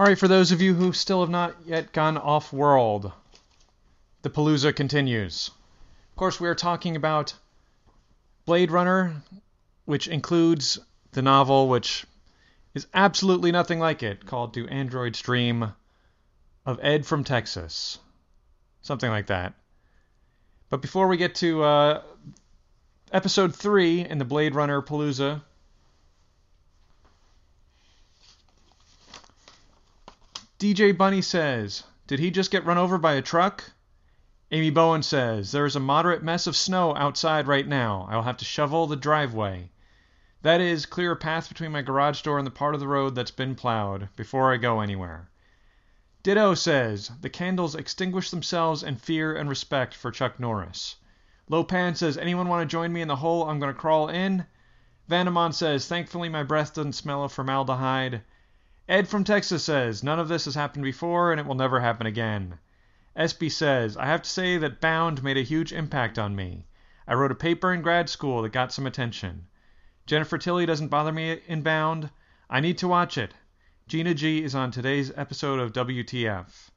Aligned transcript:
All 0.00 0.06
right, 0.06 0.18
for 0.18 0.28
those 0.28 0.50
of 0.50 0.62
you 0.62 0.72
who 0.72 0.94
still 0.94 1.20
have 1.20 1.28
not 1.28 1.54
yet 1.66 1.92
gone 1.92 2.16
off 2.16 2.54
world, 2.54 3.12
the 4.22 4.30
Palooza 4.30 4.74
continues. 4.74 5.50
Of 6.12 6.16
course, 6.16 6.40
we 6.40 6.48
are 6.48 6.54
talking 6.54 6.96
about 6.96 7.34
Blade 8.46 8.70
Runner, 8.70 9.22
which 9.84 10.08
includes 10.08 10.78
the 11.12 11.20
novel, 11.20 11.68
which 11.68 12.06
is 12.72 12.86
absolutely 12.94 13.52
nothing 13.52 13.78
like 13.78 14.02
it, 14.02 14.24
called 14.24 14.54
Do 14.54 14.66
Androids 14.68 15.20
Dream 15.20 15.74
of 16.64 16.80
Ed 16.80 17.04
from 17.04 17.22
Texas. 17.22 17.98
Something 18.80 19.10
like 19.10 19.26
that. 19.26 19.52
But 20.70 20.80
before 20.80 21.08
we 21.08 21.18
get 21.18 21.34
to 21.34 21.62
uh, 21.62 22.02
episode 23.12 23.54
3 23.54 24.06
in 24.06 24.16
the 24.16 24.24
Blade 24.24 24.54
Runner 24.54 24.80
Palooza, 24.80 25.42
DJ 30.60 30.94
Bunny 30.94 31.22
says, 31.22 31.84
Did 32.06 32.18
he 32.18 32.30
just 32.30 32.50
get 32.50 32.66
run 32.66 32.76
over 32.76 32.98
by 32.98 33.14
a 33.14 33.22
truck? 33.22 33.72
Amy 34.50 34.68
Bowen 34.68 35.02
says, 35.02 35.52
There 35.52 35.64
is 35.64 35.74
a 35.74 35.80
moderate 35.80 36.22
mess 36.22 36.46
of 36.46 36.54
snow 36.54 36.94
outside 36.96 37.46
right 37.46 37.66
now. 37.66 38.06
I 38.10 38.16
will 38.16 38.24
have 38.24 38.36
to 38.36 38.44
shovel 38.44 38.86
the 38.86 38.94
driveway. 38.94 39.70
That 40.42 40.60
is, 40.60 40.84
clear 40.84 41.12
a 41.12 41.16
path 41.16 41.48
between 41.48 41.72
my 41.72 41.80
garage 41.80 42.20
door 42.20 42.36
and 42.36 42.46
the 42.46 42.50
part 42.50 42.74
of 42.74 42.80
the 42.80 42.86
road 42.86 43.14
that's 43.14 43.30
been 43.30 43.54
plowed, 43.54 44.10
before 44.16 44.52
I 44.52 44.58
go 44.58 44.80
anywhere. 44.80 45.30
Ditto 46.22 46.52
says, 46.52 47.10
The 47.22 47.30
candles 47.30 47.74
extinguish 47.74 48.28
themselves 48.28 48.82
in 48.82 48.96
fear 48.96 49.34
and 49.34 49.48
respect 49.48 49.94
for 49.94 50.10
Chuck 50.10 50.38
Norris. 50.38 50.96
Lopan 51.48 51.96
says, 51.96 52.18
Anyone 52.18 52.48
want 52.48 52.68
to 52.68 52.70
join 52.70 52.92
me 52.92 53.00
in 53.00 53.08
the 53.08 53.16
hole 53.16 53.48
I'm 53.48 53.60
going 53.60 53.72
to 53.72 53.80
crawl 53.80 54.10
in? 54.10 54.44
Vanamon 55.08 55.54
says, 55.54 55.88
Thankfully 55.88 56.28
my 56.28 56.42
breath 56.42 56.74
doesn't 56.74 56.92
smell 56.92 57.24
of 57.24 57.32
formaldehyde. 57.32 58.20
Ed 58.90 59.06
from 59.06 59.22
Texas 59.22 59.62
says, 59.62 60.02
None 60.02 60.18
of 60.18 60.26
this 60.26 60.46
has 60.46 60.56
happened 60.56 60.82
before 60.82 61.30
and 61.30 61.38
it 61.38 61.46
will 61.46 61.54
never 61.54 61.78
happen 61.78 62.08
again. 62.08 62.58
Espy 63.14 63.48
says, 63.48 63.96
I 63.96 64.06
have 64.06 64.22
to 64.22 64.28
say 64.28 64.58
that 64.58 64.80
Bound 64.80 65.22
made 65.22 65.36
a 65.36 65.42
huge 65.42 65.72
impact 65.72 66.18
on 66.18 66.34
me. 66.34 66.66
I 67.06 67.14
wrote 67.14 67.30
a 67.30 67.36
paper 67.36 67.72
in 67.72 67.82
grad 67.82 68.10
school 68.10 68.42
that 68.42 68.48
got 68.48 68.72
some 68.72 68.88
attention. 68.88 69.46
Jennifer 70.06 70.38
Tilly 70.38 70.66
doesn't 70.66 70.88
bother 70.88 71.12
me 71.12 71.40
in 71.46 71.62
Bound. 71.62 72.10
I 72.50 72.58
need 72.58 72.78
to 72.78 72.88
watch 72.88 73.16
it. 73.16 73.32
Gina 73.86 74.12
G 74.12 74.42
is 74.42 74.56
on 74.56 74.72
today's 74.72 75.12
episode 75.16 75.60
of 75.60 75.72
WTF. 75.72 76.70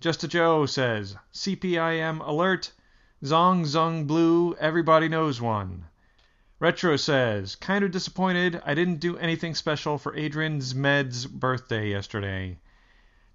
Just 0.00 0.24
a 0.24 0.28
Joe 0.28 0.64
says, 0.64 1.18
CPIM 1.34 2.26
alert, 2.26 2.72
Zong 3.22 3.66
Zong 3.66 4.06
Blue, 4.06 4.54
everybody 4.54 5.06
knows 5.06 5.38
one. 5.38 5.84
Retro 6.58 6.96
says, 6.96 7.54
kind 7.54 7.84
of 7.84 7.90
disappointed 7.90 8.62
I 8.64 8.74
didn't 8.74 9.00
do 9.00 9.18
anything 9.18 9.54
special 9.54 9.98
for 9.98 10.16
Adrian's 10.16 10.74
Med's 10.74 11.26
birthday 11.26 11.90
yesterday. 11.90 12.56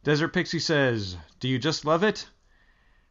Desert 0.04 0.30
Pixie 0.30 0.58
says, 0.58 1.16
do 1.40 1.48
you 1.48 1.60
just 1.60 1.86
love 1.86 2.04
it? 2.04 2.28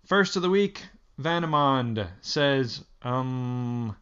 First 0.07 0.35
of 0.35 0.43
the 0.43 0.51
week, 0.51 0.83
Vanamond 1.17 2.09
says, 2.23 2.83
um. 3.03 3.95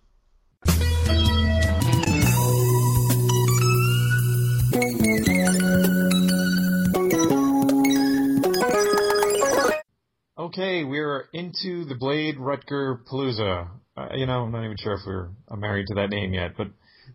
Okay, 10.38 10.84
we're 10.84 11.28
into 11.34 11.84
the 11.84 11.94
Blade 11.94 12.38
Rutger 12.38 13.04
Palooza. 13.04 13.68
Uh, 13.98 14.14
you 14.14 14.26
know, 14.26 14.44
I'm 14.44 14.52
not 14.52 14.64
even 14.64 14.76
sure 14.76 14.94
if 14.94 15.00
we're 15.04 15.30
married 15.56 15.86
to 15.88 15.94
that 15.94 16.10
name 16.10 16.32
yet, 16.32 16.52
but 16.56 16.68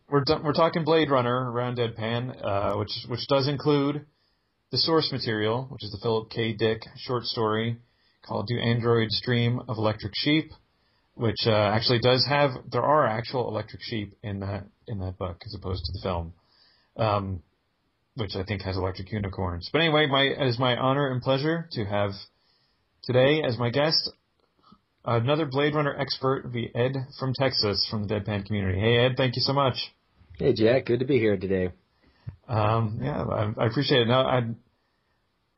we're 0.10 0.24
we're 0.44 0.54
talking 0.54 0.84
Blade 0.84 1.10
Runner 1.10 1.50
around 1.52 1.78
Deadpan, 1.78 2.44
uh, 2.44 2.78
which 2.78 2.92
which 3.08 3.26
does 3.30 3.48
include 3.48 4.06
the 4.72 4.78
source 4.78 5.10
material, 5.12 5.68
which 5.70 5.84
is 5.84 5.92
the 5.92 6.00
Philip 6.02 6.30
K. 6.30 6.52
Dick 6.52 6.82
short 6.98 7.24
story 7.24 7.78
called 8.26 8.48
"Do 8.48 8.60
Androids 8.60 9.22
Dream 9.24 9.62
of 9.70 9.78
Electric 9.78 10.12
Sheep," 10.16 10.52
which 11.16 11.46
uh, 11.46 11.52
actually 11.52 12.00
does 12.00 12.26
have 12.28 12.52
there 12.70 12.84
are 12.84 13.08
actual 13.08 13.48
electric 13.48 13.82
sheep 13.82 14.16
in 14.22 14.42
that 14.42 14.66
in 14.86 15.00
that 15.00 15.18
book 15.18 15.42
as 15.46 15.56
opposed 15.56 15.86
to 15.86 15.92
the 15.94 16.00
film, 16.04 16.34
um, 16.98 17.44
which 18.16 18.36
I 18.36 18.44
think 18.44 18.62
has 18.64 18.76
electric 18.76 19.10
unicorns. 19.10 19.70
But 19.72 19.80
anyway, 19.80 20.08
my 20.08 20.24
it 20.24 20.48
is 20.48 20.60
my 20.60 20.76
honor 20.76 21.10
and 21.12 21.22
pleasure 21.22 21.70
to 21.72 21.86
have 21.86 22.12
today 23.04 23.42
as 23.42 23.58
my 23.58 23.70
guest 23.70 24.12
Another 25.06 25.46
Blade 25.46 25.76
Runner 25.76 25.94
expert 26.00 26.50
be 26.52 26.72
Ed 26.74 26.96
from 27.20 27.34
Texas 27.34 27.86
from 27.92 28.08
the 28.08 28.16
Deadpan 28.16 28.46
community. 28.46 28.80
Hey, 28.80 28.98
Ed, 28.98 29.16
thank 29.18 29.36
you 29.36 29.42
so 29.42 29.52
much. 29.52 29.76
Hey, 30.38 30.54
Jack. 30.54 30.86
Good 30.86 31.00
to 31.00 31.06
be 31.06 31.20
here 31.20 31.36
today. 31.36 31.72
Um, 32.48 33.00
yeah, 33.02 33.22
I, 33.22 33.54
I, 33.58 33.68
appreciate 33.68 34.02
it. 34.02 34.08
Now, 34.08 34.26
I'd, 34.26 34.56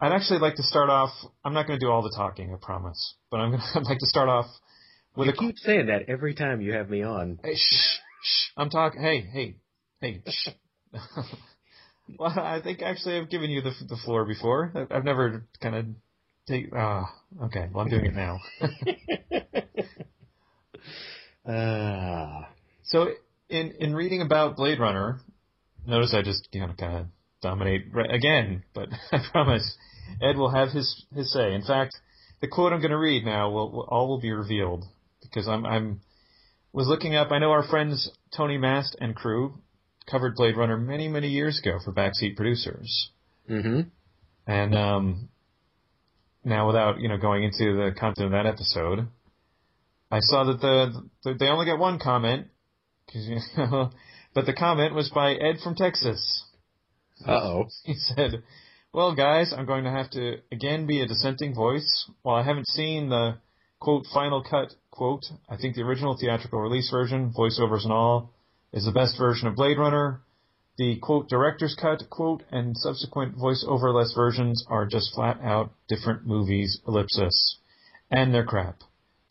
I'd 0.01 0.11
actually 0.13 0.39
like 0.39 0.55
to 0.55 0.63
start 0.63 0.89
off. 0.89 1.11
I'm 1.43 1.53
not 1.53 1.67
going 1.67 1.79
to 1.79 1.85
do 1.85 1.91
all 1.91 2.01
the 2.01 2.13
talking, 2.15 2.53
I 2.53 2.57
promise, 2.63 3.15
but 3.29 3.37
I'm 3.37 3.51
going 3.51 3.61
to 3.61 3.79
I'd 3.79 3.85
like 3.85 3.99
to 3.99 4.07
start 4.07 4.29
off 4.29 4.47
with 5.15 5.27
you 5.27 5.33
a. 5.33 5.37
keep 5.37 5.57
saying 5.59 5.87
that 5.87 6.09
every 6.09 6.33
time 6.33 6.61
you 6.61 6.73
have 6.73 6.89
me 6.89 7.03
on. 7.03 7.39
Hey, 7.43 7.55
shh, 7.55 7.99
shh. 8.23 8.49
I'm 8.57 8.71
talking. 8.71 8.99
Hey, 9.01 9.21
hey, 9.31 9.55
hey. 10.01 10.23
Shh. 10.27 10.49
well, 12.17 12.33
I 12.35 12.61
think 12.63 12.81
actually 12.81 13.19
I've 13.19 13.29
given 13.29 13.51
you 13.51 13.61
the 13.61 13.73
the 13.87 13.97
floor 14.03 14.25
before. 14.25 14.87
I've 14.89 15.03
never 15.03 15.45
kind 15.61 15.75
of 15.75 15.85
take. 16.47 16.69
Ah, 16.75 17.13
uh, 17.39 17.45
okay. 17.45 17.69
Well, 17.71 17.85
I'm 17.85 17.89
doing 17.89 18.05
it 18.05 18.15
now. 18.15 18.39
uh, 21.47 22.45
so 22.83 23.07
in 23.49 23.71
in 23.79 23.95
reading 23.95 24.21
about 24.21 24.55
Blade 24.55 24.79
Runner, 24.79 25.19
notice 25.85 26.13
I 26.13 26.21
just 26.21 26.47
you 26.51 26.61
know 26.61 26.73
kind 26.77 26.97
of 26.97 27.05
dominate 27.41 27.85
again, 28.09 28.63
but 28.73 28.89
I 29.11 29.19
promise 29.31 29.75
Ed 30.21 30.37
will 30.37 30.51
have 30.51 30.69
his 30.69 31.05
his 31.13 31.31
say. 31.31 31.53
In 31.53 31.63
fact, 31.63 31.95
the 32.41 32.47
quote 32.47 32.73
I'm 32.73 32.79
going 32.79 32.91
to 32.91 32.97
read 32.97 33.25
now 33.25 33.49
will, 33.51 33.71
will 33.71 33.87
all 33.89 34.07
will 34.07 34.21
be 34.21 34.31
revealed 34.31 34.85
because 35.21 35.47
I'm 35.47 35.65
I'm 35.65 36.01
was 36.73 36.87
looking 36.87 37.15
up. 37.15 37.31
I 37.31 37.39
know 37.39 37.51
our 37.51 37.67
friends 37.67 38.09
Tony 38.35 38.57
Mast 38.57 38.95
and 38.99 39.15
crew 39.15 39.55
covered 40.09 40.35
Blade 40.35 40.57
Runner 40.57 40.77
many 40.77 41.07
many 41.07 41.29
years 41.29 41.59
ago 41.59 41.79
for 41.83 41.93
Backseat 41.93 42.35
Producers. 42.35 43.09
Mm-hmm. 43.49 43.81
And 44.47 44.75
um, 44.75 45.29
now, 46.45 46.67
without 46.67 46.99
you 46.99 47.09
know 47.09 47.17
going 47.17 47.43
into 47.43 47.75
the 47.75 47.91
content 47.99 48.27
of 48.27 48.31
that 48.31 48.45
episode, 48.45 49.07
I 50.11 50.19
saw 50.19 50.43
that 50.45 50.61
the, 50.61 51.09
the 51.23 51.33
they 51.37 51.47
only 51.47 51.65
got 51.65 51.79
one 51.79 51.99
comment, 51.99 52.47
you 53.13 53.39
know, 53.57 53.91
but 54.33 54.45
the 54.45 54.53
comment 54.53 54.93
was 54.93 55.09
by 55.09 55.33
Ed 55.33 55.57
from 55.63 55.75
Texas. 55.75 56.45
Uh 57.27 57.31
oh. 57.31 57.65
He 57.83 57.95
said, 57.95 58.43
"Well, 58.93 59.15
guys, 59.15 59.53
I'm 59.57 59.65
going 59.65 59.85
to 59.85 59.89
have 59.89 60.11
to 60.11 60.37
again 60.51 60.85
be 60.85 61.01
a 61.01 61.07
dissenting 61.07 61.55
voice. 61.55 62.09
While 62.21 62.35
I 62.35 62.43
haven't 62.43 62.67
seen 62.67 63.09
the 63.09 63.37
quote 63.79 64.05
final 64.13 64.43
cut 64.43 64.73
quote, 64.91 65.25
I 65.49 65.57
think 65.57 65.75
the 65.75 65.81
original 65.81 66.15
theatrical 66.15 66.59
release 66.59 66.89
version, 66.91 67.33
voiceovers 67.35 67.83
and 67.83 67.91
all, 67.91 68.33
is 68.71 68.85
the 68.85 68.91
best 68.91 69.17
version 69.17 69.47
of 69.47 69.55
Blade 69.55 69.79
Runner. 69.79 70.21
The 70.77 70.97
quote 70.97 71.29
director's 71.29 71.75
cut 71.79 72.09
quote 72.09 72.43
and 72.51 72.75
subsequent 72.77 73.37
voiceoverless 73.37 74.13
versions 74.13 74.65
are 74.67 74.85
just 74.85 75.13
flat 75.13 75.39
out 75.41 75.71
different 75.87 76.25
movies. 76.27 76.81
Ellipsis, 76.85 77.57
and 78.11 78.33
they're 78.33 78.45
crap. 78.45 78.79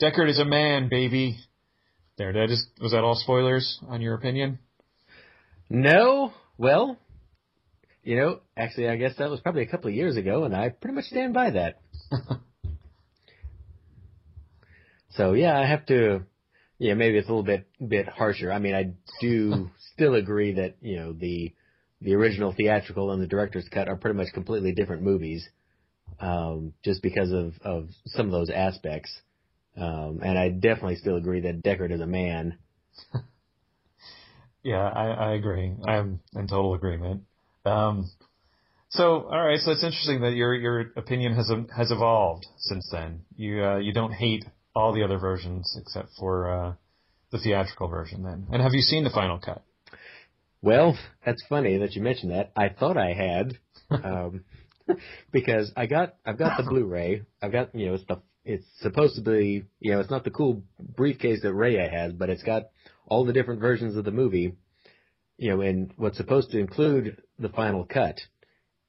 Deckard 0.00 0.30
is 0.30 0.38
a 0.38 0.44
man, 0.44 0.88
baby. 0.88 1.36
There, 2.16 2.32
that 2.32 2.50
is. 2.50 2.66
Was 2.80 2.92
that 2.92 3.04
all 3.04 3.14
spoilers 3.14 3.78
on 3.88 4.00
your 4.00 4.14
opinion? 4.14 4.58
No. 5.68 6.32
Well, 6.56 6.96
you 8.02 8.16
know, 8.16 8.40
actually, 8.56 8.88
I 8.88 8.96
guess 8.96 9.16
that 9.18 9.30
was 9.30 9.40
probably 9.40 9.62
a 9.62 9.66
couple 9.66 9.88
of 9.88 9.94
years 9.94 10.16
ago, 10.16 10.44
and 10.44 10.54
I 10.54 10.68
pretty 10.68 10.94
much 10.94 11.06
stand 11.06 11.34
by 11.34 11.50
that. 11.50 11.80
so 15.10 15.32
yeah, 15.32 15.58
I 15.58 15.66
have 15.66 15.84
to. 15.86 16.22
Yeah, 16.78 16.94
maybe 16.94 17.18
it's 17.18 17.28
a 17.28 17.30
little 17.30 17.44
bit 17.44 17.66
bit 17.86 18.08
harsher. 18.08 18.52
I 18.52 18.58
mean, 18.58 18.74
I 18.74 18.94
do 19.20 19.70
still 19.94 20.14
agree 20.14 20.54
that 20.54 20.76
you 20.80 20.96
know 20.96 21.12
the 21.12 21.54
the 22.00 22.14
original 22.14 22.52
theatrical 22.52 23.12
and 23.12 23.22
the 23.22 23.26
director's 23.26 23.68
cut 23.68 23.88
are 23.88 23.96
pretty 23.96 24.16
much 24.16 24.32
completely 24.34 24.72
different 24.72 25.02
movies, 25.02 25.48
um, 26.20 26.74
just 26.84 27.02
because 27.02 27.30
of 27.30 27.54
of 27.64 27.88
some 28.06 28.26
of 28.26 28.32
those 28.32 28.50
aspects. 28.50 29.10
Um, 29.76 30.20
and 30.22 30.38
I 30.38 30.50
definitely 30.50 30.96
still 30.96 31.16
agree 31.16 31.40
that 31.40 31.62
Deckard 31.62 31.92
is 31.92 32.00
a 32.00 32.06
man. 32.06 32.58
yeah, 34.62 34.88
I, 34.88 35.06
I 35.10 35.32
agree. 35.32 35.72
I'm 35.84 36.20
in 36.34 36.46
total 36.46 36.74
agreement. 36.74 37.22
Um, 37.64 38.08
so, 38.90 39.22
all 39.22 39.44
right. 39.44 39.58
So 39.58 39.72
it's 39.72 39.82
interesting 39.82 40.20
that 40.20 40.34
your 40.34 40.54
your 40.54 40.80
opinion 40.96 41.34
has 41.34 41.50
has 41.76 41.90
evolved 41.90 42.46
since 42.58 42.88
then. 42.92 43.22
You 43.36 43.64
uh, 43.64 43.76
you 43.78 43.92
don't 43.92 44.12
hate 44.12 44.44
all 44.74 44.92
the 44.92 45.02
other 45.02 45.18
versions 45.18 45.76
except 45.80 46.08
for 46.18 46.50
uh, 46.50 46.72
the 47.30 47.38
theatrical 47.38 47.88
version. 47.88 48.22
Then, 48.22 48.46
and 48.52 48.62
have 48.62 48.74
you 48.74 48.80
seen 48.80 49.04
the 49.04 49.10
final 49.10 49.38
cut? 49.38 49.62
Well, 50.62 50.96
that's 51.24 51.44
funny 51.48 51.78
that 51.78 51.94
you 51.94 52.02
mentioned 52.02 52.32
that. 52.32 52.52
I 52.56 52.70
thought 52.70 52.96
I 52.96 53.12
had, 53.12 53.58
um, 53.90 54.44
because 55.32 55.70
I 55.76 55.86
got 55.86 56.14
I've 56.24 56.38
got 56.38 56.56
the 56.56 56.62
Blu-ray. 56.68 57.22
I've 57.42 57.52
got 57.52 57.74
you 57.74 57.86
know 57.86 57.94
it's 57.94 58.04
the 58.06 58.22
it's 58.44 58.66
supposed 58.80 59.16
to 59.16 59.22
be 59.22 59.64
you 59.80 59.92
know 59.92 60.00
it's 60.00 60.10
not 60.10 60.24
the 60.24 60.30
cool 60.30 60.62
briefcase 60.78 61.42
that 61.42 61.52
Raya 61.52 61.90
has, 61.90 62.12
but 62.12 62.30
it's 62.30 62.42
got 62.42 62.64
all 63.06 63.24
the 63.24 63.32
different 63.32 63.60
versions 63.60 63.96
of 63.96 64.04
the 64.04 64.10
movie. 64.10 64.54
You 65.36 65.50
know, 65.50 65.60
and 65.62 65.92
what's 65.96 66.16
supposed 66.16 66.50
to 66.52 66.60
include 66.60 67.20
the 67.38 67.48
final 67.48 67.84
cut. 67.84 68.20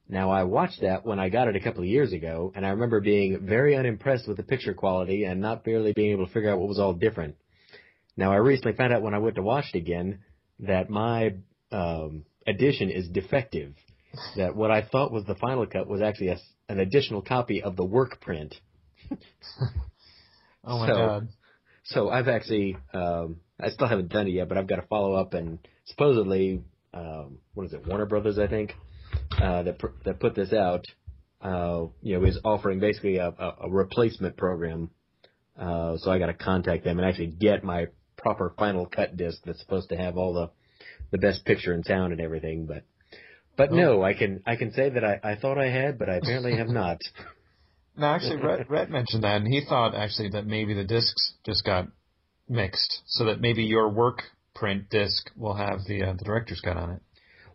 Now 0.08 0.30
I 0.30 0.44
watched 0.44 0.82
that 0.82 1.04
when 1.04 1.18
I 1.18 1.28
got 1.28 1.48
it 1.48 1.56
a 1.56 1.60
couple 1.60 1.80
of 1.82 1.88
years 1.88 2.12
ago, 2.12 2.52
and 2.54 2.64
I 2.64 2.70
remember 2.70 3.00
being 3.00 3.40
very 3.46 3.74
unimpressed 3.76 4.28
with 4.28 4.36
the 4.36 4.44
picture 4.44 4.72
quality 4.72 5.24
and 5.24 5.40
not 5.40 5.64
barely 5.64 5.92
being 5.92 6.12
able 6.12 6.26
to 6.26 6.32
figure 6.32 6.50
out 6.50 6.58
what 6.58 6.68
was 6.68 6.78
all 6.78 6.92
different. 6.92 7.34
Now 8.16 8.32
I 8.32 8.36
recently 8.36 8.74
found 8.76 8.92
out 8.92 9.02
when 9.02 9.14
I 9.14 9.18
went 9.18 9.34
to 9.36 9.42
watch 9.42 9.66
it 9.74 9.78
again 9.78 10.20
that 10.60 10.88
my 10.88 11.34
um, 11.72 12.24
edition 12.46 12.90
is 12.90 13.08
defective. 13.08 13.74
That 14.36 14.54
what 14.56 14.70
I 14.70 14.82
thought 14.82 15.12
was 15.12 15.24
the 15.24 15.34
final 15.34 15.66
cut 15.66 15.88
was 15.88 16.00
actually 16.00 16.28
a, 16.28 16.38
an 16.68 16.80
additional 16.80 17.20
copy 17.20 17.62
of 17.62 17.76
the 17.76 17.84
work 17.84 18.20
print. 18.20 18.54
oh 20.64 20.78
my 20.78 20.86
So- 20.86 20.94
god. 20.94 21.28
So 21.88 22.08
I've 22.10 22.26
actually, 22.26 22.76
um, 22.92 23.36
I 23.60 23.68
still 23.70 23.86
haven't 23.86 24.08
done 24.08 24.26
it 24.26 24.30
yet, 24.30 24.48
but 24.48 24.58
I've 24.58 24.66
got 24.66 24.76
to 24.76 24.86
follow 24.88 25.14
up 25.14 25.34
and 25.34 25.60
supposedly, 25.84 26.64
um, 26.92 27.38
what 27.54 27.66
is 27.66 27.72
it, 27.74 27.86
Warner 27.86 28.06
Brothers, 28.06 28.40
I 28.40 28.48
think, 28.48 28.72
uh, 29.40 29.62
that 29.62 29.78
pr- 29.78 29.86
that 30.04 30.20
put 30.20 30.34
this 30.34 30.52
out, 30.52 30.84
uh, 31.42 31.86
you 32.02 32.18
know, 32.18 32.26
is 32.26 32.38
offering 32.44 32.80
basically 32.80 33.16
a, 33.18 33.28
a, 33.28 33.56
a 33.62 33.70
replacement 33.70 34.36
program. 34.36 34.90
Uh, 35.58 35.96
so 35.98 36.10
I 36.10 36.18
got 36.18 36.26
to 36.26 36.34
contact 36.34 36.84
them 36.84 36.98
and 36.98 37.08
actually 37.08 37.28
get 37.28 37.64
my 37.64 37.86
proper 38.16 38.52
final 38.58 38.86
cut 38.86 39.16
disc 39.16 39.38
that's 39.44 39.60
supposed 39.60 39.88
to 39.90 39.96
have 39.96 40.16
all 40.16 40.34
the 40.34 40.50
the 41.10 41.18
best 41.18 41.44
picture 41.44 41.72
and 41.72 41.84
sound 41.84 42.12
and 42.12 42.20
everything. 42.20 42.66
But 42.66 42.84
but 43.56 43.72
no, 43.72 44.02
I 44.02 44.14
can 44.14 44.42
I 44.46 44.56
can 44.56 44.72
say 44.72 44.90
that 44.90 45.04
I, 45.04 45.20
I 45.22 45.36
thought 45.36 45.58
I 45.58 45.70
had, 45.70 45.98
but 45.98 46.10
I 46.10 46.16
apparently 46.16 46.56
have 46.56 46.68
not. 46.82 46.98
No, 47.96 48.06
actually, 48.08 48.36
Rhett, 48.36 48.68
Rhett 48.68 48.90
mentioned 48.90 49.24
that, 49.24 49.36
and 49.36 49.46
he 49.46 49.62
thought 49.66 49.94
actually 49.94 50.28
that 50.30 50.46
maybe 50.46 50.74
the 50.74 50.84
discs 50.84 51.32
just 51.46 51.64
got 51.64 51.86
mixed, 52.48 53.00
so 53.06 53.24
that 53.24 53.40
maybe 53.40 53.64
your 53.64 53.88
work 53.88 54.22
print 54.54 54.90
disc 54.90 55.30
will 55.36 55.54
have 55.54 55.80
the 55.86 56.02
uh, 56.02 56.12
the 56.12 56.24
director's 56.24 56.60
cut 56.60 56.76
on 56.76 56.90
it. 56.90 57.02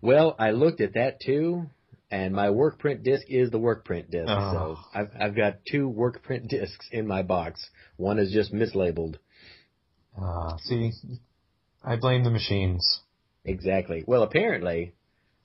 Well, 0.01 0.35
I 0.39 0.51
looked 0.51 0.81
at 0.81 0.95
that 0.95 1.19
too, 1.21 1.67
and 2.09 2.33
my 2.33 2.49
work 2.49 2.79
print 2.79 3.03
disc 3.03 3.25
is 3.29 3.51
the 3.51 3.59
work 3.59 3.85
print 3.85 4.11
disc. 4.11 4.29
Oh. 4.29 4.51
So 4.53 4.99
I've 4.99 5.09
I've 5.19 5.35
got 5.35 5.59
two 5.69 5.87
work 5.87 6.23
print 6.23 6.47
discs 6.49 6.87
in 6.91 7.07
my 7.07 7.21
box. 7.21 7.65
One 7.97 8.19
is 8.19 8.31
just 8.31 8.53
mislabeled. 8.53 9.17
Ah, 10.19 10.57
see, 10.57 10.91
I 11.83 11.95
blame 11.95 12.23
the 12.23 12.31
machines. 12.31 13.01
Exactly. 13.45 14.03
Well, 14.05 14.23
apparently, 14.23 14.93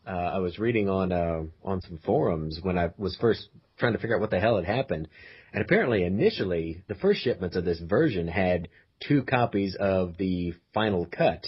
uh, 0.06 0.10
I 0.10 0.38
was 0.38 0.58
reading 0.58 0.88
on 0.88 1.12
uh, 1.12 1.42
on 1.64 1.80
some 1.82 1.98
forums 2.04 2.58
when 2.62 2.78
I 2.78 2.90
was 2.98 3.16
first 3.20 3.48
trying 3.78 3.92
to 3.92 3.98
figure 3.98 4.16
out 4.16 4.20
what 4.20 4.30
the 4.30 4.40
hell 4.40 4.56
had 4.56 4.64
happened, 4.64 5.08
and 5.52 5.62
apparently, 5.62 6.04
initially, 6.04 6.82
the 6.88 6.94
first 6.94 7.20
shipments 7.20 7.56
of 7.56 7.64
this 7.64 7.80
version 7.80 8.26
had 8.26 8.68
two 9.06 9.22
copies 9.22 9.76
of 9.78 10.16
the 10.16 10.54
final 10.74 11.06
cut. 11.06 11.46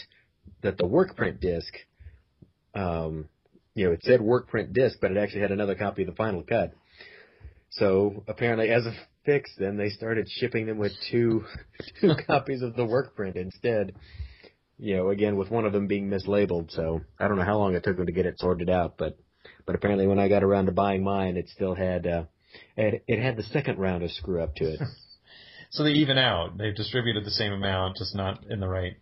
That 0.62 0.76
the 0.76 0.86
work 0.86 1.14
print 1.14 1.40
disc, 1.40 1.72
um, 2.78 3.28
you 3.74 3.86
know, 3.86 3.92
it 3.92 4.00
said 4.02 4.20
work 4.20 4.48
print 4.48 4.72
disc, 4.72 4.98
but 5.00 5.10
it 5.10 5.16
actually 5.16 5.42
had 5.42 5.52
another 5.52 5.74
copy 5.74 6.02
of 6.02 6.08
the 6.08 6.14
final 6.14 6.42
cut. 6.42 6.72
So 7.70 8.24
apparently, 8.26 8.70
as 8.70 8.86
a 8.86 8.94
fix, 9.24 9.50
then 9.58 9.76
they 9.76 9.90
started 9.90 10.28
shipping 10.28 10.66
them 10.66 10.78
with 10.78 10.92
two 11.10 11.44
two 12.00 12.12
copies 12.26 12.62
of 12.62 12.74
the 12.76 12.84
work 12.84 13.14
print 13.14 13.36
instead 13.36 13.94
you 14.78 14.96
know, 14.96 15.10
again 15.10 15.36
with 15.36 15.50
one 15.50 15.64
of 15.64 15.72
them 15.72 15.86
being 15.86 16.08
mislabeled. 16.08 16.70
So 16.70 17.02
I 17.18 17.28
don't 17.28 17.36
know 17.36 17.44
how 17.44 17.58
long 17.58 17.74
it 17.74 17.84
took 17.84 17.96
them 17.96 18.06
to 18.06 18.12
get 18.12 18.26
it 18.26 18.38
sorted 18.38 18.70
out, 18.70 18.94
but 18.96 19.18
but 19.66 19.74
apparently 19.74 20.06
when 20.06 20.18
I 20.18 20.28
got 20.28 20.44
around 20.44 20.66
to 20.66 20.72
buying 20.72 21.02
mine, 21.02 21.36
it 21.36 21.48
still 21.48 21.74
had 21.74 22.06
uh, 22.06 22.24
it, 22.76 23.04
it 23.06 23.20
had 23.20 23.36
the 23.36 23.42
second 23.42 23.78
round 23.78 24.02
of 24.02 24.10
screw 24.12 24.42
up 24.42 24.54
to 24.56 24.64
it. 24.64 24.80
So 25.70 25.84
they 25.84 25.90
even 25.90 26.16
out. 26.16 26.56
They've 26.56 26.74
distributed 26.74 27.26
the 27.26 27.30
same 27.30 27.52
amount, 27.52 27.98
just 27.98 28.14
not 28.14 28.42
in 28.48 28.58
the 28.58 28.66
right 28.66 28.94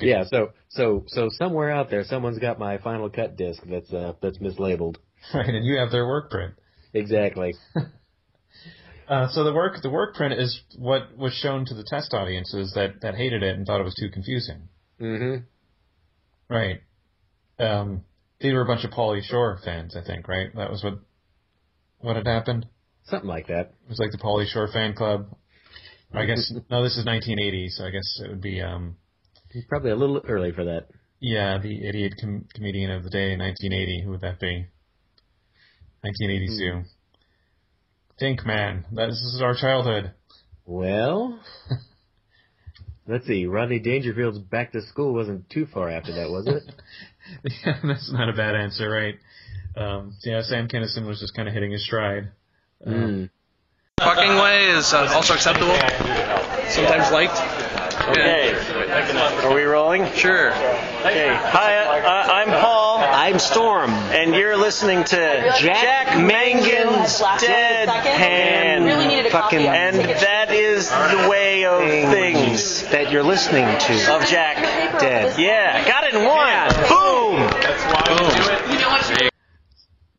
yeah, 0.00 0.24
so 0.24 0.52
so 0.68 1.04
so 1.06 1.28
somewhere 1.30 1.70
out 1.70 1.90
there, 1.90 2.04
someone's 2.04 2.38
got 2.38 2.58
my 2.58 2.78
final 2.78 3.10
cut 3.10 3.36
disc 3.36 3.62
that's 3.64 3.92
uh, 3.92 4.14
that's 4.20 4.38
mislabeled. 4.38 4.96
right, 5.34 5.48
and 5.48 5.64
you 5.64 5.78
have 5.78 5.90
their 5.90 6.06
work 6.06 6.30
print. 6.30 6.54
Exactly. 6.92 7.54
Uh, 9.08 9.26
so 9.30 9.42
the 9.42 9.54
work 9.54 9.80
the 9.82 9.88
work 9.88 10.14
print 10.14 10.38
is 10.38 10.60
what 10.76 11.16
was 11.16 11.32
shown 11.32 11.64
to 11.64 11.72
the 11.72 11.84
test 11.88 12.12
audiences 12.12 12.72
that 12.74 13.00
that 13.00 13.14
hated 13.14 13.42
it 13.42 13.56
and 13.56 13.66
thought 13.66 13.80
it 13.80 13.84
was 13.84 13.94
too 13.94 14.10
confusing. 14.10 14.68
Mm-hmm. 15.00 15.44
Right. 16.54 16.80
Um, 17.58 18.04
these 18.38 18.52
were 18.52 18.60
a 18.60 18.66
bunch 18.66 18.84
of 18.84 18.90
Pauly 18.90 19.22
Shore 19.22 19.58
fans, 19.64 19.96
I 19.96 20.04
think. 20.04 20.28
Right. 20.28 20.54
That 20.54 20.70
was 20.70 20.84
what 20.84 20.98
what 22.00 22.16
had 22.16 22.26
happened. 22.26 22.66
Something 23.04 23.28
like 23.28 23.46
that. 23.46 23.72
It 23.84 23.88
was 23.88 23.98
like 23.98 24.12
the 24.12 24.18
Pauly 24.18 24.46
Shore 24.46 24.68
fan 24.70 24.92
club. 24.92 25.34
I 26.12 26.26
guess 26.26 26.52
no, 26.70 26.82
this 26.82 26.98
is 26.98 27.06
1980, 27.06 27.68
so 27.70 27.84
I 27.86 27.90
guess 27.90 28.20
it 28.22 28.28
would 28.28 28.42
be 28.42 28.60
um, 28.60 28.96
He's 29.52 29.64
probably 29.64 29.90
a 29.90 29.96
little 29.96 30.20
early 30.28 30.52
for 30.52 30.64
that. 30.64 30.88
yeah, 31.20 31.58
the 31.58 31.88
idiot 31.88 32.14
com- 32.20 32.46
comedian 32.54 32.90
of 32.90 33.02
the 33.02 33.10
day, 33.10 33.36
1980. 33.36 34.02
Who 34.04 34.10
would 34.10 34.20
that 34.20 34.38
be? 34.40 34.66
1982. 36.02 36.84
Think, 38.18 38.44
man, 38.46 38.84
that 38.92 39.06
this 39.06 39.16
is 39.34 39.40
our 39.42 39.54
childhood. 39.54 40.12
Well, 40.66 41.40
let's 43.08 43.26
see. 43.26 43.46
Rodney 43.46 43.78
Dangerfield's 43.78 44.38
Back 44.38 44.72
to 44.72 44.82
School 44.82 45.14
wasn't 45.14 45.48
too 45.50 45.66
far 45.66 45.88
after 45.88 46.12
that, 46.14 46.30
was 46.30 46.46
it? 46.46 46.62
yeah, 47.64 47.78
that's 47.84 48.12
not 48.12 48.28
a 48.28 48.32
bad 48.32 48.54
answer, 48.54 48.88
right? 48.90 49.14
Um, 49.76 50.14
yeah, 50.24 50.42
Sam 50.42 50.68
Kinison 50.68 51.06
was 51.06 51.20
just 51.20 51.34
kind 51.34 51.48
of 51.48 51.54
hitting 51.54 51.70
his 51.72 51.84
stride. 51.84 52.32
Mm. 52.86 53.30
Fucking 53.98 54.36
way 54.36 54.66
is 54.76 54.92
uh, 54.92 55.10
also 55.14 55.34
acceptable. 55.34 55.74
Sometimes 56.70 57.10
liked. 57.10 57.34
Okay. 58.10 58.54
Are 58.90 59.54
we 59.54 59.64
rolling? 59.64 60.10
Sure. 60.14 60.50
Okay. 60.50 61.28
Hi, 61.28 61.76
uh, 61.76 62.32
I'm 62.32 62.48
Paul. 62.48 62.98
I'm 63.00 63.38
Storm. 63.38 63.90
And 63.90 64.34
you're 64.34 64.56
listening 64.56 65.04
to 65.04 65.52
Jack, 65.58 66.16
Mangan's 66.18 67.20
Deadpan. 67.20 68.84
Really 68.86 69.28
fucking, 69.28 69.60
and 69.60 69.96
that 69.98 70.50
is 70.52 70.88
the 70.88 71.28
way 71.28 71.66
of 71.66 71.82
things 72.10 72.82
That 72.84 73.12
you're 73.12 73.22
listening 73.22 73.66
to. 73.66 74.14
of 74.16 74.24
Jack 74.26 74.56
Dead. 74.98 75.38
Yeah, 75.38 75.86
got 75.86 76.04
it 76.04 76.14
in 76.14 76.24
one. 76.24 76.68
Boom. 76.88 77.60
That's 77.60 77.84
why 77.92 78.04
Boom. 78.16 78.70
we 78.70 78.78
do 79.18 79.24
it. 79.26 79.32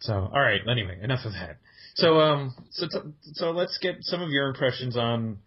So, 0.02 0.14
all 0.14 0.40
right. 0.42 0.62
Anyway, 0.70 1.00
enough 1.02 1.26
of 1.26 1.34
that. 1.34 1.58
So, 1.96 2.20
um, 2.20 2.54
so 2.70 2.88
t- 2.88 3.10
so 3.34 3.50
let's 3.50 3.80
get 3.80 3.96
some 4.02 4.22
of 4.22 4.30
your 4.30 4.48
impressions 4.48 4.96
on, 4.96 5.40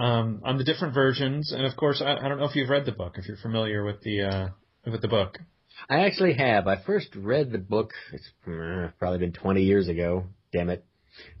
um, 0.00 0.40
on 0.44 0.56
the 0.56 0.64
different 0.64 0.94
versions, 0.94 1.52
and 1.52 1.66
of 1.66 1.76
course, 1.76 2.02
I, 2.04 2.16
I 2.16 2.28
don't 2.28 2.38
know 2.38 2.46
if 2.46 2.56
you've 2.56 2.70
read 2.70 2.86
the 2.86 2.92
book, 2.92 3.14
if 3.16 3.28
you're 3.28 3.36
familiar 3.36 3.84
with 3.84 4.00
the, 4.00 4.22
uh, 4.22 4.48
with 4.90 5.02
the 5.02 5.08
book. 5.08 5.38
I 5.88 6.06
actually 6.06 6.34
have. 6.34 6.66
I 6.66 6.82
first 6.82 7.08
read 7.14 7.52
the 7.52 7.58
book. 7.58 7.92
It's 8.12 8.28
uh, 8.46 8.90
probably 8.98 9.18
been 9.18 9.32
20 9.32 9.62
years 9.62 9.88
ago. 9.88 10.24
Damn 10.52 10.70
it. 10.70 10.84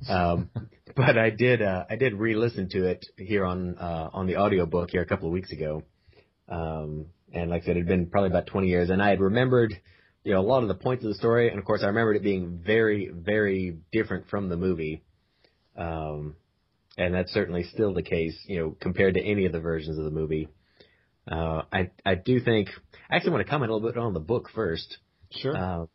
Um, 0.08 0.50
but 0.96 1.16
I 1.16 1.30
did. 1.30 1.62
Uh, 1.62 1.84
I 1.88 1.96
did 1.96 2.14
re-listen 2.14 2.68
to 2.70 2.86
it 2.86 3.06
here 3.16 3.44
on 3.44 3.76
uh, 3.78 4.10
on 4.12 4.26
the 4.26 4.36
audiobook 4.36 4.90
here 4.90 5.02
a 5.02 5.06
couple 5.06 5.26
of 5.26 5.32
weeks 5.32 5.52
ago. 5.52 5.82
Um, 6.48 7.06
and 7.32 7.50
like 7.50 7.62
I 7.62 7.66
said, 7.66 7.76
it 7.76 7.80
had 7.80 7.88
been 7.88 8.06
probably 8.06 8.30
about 8.30 8.46
20 8.46 8.68
years, 8.68 8.90
and 8.90 9.02
I 9.02 9.10
had 9.10 9.20
remembered, 9.20 9.72
you 10.24 10.32
know, 10.32 10.40
a 10.40 10.42
lot 10.42 10.62
of 10.62 10.68
the 10.68 10.74
points 10.74 11.04
of 11.04 11.08
the 11.08 11.14
story, 11.14 11.48
and 11.48 11.58
of 11.58 11.64
course, 11.64 11.82
I 11.82 11.86
remembered 11.86 12.16
it 12.16 12.22
being 12.22 12.60
very, 12.64 13.10
very 13.12 13.78
different 13.92 14.28
from 14.28 14.48
the 14.48 14.56
movie. 14.56 15.02
Um, 15.76 16.34
and 17.00 17.14
that's 17.14 17.32
certainly 17.32 17.64
still 17.64 17.94
the 17.94 18.02
case, 18.02 18.38
you 18.46 18.58
know, 18.58 18.76
compared 18.78 19.14
to 19.14 19.22
any 19.22 19.46
of 19.46 19.52
the 19.52 19.60
versions 19.60 19.98
of 19.98 20.04
the 20.04 20.10
movie. 20.10 20.48
Uh, 21.30 21.62
I 21.72 21.90
I 22.04 22.14
do 22.14 22.40
think 22.40 22.68
I 23.10 23.16
actually 23.16 23.32
want 23.32 23.46
to 23.46 23.50
comment 23.50 23.70
a 23.70 23.74
little 23.74 23.88
bit 23.88 23.98
on 23.98 24.12
the 24.12 24.20
book 24.20 24.50
first. 24.54 24.98
Sure. 25.30 25.56
Uh, 25.56 25.86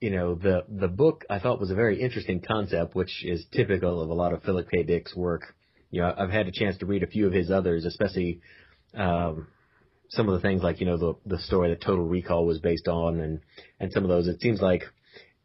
you 0.00 0.10
know, 0.10 0.36
the 0.36 0.64
the 0.68 0.88
book 0.88 1.24
I 1.28 1.40
thought 1.40 1.58
was 1.58 1.70
a 1.70 1.74
very 1.74 2.00
interesting 2.00 2.40
concept, 2.40 2.94
which 2.94 3.24
is 3.24 3.44
typical 3.50 4.00
of 4.00 4.10
a 4.10 4.14
lot 4.14 4.32
of 4.32 4.42
Philip 4.44 4.68
K. 4.70 4.84
Dick's 4.84 5.16
work. 5.16 5.54
You 5.90 6.02
know, 6.02 6.14
I've 6.16 6.30
had 6.30 6.46
a 6.46 6.52
chance 6.52 6.76
to 6.78 6.86
read 6.86 7.02
a 7.02 7.08
few 7.08 7.26
of 7.26 7.32
his 7.32 7.50
others, 7.50 7.84
especially 7.84 8.40
um, 8.94 9.48
some 10.10 10.28
of 10.28 10.34
the 10.34 10.40
things 10.40 10.62
like 10.62 10.80
you 10.80 10.86
know 10.86 10.98
the 10.98 11.14
the 11.26 11.42
story 11.42 11.70
that 11.70 11.80
Total 11.80 12.04
Recall 12.04 12.46
was 12.46 12.60
based 12.60 12.86
on, 12.86 13.18
and 13.18 13.40
and 13.80 13.90
some 13.92 14.04
of 14.04 14.08
those. 14.08 14.28
It 14.28 14.40
seems 14.40 14.60
like 14.60 14.82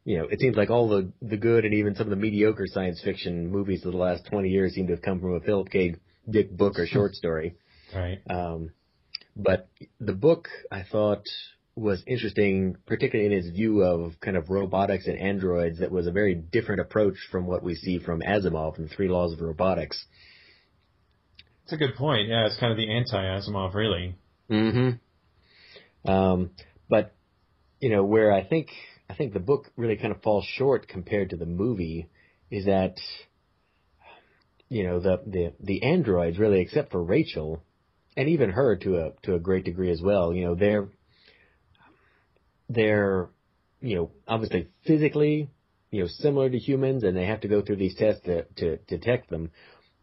you 0.04 0.18
know, 0.18 0.26
it 0.26 0.40
seems 0.40 0.56
like 0.56 0.70
all 0.70 0.90
the 0.90 1.12
the 1.22 1.38
good 1.38 1.66
and 1.66 1.74
even 1.74 1.96
some 1.96 2.08
of 2.08 2.10
the 2.10 2.16
mediocre 2.16 2.66
science 2.68 3.02
fiction 3.04 3.52
movies 3.52 3.86
of 3.86 3.92
the 3.92 3.98
last 3.98 4.26
20 4.30 4.50
years 4.50 4.74
seem 4.74 4.88
to 4.88 4.94
have 4.94 5.02
come 5.02 5.20
from 5.20 5.36
a 5.36 5.40
Philip 5.40 5.70
K. 5.70 5.96
Dick 6.30 6.56
book 6.56 6.80
or 6.80 6.88
short 6.88 7.14
story. 7.14 7.56
right. 7.96 8.20
Um, 8.30 8.72
but 9.36 9.70
the 10.00 10.14
book 10.14 10.48
I 10.72 10.84
thought 10.84 11.24
was 11.76 12.04
interesting, 12.06 12.76
particularly 12.86 13.34
in 13.34 13.40
its 13.40 13.50
view 13.50 13.82
of 13.82 14.20
kind 14.20 14.36
of 14.36 14.50
robotics 14.50 15.08
and 15.08 15.18
androids. 15.18 15.80
That 15.80 15.92
was 15.92 16.08
a 16.08 16.12
very 16.12 16.36
different 16.36 16.82
approach 16.82 17.16
from 17.32 17.46
what 17.46 17.64
we 17.64 17.76
see 17.76 18.00
from 18.00 18.22
Asimov 18.22 18.78
and 18.78 18.90
Three 18.90 19.08
Laws 19.08 19.34
of 19.34 19.42
Robotics. 19.42 20.04
That's 21.64 21.74
a 21.74 21.78
good 21.78 21.96
point. 21.96 22.28
Yeah, 22.28 22.48
it's 22.48 22.60
kind 22.60 22.72
of 22.72 22.78
the 22.78 22.92
anti-Asimov, 22.92 23.74
really. 23.74 24.16
Mm-hmm. 24.50 26.12
Um, 26.12 26.52
but 26.90 27.14
you 27.80 27.90
know 27.90 28.04
where 28.04 28.32
I 28.32 28.44
think 28.44 28.70
I 29.12 29.16
think 29.16 29.34
the 29.34 29.40
book 29.40 29.72
really 29.76 29.98
kind 29.98 30.14
of 30.14 30.22
falls 30.22 30.46
short 30.46 30.88
compared 30.88 31.32
to 31.32 31.38
the 31.38 31.46
movie 31.46 32.10
is 32.50 32.66
that 32.66 32.96
you 34.70 34.84
know 34.86 35.00
the 35.00 35.22
the 35.28 35.54
the 35.60 35.84
androids 35.84 36.40
really, 36.40 36.62
except 36.62 36.92
for 36.92 37.04
Rachel, 37.04 37.62
and 38.16 38.30
even 38.30 38.52
her 38.52 38.78
to 38.78 38.98
a 39.00 39.12
to 39.24 39.36
a 39.36 39.40
great 39.40 39.66
degree 39.66 39.92
as 39.92 40.02
well. 40.02 40.34
You 40.34 40.46
know 40.46 40.56
they're 40.56 40.88
they're 42.70 43.30
you 43.82 43.96
know, 43.96 44.12
obviously 44.28 44.68
physically, 44.86 45.50
you 45.90 46.02
know, 46.02 46.08
similar 46.08 46.50
to 46.50 46.58
humans, 46.58 47.04
and 47.04 47.18
they 47.18 47.26
have 47.26 47.42
to 47.42 47.48
go 47.48 47.62
through 47.62 47.78
these 47.78 47.96
tests 47.96 48.24
to 48.26 48.44
to 48.58 48.78
detect 48.88 49.30
them. 49.30 49.52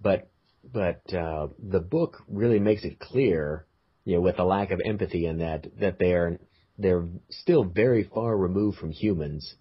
But 0.01 0.29
but 0.71 1.03
uh, 1.15 1.49
the 1.59 1.81
book 1.81 2.19
really 2.29 2.59
makes 2.59 2.85
it 2.85 2.99
clear, 2.99 3.65
you 4.05 4.17
know, 4.17 4.21
with 4.21 4.37
the 4.37 4.45
lack 4.45 4.71
of 4.71 4.81
empathy 4.85 5.27
in 5.27 5.39
that 5.39 5.67
that 5.81 5.99
they're 5.99 6.39
they're 6.79 7.07
still 7.31 7.65
very 7.65 8.05
far 8.05 8.37
removed 8.37 8.79
from 8.79 8.91
humans, 8.91 9.55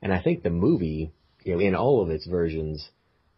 and 0.00 0.12
I 0.12 0.22
think 0.22 0.42
the 0.42 0.50
movie, 0.50 1.12
you 1.44 1.54
know, 1.54 1.60
in 1.60 1.74
all 1.74 2.02
of 2.02 2.10
its 2.10 2.26
versions, 2.26 2.88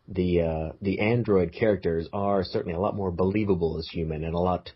the 0.09 0.43
uh, 0.43 0.73
the 0.83 1.01
android 1.01 1.53
characters 1.53 2.09
are 2.13 2.45
certainly 2.45 2.75
a 2.75 2.81
lot 2.81 2.97
more 2.97 3.11
believable 3.11 3.79
as 3.79 3.89
human 3.91 4.25
and 4.25 4.35
a 4.35 4.39
lot, 4.39 4.71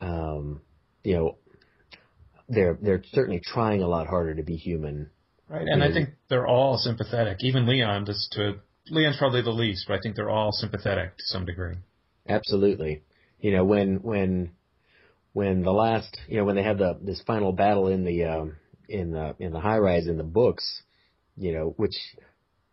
um, 0.00 0.60
you 1.02 1.14
know, 1.14 1.38
they're 2.48 2.78
they're 2.80 3.02
certainly 3.12 3.40
trying 3.44 3.82
a 3.82 3.88
lot 3.88 4.06
harder 4.06 4.34
to 4.34 4.42
be 4.42 4.56
human. 4.56 5.10
Right, 5.48 5.66
and 5.66 5.84
I 5.84 5.92
think 5.92 6.10
they're 6.28 6.46
all 6.46 6.78
sympathetic. 6.78 7.38
Even 7.40 7.66
Leon, 7.66 8.06
just 8.06 8.32
to 8.32 8.56
Leon's 8.90 9.16
probably 9.18 9.42
the 9.42 9.50
least, 9.50 9.84
but 9.86 9.94
I 9.94 9.98
think 10.02 10.16
they're 10.16 10.30
all 10.30 10.52
sympathetic 10.52 11.16
to 11.16 11.22
some 11.26 11.44
degree. 11.44 11.76
Absolutely. 12.28 13.02
You 13.40 13.52
know, 13.52 13.64
when 13.64 14.02
when 14.02 14.50
when 15.34 15.62
the 15.62 15.72
last, 15.72 16.16
you 16.28 16.38
know, 16.38 16.44
when 16.44 16.56
they 16.56 16.62
have 16.62 16.78
the 16.78 16.96
this 17.02 17.20
final 17.26 17.52
battle 17.52 17.88
in 17.88 18.04
the 18.04 18.24
um, 18.24 18.56
in 18.88 19.10
the 19.10 19.34
in 19.38 19.52
the 19.52 19.60
high 19.60 19.78
rise 19.78 20.06
in 20.06 20.16
the 20.16 20.24
books, 20.24 20.82
you 21.36 21.52
know, 21.52 21.74
which 21.76 21.96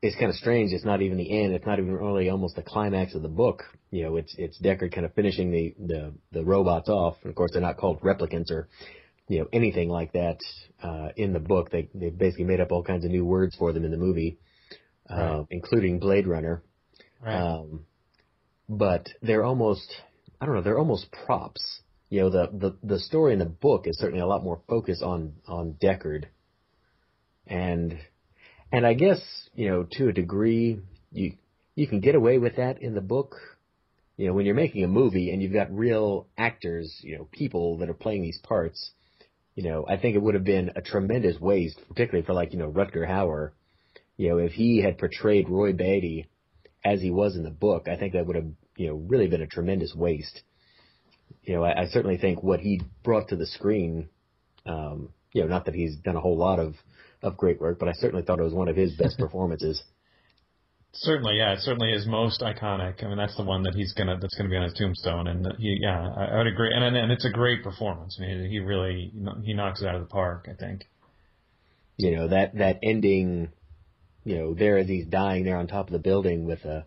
is 0.02 0.16
kind 0.16 0.30
of 0.30 0.36
strange. 0.36 0.72
It's 0.72 0.86
not 0.86 1.02
even 1.02 1.18
the 1.18 1.44
end. 1.44 1.54
It's 1.54 1.66
not 1.66 1.80
even 1.80 1.94
really 1.94 2.30
almost 2.30 2.56
the 2.56 2.62
climax 2.62 3.16
of 3.16 3.24
the 3.24 3.28
book. 3.28 3.64
You 3.90 4.04
know, 4.04 4.16
it's 4.16 4.34
it's 4.38 4.62
Deckard 4.62 4.94
kind 4.94 5.06
of 5.06 5.14
finishing 5.16 5.52
the 5.52 5.76
the 5.80 6.14
the 6.32 6.46
robots 6.46 6.88
off. 6.88 7.18
And 7.24 7.32
of 7.32 7.36
course, 7.36 7.52
they're 7.52 7.62
not 7.62 7.78
called 7.78 8.02
replicants 8.02 8.52
or 8.52 8.70
you 9.28 9.40
know 9.40 9.48
anything 9.52 9.90
like 9.90 10.14
that 10.14 10.38
uh, 10.84 11.10
in 11.18 11.34
the 11.34 11.40
book. 11.40 11.72
They 11.72 11.90
they 11.96 12.12
basically 12.12 12.46
made 12.46 12.62
up 12.62 12.72
all 12.72 12.84
kinds 12.84 13.06
of 13.06 13.12
new 13.12 13.26
words 13.26 13.56
for 13.56 13.74
them 13.74 13.86
in 13.86 13.92
the 13.92 13.98
movie, 13.98 14.38
uh, 15.10 15.16
right. 15.16 15.46
including 15.50 16.00
Blade 16.00 16.28
Runner. 16.28 16.62
Right. 17.20 17.36
Um, 17.36 17.86
but 18.70 19.08
they're 19.24 19.44
almost 19.44 19.92
I 20.40 20.46
don't 20.46 20.54
know 20.54 20.62
they're 20.62 20.80
almost 20.80 21.08
props. 21.26 21.81
You 22.12 22.22
know 22.22 22.30
the 22.30 22.50
the 22.54 22.78
the 22.84 23.00
story 23.00 23.34
in 23.34 23.40
the 23.40 23.46
book 23.46 23.88
is 23.88 23.98
certainly 23.98 24.22
a 24.22 24.28
lot 24.28 24.44
more 24.44 24.62
focused 24.70 25.02
on 25.02 25.34
on 25.48 25.78
Deckard, 25.82 26.26
and 27.48 27.98
and 28.72 28.86
I 28.86 28.94
guess 28.94 29.20
you 29.56 29.70
know 29.70 29.88
to 29.94 30.10
a 30.10 30.14
degree 30.14 30.80
you 31.12 31.34
you 31.74 31.88
can 31.88 32.02
get 32.02 32.14
away 32.14 32.38
with 32.38 32.58
that 32.58 32.84
in 32.84 32.94
the 32.94 33.02
book. 33.02 33.38
You 34.18 34.28
know 34.28 34.34
when 34.34 34.46
you're 34.46 34.54
making 34.54 34.84
a 34.84 34.88
movie 34.88 35.32
and 35.32 35.42
you've 35.42 35.54
got 35.54 35.76
real 35.76 36.28
actors, 36.38 37.00
you 37.02 37.18
know 37.18 37.28
people 37.32 37.80
that 37.80 37.90
are 37.90 37.96
playing 37.96 38.22
these 38.22 38.40
parts 38.44 38.92
you 39.56 39.64
know, 39.64 39.86
I 39.88 39.98
think 39.98 40.16
it 40.16 40.22
would 40.22 40.36
have 40.36 40.44
been 40.44 40.72
a 40.76 40.82
tremendous 40.82 41.40
waste, 41.40 41.80
particularly 41.88 42.26
for 42.26 42.34
like, 42.34 42.54
you 42.54 42.60
know, 42.60 42.72
Rutger 42.72 43.08
Hauer. 43.08 43.52
You 44.18 44.30
know, 44.30 44.38
if 44.38 44.54
he 44.54 44.82
had 44.82 44.98
portrayed 44.98 45.50
Roy 45.50 45.74
Batty 45.74 46.28
as 46.86 47.02
he 47.02 47.12
was 47.12 47.36
in 47.36 47.44
the 47.44 47.50
book, 47.50 47.88
I 47.88 47.98
think 47.98 48.14
that 48.14 48.26
would 48.26 48.36
have, 48.36 48.48
you 48.78 48.88
know, 48.88 48.96
really 48.96 49.28
been 49.28 49.42
a 49.42 49.48
tremendous 49.48 49.94
waste. 49.94 50.42
You 51.44 51.56
know, 51.56 51.64
I, 51.64 51.84
I 51.84 51.86
certainly 51.88 52.18
think 52.18 52.44
what 52.44 52.60
he 52.60 52.82
brought 53.04 53.30
to 53.30 53.36
the 53.36 53.46
screen, 53.46 54.10
um, 54.66 55.10
you 55.34 55.42
know, 55.42 55.48
not 55.48 55.66
that 55.66 55.76
he's 55.76 55.96
done 55.98 56.16
a 56.16 56.22
whole 56.22 56.38
lot 56.38 56.60
of, 56.60 56.76
of 57.22 57.38
great 57.38 57.60
work, 57.60 57.80
but 57.80 57.88
I 57.88 57.94
certainly 57.94 58.24
thought 58.24 58.40
it 58.40 58.44
was 58.44 58.54
one 58.54 58.68
of 58.68 58.76
his 58.76 58.94
best 58.94 59.18
performances. 59.20 59.82
Certainly, 60.94 61.38
yeah, 61.38 61.54
it 61.54 61.60
certainly 61.60 61.94
is 61.94 62.06
most 62.06 62.42
iconic. 62.42 63.02
I 63.02 63.08
mean, 63.08 63.18
that's 63.18 63.38
the 63.38 63.46
one 63.46 63.64
that 63.64 63.76
he's 63.76 63.94
gonna 63.94 64.18
that's 64.20 64.36
gonna 64.36 64.50
be 64.50 64.58
on 64.58 64.64
his 64.64 64.74
tombstone, 64.74 65.28
and 65.28 65.48
he, 65.58 65.78
yeah, 65.82 66.10
I, 66.18 66.26
I 66.26 66.38
would 66.40 66.48
agree. 66.48 66.70
And 66.74 66.84
and 66.84 67.12
it's 67.14 67.24
a 67.24 67.30
great 67.30 67.64
performance. 67.64 68.18
I 68.20 68.26
mean, 68.26 68.50
he 68.50 68.60
really 68.60 69.14
he 69.44 69.54
knocks 69.54 69.82
it 69.82 69.88
out 69.88 69.96
of 69.96 70.02
the 70.02 70.08
park. 70.08 70.50
I 70.52 70.54
think. 70.54 70.84
You 71.96 72.18
know 72.18 72.28
that 72.28 72.58
that 72.58 72.80
ending, 72.84 73.54
you 74.26 74.38
know, 74.38 74.54
there 74.54 74.78
as 74.80 74.88
he's 74.88 75.06
dying 75.06 75.46
there 75.46 75.58
on 75.58 75.68
top 75.68 75.88
of 75.88 75.94
the 75.94 76.00
building 76.00 76.46
with 76.46 76.66
a. 76.66 76.86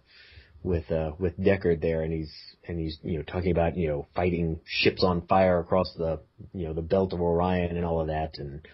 With 0.64 0.90
uh 0.90 1.12
with 1.18 1.38
Deckard 1.38 1.80
there 1.80 2.02
and 2.02 2.12
he's 2.12 2.32
and 2.66 2.80
he's 2.80 2.98
you 3.02 3.18
know 3.18 3.22
talking 3.22 3.52
about 3.52 3.76
you 3.76 3.86
know 3.86 4.06
fighting 4.16 4.60
ships 4.64 5.04
on 5.04 5.26
fire 5.26 5.60
across 5.60 5.92
the 5.96 6.20
you 6.52 6.66
know 6.66 6.72
the 6.72 6.82
belt 6.82 7.12
of 7.12 7.20
Orion 7.20 7.76
and 7.76 7.84
all 7.84 8.00
of 8.00 8.06
that 8.08 8.38
and 8.38 8.66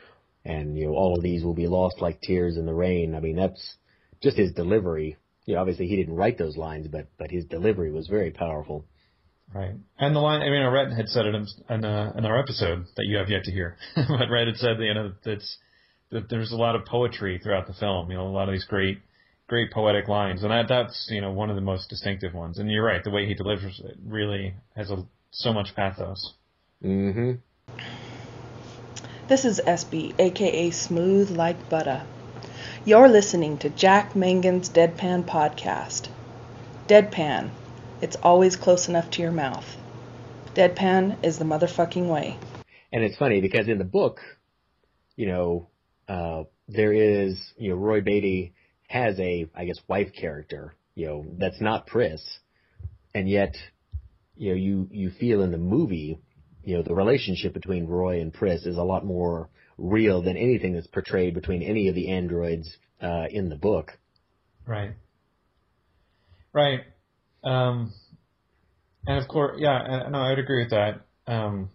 and 0.45 0.79
you 0.79 0.87
know 0.87 0.93
all 0.93 1.17
of 1.17 1.23
these 1.23 1.45
will 1.45 1.55
be 1.55 1.67
lost 1.67 2.01
like 2.01 2.21
tears 2.21 2.57
in 2.57 2.65
the 2.65 2.73
rain. 2.73 3.15
I 3.15 3.21
mean 3.21 3.37
that's 3.37 3.77
just 4.23 4.37
his 4.37 4.53
delivery. 4.53 5.17
You 5.47 5.55
know, 5.55 5.61
obviously 5.61 5.89
he 5.89 5.97
didn't 5.97 6.15
write 6.15 6.39
those 6.39 6.57
lines, 6.57 6.87
but 6.89 7.09
but 7.19 7.31
his 7.31 7.45
delivery 7.47 7.91
was 7.91 8.07
very 8.07 8.31
powerful. 8.31 8.87
Right, 9.53 9.75
and 9.99 10.15
the 10.15 10.21
line. 10.21 10.43
I 10.43 10.49
mean, 10.49 10.65
Rhett 10.65 10.93
had 10.93 11.09
said 11.09 11.27
it 11.27 11.35
in, 11.35 11.47
in, 11.69 11.85
uh, 11.85 12.13
in 12.17 12.25
our 12.25 12.39
episode 12.39 12.85
that 12.97 13.07
you 13.07 13.17
have 13.17 13.29
yet 13.29 13.43
to 13.45 13.51
hear. 13.51 13.77
but 13.97 14.31
Rhett 14.31 14.47
had 14.47 14.57
said, 14.57 14.77
you 14.79 14.95
know, 14.95 15.13
that's 15.25 15.59
that 16.13 16.29
there's 16.29 16.53
a 16.53 16.57
lot 16.57 16.77
of 16.77 16.85
poetry 16.85 17.41
throughout 17.43 17.67
the 17.67 17.75
film. 17.75 18.11
You 18.13 18.19
know, 18.19 18.29
a 18.29 18.31
lot 18.31 18.49
of 18.49 18.53
these 18.53 18.65
great 18.65 19.01
great 19.51 19.73
poetic 19.73 20.07
lines, 20.07 20.45
and 20.45 20.53
that 20.53 20.69
that's 20.69 21.09
you 21.11 21.21
know 21.21 21.33
one 21.33 21.51
of 21.51 21.57
the 21.57 21.61
most 21.61 21.91
distinctive 21.91 22.33
ones. 22.33 22.59
And 22.59 22.71
you're 22.71 22.85
right, 22.85 23.03
the 23.03 23.11
way 23.11 23.27
he 23.27 23.35
delivers 23.35 23.83
it 23.85 23.99
really 24.07 24.55
has 24.77 24.93
a, 24.93 25.05
so 25.33 25.53
much 25.53 25.75
pathos. 25.75 26.35
Mm-hmm. 26.83 27.33
This 29.27 29.45
is 29.45 29.61
SB, 29.67 30.15
aka 30.21 30.71
Smooth 30.71 31.31
Like 31.31 31.69
Butter. 31.69 32.05
You're 32.85 33.09
listening 33.09 33.59
to 33.59 33.69
Jack 33.71 34.15
Mangan's 34.15 34.71
Deadpan 34.71 35.25
Podcast. 35.25 36.09
Deadpan. 36.87 37.51
It's 38.01 38.17
always 38.23 38.55
close 38.55 38.89
enough 38.89 39.11
to 39.11 39.23
your 39.23 39.33
mouth. 39.33 39.77
Deadpan 40.55 41.25
is 41.25 41.39
the 41.39 41.45
motherfucking 41.45 42.09
way. 42.09 42.39
And 42.93 43.03
it's 43.03 43.17
funny 43.17 43.41
because 43.41 43.69
in 43.69 43.79
the 43.79 43.85
book, 43.85 44.21
you 45.17 45.27
know, 45.27 45.69
uh, 46.09 46.45
there 46.69 46.93
is, 46.93 47.53
you 47.59 47.71
know, 47.71 47.77
Roy 47.77 48.01
Batty 48.01 48.55
has 48.91 49.21
a, 49.21 49.47
I 49.55 49.67
guess, 49.67 49.79
wife 49.87 50.09
character, 50.13 50.75
you 50.97 51.07
know, 51.07 51.25
that's 51.39 51.61
not 51.61 51.87
Pris. 51.87 52.21
And 53.15 53.29
yet, 53.29 53.55
you 54.37 54.51
know, 54.51 54.57
you, 54.57 54.89
you 54.91 55.11
feel 55.11 55.43
in 55.43 55.53
the 55.53 55.59
movie, 55.59 56.19
you 56.65 56.77
know, 56.77 56.83
the 56.83 56.95
relationship 56.95 57.55
between 57.55 57.87
Roy 57.87 58.21
and 58.21 58.35
Pris 58.35 58.67
is 58.67 58.77
a 58.77 58.83
lot 58.83 59.07
more 59.07 59.49
real 59.79 60.23
than 60.23 60.37
anything 60.37 60.75
that's 60.75 60.89
portrayed 60.89 61.35
between 61.35 61.63
any 61.63 61.87
of 61.87 61.95
the 61.95 62.11
androids 62.11 62.69
uh, 63.01 63.27
in 63.31 63.49
the 63.49 63.55
book. 63.55 63.93
Right. 64.67 64.95
Right. 66.53 66.81
Um, 67.45 67.93
and 69.07 69.23
of 69.23 69.29
course, 69.29 69.57
yeah, 69.61 70.09
no, 70.11 70.19
I'd 70.19 70.41
agree 70.41 70.65
with 70.65 70.71
that. 70.71 71.03
Um, 71.29 71.71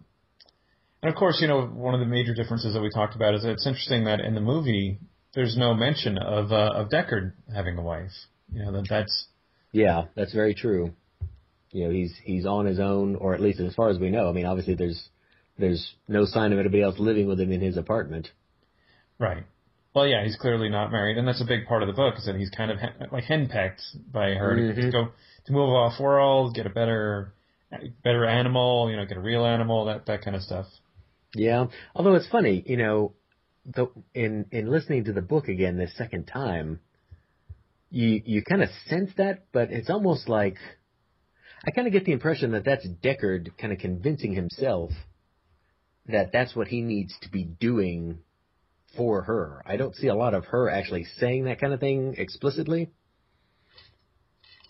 and 1.02 1.10
of 1.10 1.16
course, 1.16 1.38
you 1.40 1.48
know, 1.48 1.64
one 1.64 1.94
of 1.94 2.00
the 2.00 2.06
major 2.06 2.34
differences 2.34 2.74
that 2.74 2.82
we 2.82 2.90
talked 2.90 3.16
about 3.16 3.34
is 3.34 3.42
it's 3.42 3.66
interesting 3.66 4.04
that 4.04 4.20
in 4.20 4.34
the 4.34 4.42
movie 4.42 4.98
there's 5.36 5.56
no 5.56 5.74
mention 5.74 6.18
of 6.18 6.50
uh, 6.50 6.72
of 6.74 6.88
Deckard 6.88 7.34
having 7.54 7.78
a 7.78 7.82
wife. 7.82 8.10
You 8.52 8.64
know 8.64 8.72
that 8.72 8.86
that's. 8.88 9.26
Yeah, 9.70 10.06
that's 10.16 10.32
very 10.32 10.54
true. 10.54 10.94
You 11.70 11.84
know, 11.84 11.90
he's 11.90 12.14
he's 12.24 12.46
on 12.46 12.66
his 12.66 12.80
own, 12.80 13.14
or 13.16 13.34
at 13.34 13.40
least 13.40 13.60
as 13.60 13.74
far 13.74 13.90
as 13.90 13.98
we 13.98 14.10
know. 14.10 14.28
I 14.28 14.32
mean, 14.32 14.46
obviously 14.46 14.74
there's 14.74 15.10
there's 15.58 15.94
no 16.08 16.24
sign 16.24 16.52
of 16.52 16.58
anybody 16.58 16.82
else 16.82 16.98
living 16.98 17.28
with 17.28 17.38
him 17.38 17.52
in 17.52 17.60
his 17.60 17.76
apartment. 17.76 18.28
Right. 19.18 19.44
Well, 19.94 20.06
yeah, 20.06 20.24
he's 20.24 20.36
clearly 20.36 20.68
not 20.68 20.92
married, 20.92 21.16
and 21.16 21.26
that's 21.26 21.40
a 21.40 21.46
big 21.46 21.66
part 21.66 21.82
of 21.82 21.86
the 21.86 21.94
book 21.94 22.16
is 22.18 22.26
that 22.26 22.36
he's 22.36 22.50
kind 22.50 22.70
of 22.70 22.78
like 23.12 23.24
henpecked 23.24 23.80
by 24.12 24.34
her 24.34 24.56
mm-hmm. 24.56 24.80
to, 24.80 24.90
go 24.90 25.08
to 25.46 25.52
move 25.52 25.70
off 25.70 26.00
world, 26.00 26.54
get 26.54 26.66
a 26.66 26.70
better 26.70 27.32
better 28.02 28.24
animal, 28.24 28.90
you 28.90 28.96
know, 28.96 29.04
get 29.04 29.16
a 29.16 29.20
real 29.20 29.44
animal, 29.44 29.86
that 29.86 30.06
that 30.06 30.22
kind 30.22 30.36
of 30.36 30.42
stuff. 30.42 30.66
Yeah, 31.34 31.66
although 31.94 32.14
it's 32.14 32.28
funny, 32.28 32.62
you 32.66 32.76
know, 32.76 33.12
the, 33.74 33.88
in 34.14 34.46
in 34.52 34.70
listening 34.70 35.04
to 35.04 35.12
the 35.12 35.22
book 35.22 35.48
again 35.48 35.76
this 35.76 35.96
second 35.96 36.26
time, 36.26 36.80
you 37.90 38.22
you 38.24 38.42
kind 38.42 38.62
of 38.62 38.68
sense 38.86 39.10
that, 39.16 39.46
but 39.52 39.70
it's 39.70 39.90
almost 39.90 40.28
like 40.28 40.56
I 41.66 41.70
kind 41.70 41.86
of 41.86 41.92
get 41.92 42.04
the 42.04 42.12
impression 42.12 42.52
that 42.52 42.64
that's 42.64 42.86
Deckard 42.86 43.56
kind 43.58 43.72
of 43.72 43.78
convincing 43.78 44.32
himself 44.32 44.90
that 46.06 46.30
that's 46.32 46.54
what 46.54 46.68
he 46.68 46.80
needs 46.80 47.14
to 47.22 47.30
be 47.30 47.44
doing 47.44 48.18
for 48.96 49.22
her. 49.22 49.62
I 49.66 49.76
don't 49.76 49.94
see 49.94 50.06
a 50.06 50.14
lot 50.14 50.34
of 50.34 50.44
her 50.46 50.70
actually 50.70 51.04
saying 51.18 51.44
that 51.44 51.60
kind 51.60 51.72
of 51.72 51.80
thing 51.80 52.14
explicitly. 52.18 52.90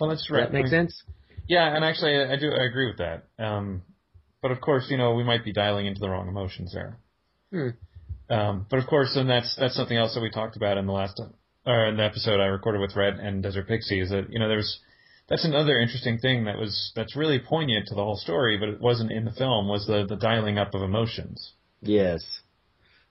Well, 0.00 0.10
that's 0.10 0.30
right. 0.30 0.40
Does 0.40 0.48
that 0.48 0.52
makes 0.52 0.70
sense? 0.70 1.02
Yeah, 1.48 1.74
and 1.74 1.84
actually, 1.84 2.16
I 2.16 2.36
do 2.36 2.50
I 2.50 2.64
agree 2.64 2.88
with 2.88 2.98
that. 2.98 3.24
Um, 3.38 3.82
but 4.42 4.50
of 4.50 4.60
course, 4.60 4.86
you 4.90 4.96
know, 4.96 5.14
we 5.14 5.24
might 5.24 5.44
be 5.44 5.52
dialing 5.52 5.86
into 5.86 6.00
the 6.00 6.08
wrong 6.08 6.28
emotions 6.28 6.72
there. 6.72 6.98
Hmm. 7.52 7.68
Um, 8.28 8.66
but 8.68 8.78
of 8.78 8.87
course, 8.87 9.14
and 9.16 9.30
that's 9.30 9.56
that's 9.59 9.76
something 9.76 9.97
else 9.97 10.14
that 10.14 10.21
we 10.21 10.30
talked 10.30 10.56
about 10.56 10.78
in 10.78 10.87
the 10.87 10.92
last 10.92 11.21
or 11.64 11.87
in 11.87 11.97
the 11.97 12.04
episode 12.04 12.40
I 12.40 12.47
recorded 12.47 12.80
with 12.80 12.97
Rhett 12.97 13.18
and 13.18 13.42
Desert 13.42 13.68
Pixie 13.68 14.00
is 14.00 14.11
that 14.11 14.26
you 14.30 14.38
know 14.38 14.49
there's 14.49 14.80
that's 15.28 15.45
another 15.45 15.78
interesting 15.78 16.18
thing 16.18 16.45
that 16.45 16.59
was 16.59 16.92
that's 16.95 17.16
really 17.16 17.40
poignant 17.40 17.88
to 17.88 17.95
the 17.95 18.02
whole 18.02 18.16
story, 18.16 18.56
but 18.59 18.68
it 18.68 18.80
wasn't 18.80 19.12
in 19.12 19.25
the 19.25 19.33
film. 19.33 19.68
Was 19.68 19.87
the 19.87 20.06
the 20.09 20.16
dialing 20.16 20.59
up 20.59 20.75
of 20.75 20.83
emotions? 20.83 21.52
Yes, 21.83 22.23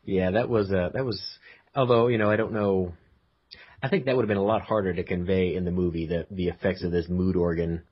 yeah, 0.03 0.31
that 0.31 0.49
was 0.49 0.71
uh, 0.71 0.89
that 0.93 1.05
was. 1.05 1.21
Although 1.75 2.07
you 2.07 2.17
know, 2.17 2.29
I 2.29 2.37
don't 2.37 2.53
know. 2.53 2.93
I 3.83 3.89
think 3.89 4.05
that 4.05 4.15
would 4.15 4.23
have 4.23 4.29
been 4.29 4.37
a 4.37 4.43
lot 4.43 4.61
harder 4.61 4.93
to 4.93 5.03
convey 5.03 5.55
in 5.55 5.65
the 5.65 5.71
movie 5.71 6.07
the 6.07 6.25
the 6.31 6.47
effects 6.47 6.83
of 6.83 6.91
this 6.91 7.09
mood 7.09 7.35
organ. 7.35 7.83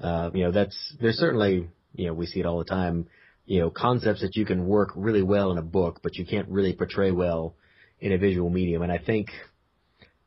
Uh, 0.00 0.30
you 0.32 0.44
know, 0.44 0.52
that's 0.52 0.94
there's 1.00 1.16
certainly 1.16 1.68
you 1.94 2.06
know 2.06 2.14
we 2.14 2.26
see 2.26 2.40
it 2.40 2.46
all 2.46 2.58
the 2.58 2.64
time. 2.64 3.06
You 3.50 3.58
know, 3.58 3.70
concepts 3.70 4.20
that 4.20 4.36
you 4.36 4.46
can 4.46 4.64
work 4.64 4.92
really 4.94 5.24
well 5.24 5.50
in 5.50 5.58
a 5.58 5.62
book, 5.62 6.02
but 6.04 6.14
you 6.14 6.24
can't 6.24 6.48
really 6.48 6.72
portray 6.72 7.10
well 7.10 7.56
in 7.98 8.12
a 8.12 8.16
visual 8.16 8.48
medium, 8.48 8.80
and 8.82 8.92
I 8.92 8.98
think 8.98 9.30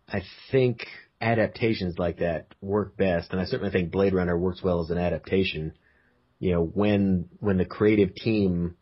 I 0.10 0.24
think 0.52 0.86
adaptations 1.22 1.98
like 1.98 2.18
that 2.18 2.48
work 2.60 2.98
best, 2.98 3.32
and 3.32 3.40
I 3.40 3.46
certainly 3.46 3.72
think 3.72 3.94
Blade 3.94 4.14
Runner 4.14 4.38
works 4.38 4.62
well 4.62 4.82
as 4.82 4.90
an 4.90 4.98
adaptation. 4.98 5.72
You 6.40 6.52
know, 6.52 6.66
when 6.66 7.30
when 7.40 7.58
the 7.58 7.64
creative 7.64 8.14
team 8.14 8.76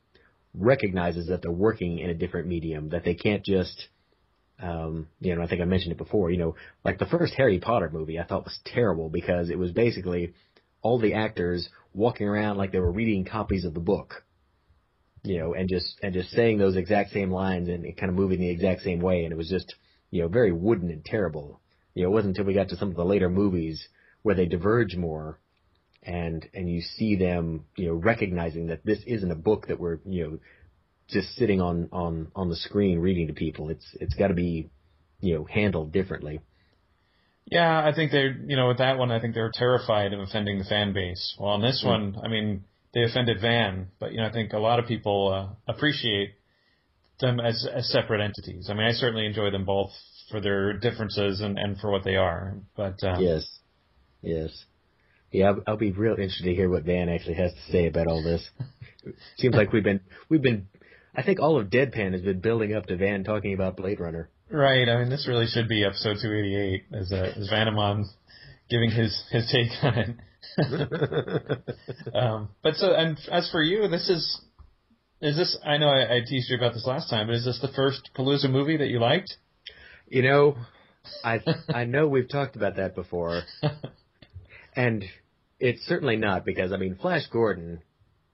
recognizes 0.56 1.28
that 1.28 1.44
they're 1.44 1.52
working 1.52 2.00
in 2.00 2.10
a 2.10 2.16
different 2.16 2.48
medium, 2.48 2.90
that 2.90 3.04
they 3.04 3.14
can't 3.14 3.46
just 3.46 3.90
um, 4.60 5.08
you 5.20 5.36
know, 5.36 5.44
I 5.44 5.48
think 5.48 5.62
I 5.62 5.66
mentioned 5.66 5.92
it 5.92 6.00
before, 6.00 6.32
you 6.32 6.38
know, 6.40 6.56
like 6.84 6.98
the 6.98 7.06
first 7.06 7.36
Harry 7.36 7.60
Potter 7.60 7.92
movie 7.94 8.20
I 8.20 8.24
thought 8.24 8.46
was 8.46 8.60
terrible 8.66 9.08
because 9.08 9.52
it 9.52 9.60
was 9.60 9.72
basically 9.72 10.34
all 10.82 10.98
the 10.98 11.14
actors 11.14 11.70
walking 11.94 12.28
around 12.28 12.58
like 12.58 12.72
they 12.72 12.80
were 12.80 12.92
reading 12.92 13.24
copies 13.24 13.66
of 13.66 13.76
the 13.76 13.80
book. 13.80 14.24
You 15.24 15.38
know, 15.38 15.54
and 15.54 15.70
just 15.70 16.00
and 16.02 16.14
just 16.14 16.32
saying 16.32 16.58
those 16.58 16.76
exact 16.76 17.12
same 17.12 17.32
lines 17.32 17.70
and 17.70 17.86
kind 17.98 18.10
of 18.10 18.16
moving 18.16 18.40
the 18.40 18.50
exact 18.50 18.82
same 18.82 19.00
way 19.00 19.24
and 19.24 19.32
it 19.32 19.38
was 19.38 19.50
just, 19.50 19.76
you 20.10 20.22
know, 20.22 20.28
very 20.28 20.52
wooden 20.52 20.90
and 20.90 21.06
terrible. 21.06 21.62
You 21.94 22.04
know, 22.04 22.10
it 22.10 22.14
wasn't 22.14 22.38
until 22.38 22.46
we 22.46 22.54
got 22.54 22.70
to 22.70 22.78
some 22.78 22.90
of 22.90 22.96
the 22.96 23.06
later 23.06 23.30
movies 23.30 23.88
where 24.24 24.36
they 24.36 24.46
diverge 24.46 24.96
more 24.96 25.40
and 26.04 26.48
and 26.54 26.70
you 26.70 26.82
see 26.82 27.16
them, 27.16 27.66
you 27.76 27.88
know, 27.88 27.94
recognizing 27.94 28.68
that 28.68 28.86
this 28.86 29.00
isn't 29.06 29.32
a 29.32 29.36
book 29.36 29.68
that 29.68 29.80
we're, 29.80 30.00
you 30.06 30.24
know, 30.24 30.40
just 31.10 31.36
sitting 31.36 31.62
on 31.62 31.90
on 31.92 32.32
on 32.36 32.50
the 32.50 32.56
screen 32.56 33.00
reading 33.00 33.28
to 33.28 33.34
people. 33.34 33.70
It's 33.70 33.86
it's 34.00 34.16
got 34.16 34.30
to 34.30 34.34
be, 34.34 34.70
you 35.20 35.36
know, 35.36 35.44
handled 35.46 35.92
differently. 35.92 36.42
Yeah, 37.46 37.86
I 37.86 37.94
think 37.94 38.12
they're, 38.12 38.32
you 38.32 38.56
know, 38.56 38.70
with 38.70 38.78
that 38.78 38.98
one, 38.98 39.12
I 39.12 39.20
think 39.20 39.36
they 39.36 39.42
were 39.42 39.52
terrified 39.54 40.14
of 40.14 40.20
offending 40.20 40.58
the 40.58 40.64
fan 40.64 40.94
base. 40.94 41.36
Well, 41.40 41.50
on 41.50 41.62
this 41.62 41.84
mm. 41.84 41.88
one, 41.88 42.18
I 42.24 42.28
mean, 42.28 42.64
they 42.94 43.04
offended 43.04 43.40
Van, 43.42 43.88
but 44.00 44.12
you 44.12 44.18
know, 44.18 44.28
I 44.28 44.32
think 44.32 44.54
a 44.54 44.60
lot 44.60 44.80
of 44.80 44.86
people 44.86 45.32
uh, 45.34 45.72
appreciate 45.72 46.32
them 47.20 47.40
as 47.40 47.68
as 47.72 47.90
separate 47.92 48.22
entities. 48.22 48.68
I 48.70 48.74
mean, 48.74 48.88
I 48.88 48.92
certainly 48.92 49.26
enjoy 49.26 49.52
them 49.52 49.66
both 49.66 49.92
for 50.30 50.42
their 50.42 50.74
differences 50.74 51.42
and 51.42 51.58
and 51.58 51.78
for 51.80 51.92
what 51.92 52.04
they 52.04 52.16
are. 52.16 52.56
But 52.76 53.04
um, 53.04 53.22
yes, 53.22 53.48
yes, 54.22 54.66
yeah, 55.32 55.50
I'll, 55.50 55.64
I'll 55.68 55.78
be 55.78 55.92
real 55.92 56.14
interested 56.14 56.46
to 56.46 56.56
hear 56.56 56.70
what 56.70 56.84
Van 56.84 57.10
actually 57.10 57.36
has 57.36 57.54
to 57.54 57.72
say 57.72 57.88
about 57.88 58.08
all 58.08 58.24
this. 58.24 58.48
Seems 59.38 59.56
like 59.56 59.72
we've 59.72 59.84
been 59.84 60.02
we've 60.30 60.42
been 60.42 60.68
I 61.16 61.24
think 61.24 61.40
all 61.40 61.60
of 61.60 61.68
Deadpan 61.68 62.14
has 62.14 62.22
been 62.22 62.40
building 62.40 62.74
up 62.74 62.86
to 62.86 62.96
Van 62.96 63.24
talking 63.24 63.54
about 63.54 63.78
Blade 63.78 64.00
Runner. 64.00 64.30
Right. 64.50 64.88
I 64.88 64.98
mean, 64.98 65.10
this 65.10 65.28
really 65.28 65.48
should 65.48 65.68
be 65.68 65.84
episode 65.84 66.18
288 66.22 66.84
as, 66.94 67.12
uh, 67.12 67.40
as 67.40 67.50
Vanamon 67.50 68.06
giving 68.70 68.92
his, 68.92 69.22
his 69.32 69.50
take 69.52 69.72
on 69.84 69.98
it. 69.98 70.16
um, 72.14 72.50
but 72.64 72.76
so, 72.76 72.94
and 72.94 73.18
as 73.32 73.50
for 73.52 73.62
you, 73.62 73.88
this 73.88 74.10
is, 74.10 74.42
is 75.22 75.38
this, 75.38 75.58
I 75.66 75.78
know 75.78 75.88
I, 75.88 76.18
I 76.18 76.20
teased 76.22 76.50
you 76.50 76.58
about 76.58 76.74
this 76.74 76.86
last 76.86 77.10
time, 77.10 77.28
but 77.28 77.36
is 77.36 77.46
this 77.46 77.60
the 77.62 77.72
first 77.76 78.10
Palooza 78.18 78.50
movie 78.50 78.78
that 78.78 78.88
you 78.88 79.00
liked? 79.00 79.36
You 80.08 80.24
know, 80.24 80.58
I, 81.24 81.40
I 81.70 81.86
know 81.86 82.08
we've 82.08 82.30
talked 82.30 82.56
about 82.56 82.76
that 82.78 82.96
before. 82.96 83.44
and 84.76 85.04
it's 85.60 85.82
certainly 85.84 86.18
not 86.18 86.46
because, 86.46 86.72
I 86.74 86.78
mean, 86.78 86.98
Flash 87.00 87.28
Gordon 87.32 87.82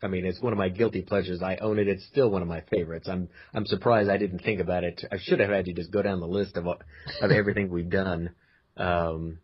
I 0.02 0.08
mean, 0.08 0.26
it's 0.26 0.42
one 0.42 0.54
of 0.54 0.60
my 0.60 0.70
guilty 0.70 1.02
pleasures. 1.02 1.42
I 1.42 1.56
own 1.58 1.80
it. 1.80 1.88
It's 1.88 2.06
still 2.06 2.30
one 2.30 2.42
of 2.42 2.48
my 2.48 2.62
favorites. 2.70 3.08
I'm 3.10 3.30
I'm 3.54 3.66
surprised 3.66 4.10
I 4.10 4.18
didn't 4.18 4.40
think 4.40 4.60
about 4.60 4.84
it. 4.84 5.04
I 5.12 5.18
should 5.20 5.40
have 5.40 5.50
had 5.50 5.68
you 5.68 5.74
just 5.74 5.92
go 5.92 6.02
down 6.02 6.20
the 6.20 6.28
list 6.28 6.56
of 6.56 6.68
of 6.68 7.32
everything 7.32 7.70
we've 7.70 7.90
done. 7.90 8.32
Um, 8.76 9.40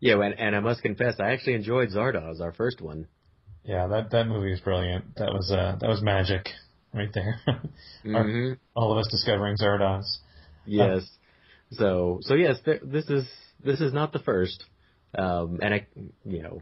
yeah, 0.00 0.20
and, 0.20 0.38
and 0.38 0.56
I 0.56 0.60
must 0.60 0.82
confess, 0.82 1.14
I 1.18 1.32
actually 1.32 1.54
enjoyed 1.54 1.90
Zardoz, 1.90 2.40
our 2.40 2.52
first 2.52 2.80
one. 2.80 3.06
Yeah, 3.64 3.88
that 3.88 4.10
that 4.10 4.28
movie 4.28 4.50
was 4.50 4.60
brilliant. 4.60 5.16
That 5.16 5.32
was 5.32 5.50
uh 5.50 5.76
that 5.80 5.88
was 5.88 6.00
magic 6.00 6.48
right 6.94 7.12
there. 7.12 7.40
mm-hmm. 8.04 8.52
all 8.74 8.92
of 8.92 8.98
us 8.98 9.08
discovering 9.10 9.56
Zardoz. 9.56 10.04
Yes. 10.64 11.02
Uh, 11.02 11.74
so 11.74 12.18
so 12.22 12.34
yes, 12.34 12.58
th- 12.64 12.82
this 12.84 13.08
is 13.10 13.26
this 13.64 13.80
is 13.80 13.92
not 13.92 14.12
the 14.12 14.20
first. 14.20 14.64
Um, 15.16 15.60
and 15.62 15.74
I, 15.74 15.86
you 16.24 16.42
know, 16.42 16.60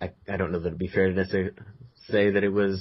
I 0.00 0.10
I 0.28 0.36
don't 0.36 0.52
know 0.52 0.60
that 0.60 0.68
it'd 0.68 0.78
be 0.78 0.88
fair 0.88 1.08
to 1.08 1.14
necessarily 1.14 1.50
say 2.08 2.30
that 2.30 2.44
it 2.44 2.52
was 2.52 2.80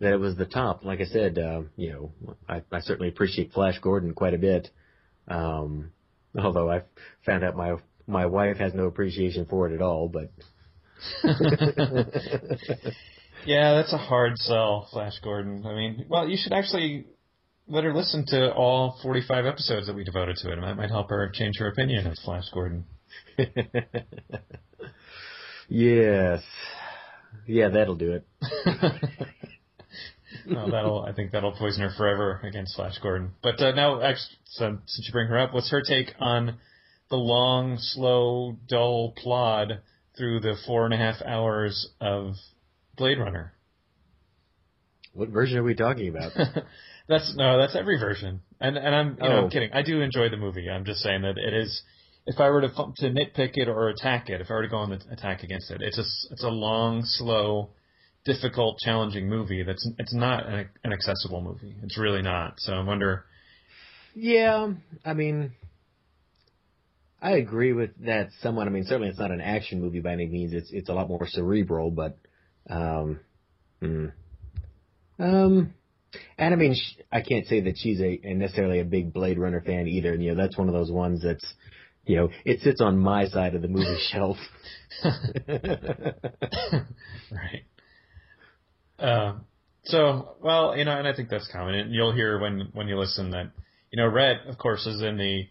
that 0.00 0.12
it 0.12 0.20
was 0.20 0.36
the 0.36 0.46
top. 0.46 0.84
Like 0.84 1.00
I 1.00 1.04
said, 1.04 1.38
uh, 1.38 1.62
you 1.76 1.92
know, 1.92 2.36
I, 2.48 2.62
I 2.72 2.80
certainly 2.80 3.08
appreciate 3.08 3.52
Flash 3.52 3.78
Gordon 3.80 4.14
quite 4.14 4.34
a 4.34 4.38
bit. 4.38 4.70
Um, 5.28 5.92
although 6.38 6.70
I 6.70 6.82
found 7.24 7.44
out 7.44 7.56
my 7.56 7.76
my 8.06 8.26
wife 8.26 8.58
has 8.58 8.74
no 8.74 8.86
appreciation 8.86 9.46
for 9.46 9.68
it 9.68 9.74
at 9.74 9.82
all, 9.82 10.08
but. 10.08 10.30
yeah, 13.46 13.74
that's 13.74 13.92
a 13.92 13.98
hard 13.98 14.38
sell, 14.38 14.88
Flash 14.92 15.18
Gordon. 15.22 15.66
I 15.66 15.74
mean, 15.74 16.06
well, 16.08 16.28
you 16.28 16.36
should 16.40 16.52
actually 16.52 17.06
let 17.68 17.84
her 17.84 17.94
listen 17.94 18.24
to 18.28 18.52
all 18.52 18.98
45 19.02 19.46
episodes 19.46 19.86
that 19.86 19.96
we 19.96 20.04
devoted 20.04 20.36
to 20.36 20.50
it, 20.50 20.58
and 20.58 20.62
that 20.64 20.76
might 20.76 20.90
help 20.90 21.10
her 21.10 21.30
change 21.32 21.58
her 21.58 21.68
opinion 21.68 22.06
of 22.06 22.18
Flash 22.24 22.44
Gordon. 22.52 22.84
yes. 25.68 26.42
Yeah, 27.46 27.68
that'll 27.70 27.96
do 27.96 28.12
it. 28.12 28.26
no, 30.46 30.70
that'll. 30.70 31.02
I 31.02 31.12
think 31.12 31.32
that'll 31.32 31.52
poison 31.52 31.82
her 31.82 31.90
forever 31.96 32.40
against 32.44 32.76
Flash 32.76 32.98
Gordon. 32.98 33.32
But 33.42 33.60
uh, 33.60 33.72
now, 33.72 34.00
actually, 34.00 34.36
so, 34.44 34.78
since 34.86 35.06
you 35.06 35.12
bring 35.12 35.28
her 35.28 35.38
up, 35.38 35.52
what's 35.54 35.70
her 35.70 35.82
take 35.82 36.14
on 36.20 36.58
the 37.12 37.18
long, 37.18 37.76
slow, 37.78 38.56
dull 38.66 39.12
plod 39.18 39.82
through 40.16 40.40
the 40.40 40.56
four 40.66 40.86
and 40.86 40.94
a 40.94 40.96
half 40.96 41.16
hours 41.20 41.90
of 42.00 42.32
Blade 42.96 43.18
Runner? 43.18 43.52
What 45.12 45.28
version 45.28 45.58
are 45.58 45.62
we 45.62 45.74
talking 45.74 46.08
about? 46.08 46.32
that's 47.08 47.34
no, 47.36 47.58
that's 47.58 47.76
every 47.76 47.98
version. 48.00 48.40
And 48.58 48.78
and 48.78 48.94
I'm 48.94 49.08
you 49.08 49.16
oh. 49.20 49.28
know 49.28 49.38
I'm 49.40 49.44
oh. 49.44 49.50
kidding. 49.50 49.70
I 49.74 49.82
do 49.82 50.00
enjoy 50.00 50.30
the 50.30 50.38
movie. 50.38 50.70
I'm 50.70 50.86
just 50.86 51.00
saying 51.00 51.20
that 51.20 51.36
it 51.36 51.52
is 51.52 51.82
if 52.26 52.40
I 52.40 52.48
were 52.48 52.62
to 52.62 52.68
to 52.68 53.10
nitpick 53.10 53.58
it 53.58 53.68
or 53.68 53.90
attack 53.90 54.30
it, 54.30 54.40
if 54.40 54.50
I 54.50 54.54
were 54.54 54.62
to 54.62 54.68
go 54.68 54.78
on 54.78 54.88
the 54.88 55.00
attack 55.12 55.42
against 55.42 55.70
it, 55.70 55.82
it's 55.82 55.98
a 55.98 56.32
it's 56.32 56.44
a 56.44 56.48
long, 56.48 57.02
slow, 57.04 57.72
difficult, 58.24 58.78
challenging 58.78 59.28
movie. 59.28 59.62
That's 59.64 59.86
it's 59.98 60.14
not 60.14 60.46
an, 60.46 60.70
an 60.82 60.94
accessible 60.94 61.42
movie. 61.42 61.76
It's 61.82 61.98
really 61.98 62.22
not. 62.22 62.54
So 62.56 62.72
I 62.72 62.82
wonder. 62.82 63.26
Yeah, 64.14 64.72
I 65.04 65.12
mean, 65.12 65.52
I 67.22 67.32
agree 67.32 67.72
with 67.72 67.90
that 68.04 68.30
somewhat. 68.40 68.66
I 68.66 68.70
mean, 68.70 68.84
certainly 68.84 69.08
it's 69.08 69.18
not 69.18 69.30
an 69.30 69.40
action 69.40 69.80
movie 69.80 70.00
by 70.00 70.12
any 70.12 70.26
means. 70.26 70.52
It's 70.52 70.70
it's 70.72 70.88
a 70.88 70.92
lot 70.92 71.08
more 71.08 71.26
cerebral, 71.26 71.92
but 71.92 72.18
um, 72.68 73.20
mm, 73.80 74.12
um, 75.20 75.74
and 76.36 76.52
I 76.52 76.56
mean, 76.56 76.74
I 77.12 77.22
can't 77.22 77.46
say 77.46 77.60
that 77.60 77.78
she's 77.78 78.00
a, 78.00 78.20
a 78.24 78.34
necessarily 78.34 78.80
a 78.80 78.84
big 78.84 79.12
Blade 79.12 79.38
Runner 79.38 79.60
fan 79.60 79.86
either. 79.86 80.12
And, 80.12 80.22
you 80.22 80.34
know, 80.34 80.42
that's 80.42 80.58
one 80.58 80.68
of 80.68 80.74
those 80.74 80.90
ones 80.90 81.22
that's 81.22 81.46
you 82.04 82.16
know, 82.16 82.30
it 82.44 82.60
sits 82.60 82.80
on 82.80 82.98
my 82.98 83.28
side 83.28 83.54
of 83.54 83.62
the 83.62 83.68
movie 83.68 83.98
shelf. 84.10 84.36
right. 87.30 87.64
Uh, 88.98 89.34
so, 89.84 90.36
well, 90.42 90.76
you 90.76 90.84
know, 90.84 90.96
and 90.98 91.06
I 91.08 91.14
think 91.14 91.28
that's 91.28 91.48
common. 91.52 91.74
And 91.74 91.94
you'll 91.94 92.12
hear 92.12 92.38
when 92.40 92.70
when 92.72 92.88
you 92.88 92.98
listen 92.98 93.30
that, 93.30 93.52
you 93.90 94.02
know, 94.02 94.08
Rhett, 94.08 94.46
of 94.48 94.58
course, 94.58 94.86
is 94.86 95.02
in 95.02 95.16
the 95.16 95.44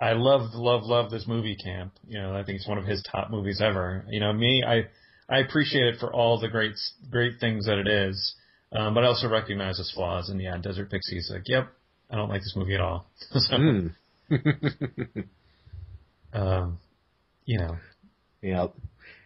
I 0.00 0.12
love, 0.12 0.54
love, 0.54 0.82
love 0.84 1.10
this 1.10 1.26
movie 1.26 1.56
camp. 1.56 1.92
You 2.06 2.20
know, 2.20 2.34
I 2.34 2.44
think 2.44 2.56
it's 2.56 2.68
one 2.68 2.78
of 2.78 2.84
his 2.84 3.02
top 3.10 3.30
movies 3.30 3.60
ever. 3.62 4.04
You 4.08 4.20
know, 4.20 4.32
me, 4.32 4.62
I 4.66 4.88
I 5.32 5.38
appreciate 5.38 5.94
it 5.94 6.00
for 6.00 6.12
all 6.12 6.38
the 6.38 6.48
great 6.48 6.74
great 7.10 7.40
things 7.40 7.66
that 7.66 7.78
it 7.78 7.88
is, 7.88 8.34
um, 8.72 8.94
but 8.94 9.04
I 9.04 9.06
also 9.06 9.28
recognize 9.28 9.78
its 9.78 9.92
flaws. 9.92 10.28
And 10.28 10.40
yeah, 10.40 10.58
Desert 10.58 10.90
Pixie's 10.90 11.30
like, 11.32 11.44
yep, 11.46 11.68
I 12.10 12.16
don't 12.16 12.28
like 12.28 12.40
this 12.40 12.54
movie 12.56 12.74
at 12.74 12.80
all. 12.80 13.06
so, 13.30 13.56
mm. 13.56 13.94
Um, 16.34 16.78
you 17.44 17.58
know. 17.58 17.76
Yeah. 18.42 18.66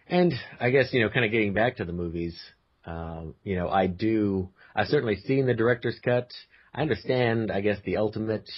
And 0.08 0.34
I 0.60 0.70
guess, 0.70 0.92
you 0.92 1.00
know, 1.00 1.08
kind 1.08 1.24
of 1.24 1.32
getting 1.32 1.54
back 1.54 1.76
to 1.76 1.84
the 1.84 1.92
movies, 1.92 2.38
um, 2.84 3.34
you 3.42 3.56
know, 3.56 3.68
I 3.68 3.86
do, 3.86 4.50
I've 4.76 4.86
certainly 4.88 5.16
seen 5.16 5.46
the 5.46 5.54
director's 5.54 5.98
cut. 6.04 6.30
I 6.74 6.82
understand, 6.82 7.50
I 7.50 7.60
guess, 7.60 7.78
the 7.84 7.96
ultimate 7.96 8.48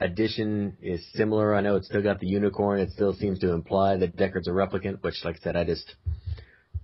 edition 0.00 0.76
is 0.82 1.04
similar. 1.14 1.54
I 1.54 1.60
know 1.60 1.76
it's 1.76 1.86
still 1.86 2.02
got 2.02 2.20
the 2.20 2.26
unicorn. 2.26 2.80
It 2.80 2.90
still 2.90 3.14
seems 3.14 3.38
to 3.40 3.52
imply 3.52 3.96
that 3.96 4.16
Deckard's 4.16 4.48
a 4.48 4.52
replicant, 4.52 5.02
which, 5.02 5.24
like 5.24 5.36
I 5.36 5.38
said, 5.40 5.56
I 5.56 5.64
just, 5.64 5.94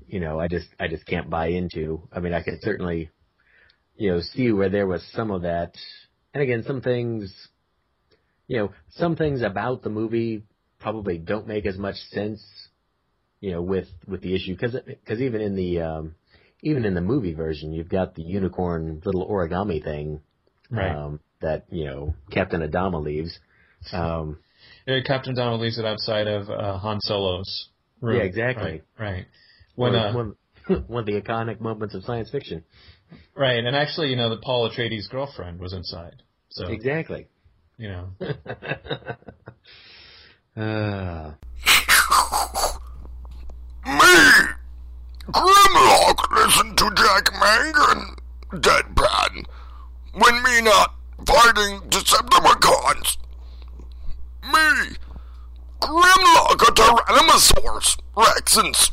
you 0.06 0.20
know, 0.20 0.40
I 0.40 0.48
just, 0.48 0.68
I 0.80 0.88
just 0.88 1.06
can't 1.06 1.30
buy 1.30 1.48
into. 1.48 2.08
I 2.12 2.20
mean, 2.20 2.32
I 2.32 2.42
could 2.42 2.60
certainly, 2.62 3.10
you 3.96 4.10
know, 4.10 4.20
see 4.20 4.52
where 4.52 4.70
there 4.70 4.86
was 4.86 5.04
some 5.12 5.30
of 5.30 5.42
that. 5.42 5.74
And 6.34 6.42
again, 6.42 6.64
some 6.66 6.80
things, 6.80 7.34
you 8.46 8.58
know, 8.58 8.72
some 8.90 9.16
things 9.16 9.42
about 9.42 9.82
the 9.82 9.90
movie 9.90 10.44
probably 10.78 11.18
don't 11.18 11.46
make 11.46 11.66
as 11.66 11.78
much 11.78 11.96
sense, 12.10 12.42
you 13.40 13.52
know, 13.52 13.62
with 13.62 13.88
with 14.06 14.22
the 14.22 14.34
issue 14.34 14.54
because 14.54 14.76
because 14.86 15.20
even 15.20 15.40
in 15.40 15.54
the 15.54 15.80
um, 15.80 16.14
even 16.62 16.84
in 16.84 16.94
the 16.94 17.00
movie 17.00 17.34
version, 17.34 17.72
you've 17.72 17.88
got 17.88 18.14
the 18.14 18.22
unicorn 18.22 19.02
little 19.04 19.28
origami 19.28 19.82
thing, 19.82 20.20
right. 20.70 20.94
um, 20.94 21.20
that 21.42 21.64
you 21.70 21.84
know 21.84 22.14
Captain 22.30 22.60
Adama 22.60 23.02
leaves. 23.02 23.38
Um, 23.92 24.38
yeah, 24.86 25.00
Captain 25.04 25.34
Adama 25.34 25.58
leaves 25.60 25.78
it 25.78 25.84
outside 25.84 26.26
of 26.26 26.48
uh, 26.48 26.78
Han 26.78 27.00
Solo's 27.00 27.68
room. 28.00 28.16
Yeah, 28.16 28.22
exactly. 28.24 28.82
Right. 28.98 29.12
right. 29.12 29.26
When 29.74 29.94
uh, 29.94 30.12
one, 30.12 30.36
one 30.86 31.00
of 31.00 31.06
the 31.06 31.20
iconic 31.20 31.60
moments 31.60 31.94
of 31.94 32.04
science 32.04 32.30
fiction. 32.30 32.64
Right, 33.34 33.62
and 33.62 33.76
actually, 33.76 34.08
you 34.08 34.16
know, 34.16 34.30
the 34.30 34.38
Paul 34.38 34.70
Atreides' 34.70 35.10
girlfriend 35.10 35.60
was 35.60 35.74
inside. 35.74 36.22
So 36.50 36.66
exactly. 36.68 37.28
you 37.76 37.88
know. 37.88 38.08
uh, 40.56 41.32
Me! 43.84 44.14
Grimlock 45.30 46.18
listen 46.32 46.76
to 46.76 46.90
Jack 46.96 47.32
Mangan, 47.40 48.16
deadpan, 48.60 49.44
when 50.14 50.42
me 50.42 50.60
not 50.62 50.94
fighting 51.26 51.80
Decepticons. 51.88 53.16
Me! 54.44 54.96
Grimlock 55.80 56.62
a 56.62 56.72
Tyrannosaurus, 56.72 57.98
Rexens. 58.16 58.90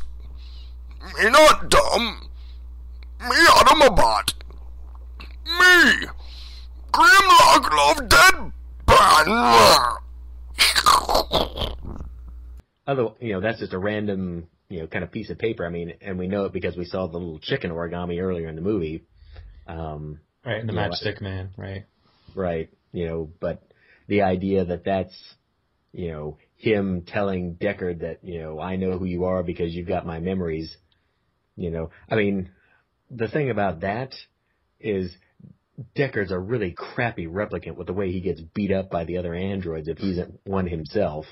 Me 1.18 1.30
not 1.30 1.68
dumb. 1.70 2.28
Me 3.20 3.36
Automobot. 3.48 4.34
Me! 5.46 6.06
Grimlock 6.92 7.70
love 7.72 8.08
deadpan. 8.08 9.96
other, 12.86 13.08
you 13.20 13.32
know, 13.34 13.40
that's 13.40 13.60
just 13.60 13.72
a 13.72 13.78
random, 13.78 14.48
you 14.68 14.80
know, 14.80 14.86
kind 14.86 15.04
of 15.04 15.12
piece 15.12 15.30
of 15.30 15.38
paper. 15.38 15.64
I 15.64 15.68
mean, 15.70 15.94
and 16.00 16.18
we 16.18 16.26
know 16.26 16.44
it 16.46 16.52
because 16.52 16.76
we 16.76 16.84
saw 16.84 17.06
the 17.06 17.18
little 17.18 17.38
chicken 17.38 17.70
origami 17.70 18.20
earlier 18.20 18.48
in 18.48 18.56
the 18.56 18.62
movie. 18.62 19.04
Um, 19.66 20.20
Right, 20.44 20.58
and 20.60 20.68
the 20.68 20.72
Yeah, 20.72 20.88
matchstick 20.88 21.20
man, 21.20 21.50
right. 21.58 21.84
Right? 22.34 22.70
You 22.92 23.06
know, 23.06 23.30
but 23.40 23.62
the 24.08 24.22
idea 24.22 24.64
that 24.64 24.84
that's, 24.84 25.14
you 25.92 26.10
know, 26.10 26.38
him 26.56 27.02
telling 27.06 27.54
Deckard 27.54 28.00
that, 28.00 28.18
you 28.22 28.40
know, 28.40 28.60
I 28.60 28.76
know 28.76 28.98
who 28.98 29.04
you 29.04 29.24
are 29.24 29.42
because 29.42 29.74
you've 29.74 29.88
got 29.88 30.06
my 30.06 30.20
memories. 30.20 30.76
You 31.56 31.70
know, 31.70 31.90
I 32.10 32.16
mean, 32.16 32.50
the 33.10 33.28
thing 33.28 33.50
about 33.50 33.80
that 33.80 34.14
is 34.78 35.12
Deckard's 35.96 36.32
a 36.32 36.38
really 36.38 36.72
crappy 36.72 37.26
replicant 37.26 37.76
with 37.76 37.86
the 37.86 37.92
way 37.92 38.12
he 38.12 38.20
gets 38.20 38.40
beat 38.40 38.72
up 38.72 38.90
by 38.90 39.04
the 39.04 39.18
other 39.18 39.34
androids 39.34 39.88
if 39.88 39.98
he's 39.98 40.18
one 40.44 40.66
himself. 40.66 41.26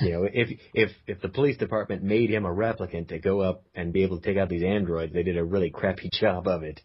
You 0.00 0.12
know, 0.12 0.28
if 0.32 0.58
if 0.72 0.90
if 1.06 1.20
the 1.20 1.28
police 1.28 1.58
department 1.58 2.02
made 2.02 2.30
him 2.30 2.46
a 2.46 2.54
replicant 2.54 3.08
to 3.08 3.18
go 3.18 3.40
up 3.40 3.64
and 3.74 3.92
be 3.92 4.04
able 4.04 4.18
to 4.20 4.26
take 4.26 4.38
out 4.38 4.48
these 4.48 4.62
androids, 4.62 5.12
they 5.12 5.22
did 5.22 5.36
a 5.36 5.44
really 5.44 5.70
crappy 5.70 6.08
job 6.20 6.48
of 6.48 6.62
it. 6.62 6.80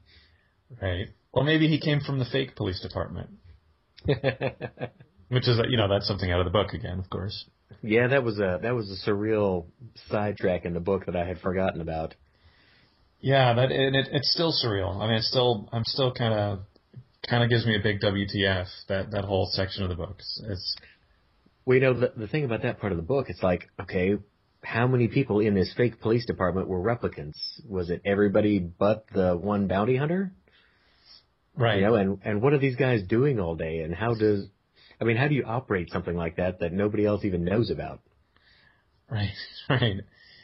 Right. 0.81 1.07
Well, 1.33 1.45
maybe 1.45 1.67
he 1.67 1.79
came 1.79 2.01
from 2.01 2.19
the 2.19 2.25
fake 2.25 2.55
police 2.55 2.81
department, 2.81 3.29
which 4.05 5.47
is, 5.47 5.59
you 5.69 5.77
know, 5.77 5.87
that's 5.87 6.07
something 6.07 6.31
out 6.31 6.39
of 6.39 6.45
the 6.45 6.51
book 6.51 6.73
again, 6.73 6.99
of 6.99 7.09
course. 7.09 7.45
Yeah, 7.81 8.07
that 8.07 8.23
was 8.23 8.37
a 8.37 8.59
that 8.61 8.75
was 8.75 8.91
a 8.91 9.09
surreal 9.09 9.65
sidetrack 10.09 10.65
in 10.65 10.73
the 10.73 10.79
book 10.79 11.05
that 11.05 11.15
I 11.15 11.25
had 11.25 11.39
forgotten 11.39 11.81
about. 11.81 12.15
Yeah, 13.21 13.53
that 13.53 13.71
and 13.71 13.95
it, 13.95 14.09
it's 14.11 14.31
still 14.31 14.51
surreal. 14.53 14.99
I 14.99 15.07
mean, 15.07 15.17
it's 15.17 15.29
still 15.29 15.69
I'm 15.71 15.83
still 15.85 16.11
kind 16.13 16.33
of 16.33 16.59
kind 17.27 17.43
of 17.43 17.49
gives 17.49 17.65
me 17.65 17.75
a 17.75 17.79
big 17.79 18.01
WTF 18.01 18.67
that 18.89 19.11
that 19.11 19.25
whole 19.25 19.49
section 19.51 19.83
of 19.83 19.89
the 19.89 19.95
book. 19.95 20.15
It's, 20.19 20.43
it's 20.47 20.75
Well, 21.65 21.75
you 21.75 21.81
know, 21.81 21.93
the 21.93 22.13
the 22.15 22.27
thing 22.27 22.43
about 22.43 22.63
that 22.63 22.79
part 22.79 22.91
of 22.91 22.97
the 22.97 23.03
book, 23.03 23.27
it's 23.29 23.41
like, 23.41 23.69
okay, 23.79 24.17
how 24.63 24.87
many 24.87 25.07
people 25.07 25.39
in 25.39 25.55
this 25.55 25.73
fake 25.75 26.01
police 26.01 26.25
department 26.25 26.67
were 26.67 26.81
replicants? 26.81 27.37
Was 27.67 27.89
it 27.89 28.01
everybody 28.05 28.59
but 28.59 29.05
the 29.13 29.35
one 29.35 29.67
bounty 29.67 29.95
hunter? 29.95 30.33
Right. 31.55 31.79
You 31.79 31.85
know, 31.85 31.95
and 31.95 32.19
and 32.23 32.41
what 32.41 32.53
are 32.53 32.59
these 32.59 32.75
guys 32.75 33.01
doing 33.03 33.39
all 33.39 33.55
day? 33.55 33.79
And 33.79 33.93
how 33.93 34.13
does, 34.13 34.47
I 34.99 35.03
mean, 35.03 35.17
how 35.17 35.27
do 35.27 35.35
you 35.35 35.43
operate 35.45 35.89
something 35.91 36.15
like 36.15 36.37
that 36.37 36.59
that 36.59 36.73
nobody 36.73 37.05
else 37.05 37.23
even 37.25 37.43
knows 37.43 37.69
about? 37.69 38.01
Right. 39.09 39.33
Right. 39.69 39.97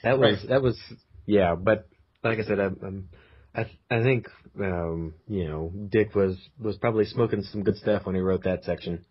That 0.04 0.20
was 0.20 0.38
Right. 0.40 0.50
that 0.50 0.62
was 0.62 0.78
yeah, 1.26 1.56
but 1.56 1.88
like 2.24 2.40
I 2.40 2.44
said, 2.44 2.60
I'm, 2.60 2.78
I'm 2.82 3.10
I 3.56 3.96
I 3.96 4.04
think 4.04 4.28
um, 4.60 5.14
you 5.28 5.48
know 5.48 5.72
Dick 5.90 6.16
was 6.16 6.38
was 6.60 6.78
probably 6.78 7.06
smoking 7.06 7.44
some 7.44 7.64
good 7.64 7.78
stuff 7.78 8.06
when 8.06 8.16
he 8.16 8.22
wrote 8.22 8.44
that 8.44 8.64
section. 8.64 9.04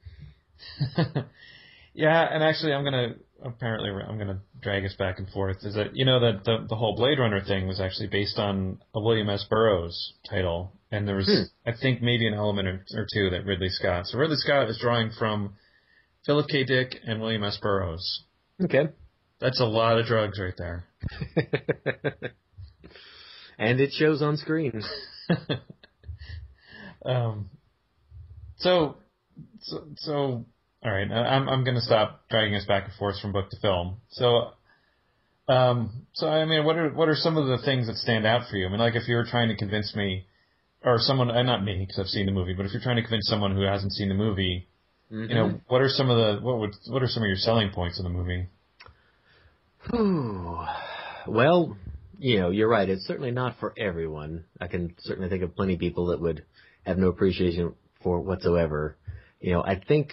yeah, 1.95 2.27
and 2.31 2.43
actually, 2.43 2.73
I'm 2.73 2.85
gonna 2.85 3.15
apparently 3.45 3.91
I'm 3.91 4.19
gonna 4.19 4.41
drag 4.61 4.85
us 4.85 4.95
back 4.95 5.19
and 5.19 5.29
forth. 5.31 5.59
Is 5.63 5.75
that 5.75 5.95
you 5.97 6.05
know 6.05 6.21
that 6.21 6.45
the 6.45 6.67
the 6.69 6.77
whole 6.77 6.97
Blade 6.97 7.19
Runner 7.19 7.43
thing 7.45 7.67
was 7.67 7.81
actually 7.81 8.09
based 8.09 8.39
on 8.39 8.79
a 8.95 9.01
William 9.01 9.29
S. 9.29 9.45
Burroughs 9.51 10.15
title, 10.31 10.73
and 10.91 11.07
there 11.07 11.17
was 11.17 11.27
Hmm. 11.27 11.69
I 11.69 11.73
think 11.73 12.03
maybe 12.03 12.27
an 12.27 12.35
element 12.35 12.69
or, 12.69 12.85
or 12.95 13.07
two 13.13 13.31
that 13.31 13.45
Ridley 13.45 13.69
Scott. 13.71 14.07
So 14.07 14.19
Ridley 14.19 14.37
Scott 14.37 14.69
is 14.69 14.79
drawing 14.79 15.11
from 15.19 15.55
Philip 16.25 16.49
K. 16.49 16.65
Dick 16.65 16.97
and 17.05 17.21
William 17.21 17.45
S. 17.45 17.59
Burroughs. 17.61 18.25
Okay. 18.63 18.89
That's 19.41 19.61
a 19.61 19.65
lot 19.65 19.99
of 19.99 20.07
drugs 20.07 20.41
right 20.41 20.55
there. 20.57 20.85
and 23.59 23.81
it 23.81 23.93
shows 23.93 24.23
on 24.23 24.37
screen. 24.37 24.83
um, 27.05 27.51
so, 28.57 28.97
so, 29.61 29.85
so, 29.97 30.47
all 30.83 30.93
right. 30.93 31.11
I'm 31.11 31.49
I'm 31.49 31.65
going 31.65 31.75
to 31.75 31.83
stop 31.83 32.23
dragging 32.31 32.55
us 32.55 32.65
back 32.65 32.85
and 32.85 32.95
forth 32.95 33.21
from 33.21 33.33
book 33.33 33.51
to 33.51 33.61
film. 33.61 33.99
So, 34.09 34.53
um, 35.49 36.07
so 36.15 36.29
I 36.29 36.45
mean, 36.47 36.65
what 36.65 36.77
are 36.77 36.91
what 36.91 37.09
are 37.09 37.17
some 37.17 37.37
of 37.37 37.47
the 37.47 37.59
things 37.65 37.89
that 37.89 37.97
stand 37.97 38.27
out 38.27 38.49
for 38.51 38.57
you? 38.57 38.67
I 38.67 38.71
mean, 38.71 38.79
like 38.79 38.95
if 38.95 39.07
you 39.07 39.17
were 39.17 39.27
trying 39.27 39.49
to 39.49 39.57
convince 39.57 39.95
me, 39.95 40.27
or 40.87 40.99
someone, 41.01 41.31
uh, 41.31 41.43
not 41.43 41.65
me 41.65 41.81
because 41.81 41.99
I've 41.99 42.07
seen 42.07 42.27
the 42.27 42.33
movie, 42.33 42.55
but 42.55 42.65
if 42.65 42.73
you're 42.73 42.81
trying 42.83 42.97
to 42.97 43.03
convince 43.03 43.29
someone 43.29 43.55
who 43.57 43.63
hasn't 43.63 43.93
seen 43.93 44.09
the 44.09 44.15
movie, 44.15 44.69
you 45.29 45.35
know, 45.35 45.61
what 45.69 45.83
are 45.83 45.89
some 45.89 46.09
of 46.11 46.17
the 46.17 46.45
what 46.45 46.59
would 46.61 46.75
what 46.89 47.03
are 47.03 47.09
some 47.09 47.23
of 47.23 47.27
your 47.27 47.37
selling 47.37 47.71
points 47.71 47.99
in 47.99 48.05
the 48.05 48.11
movie? 48.11 48.47
Well, 51.27 51.77
you 52.19 52.39
know, 52.39 52.51
you're 52.51 52.69
right. 52.69 52.89
It's 52.89 53.05
certainly 53.05 53.31
not 53.33 53.57
for 53.59 53.75
everyone. 53.77 54.45
I 54.61 54.69
can 54.69 54.95
certainly 55.01 55.29
think 55.29 55.43
of 55.43 55.55
plenty 55.57 55.75
of 55.75 55.81
people 55.81 56.07
that 56.07 56.21
would 56.21 56.45
have 56.85 56.99
no 56.99 57.09
appreciation 57.09 57.75
for 58.03 58.21
whatsoever. 58.21 58.97
You 59.41 59.53
know, 59.53 59.63
I 59.63 59.81
think 59.87 60.11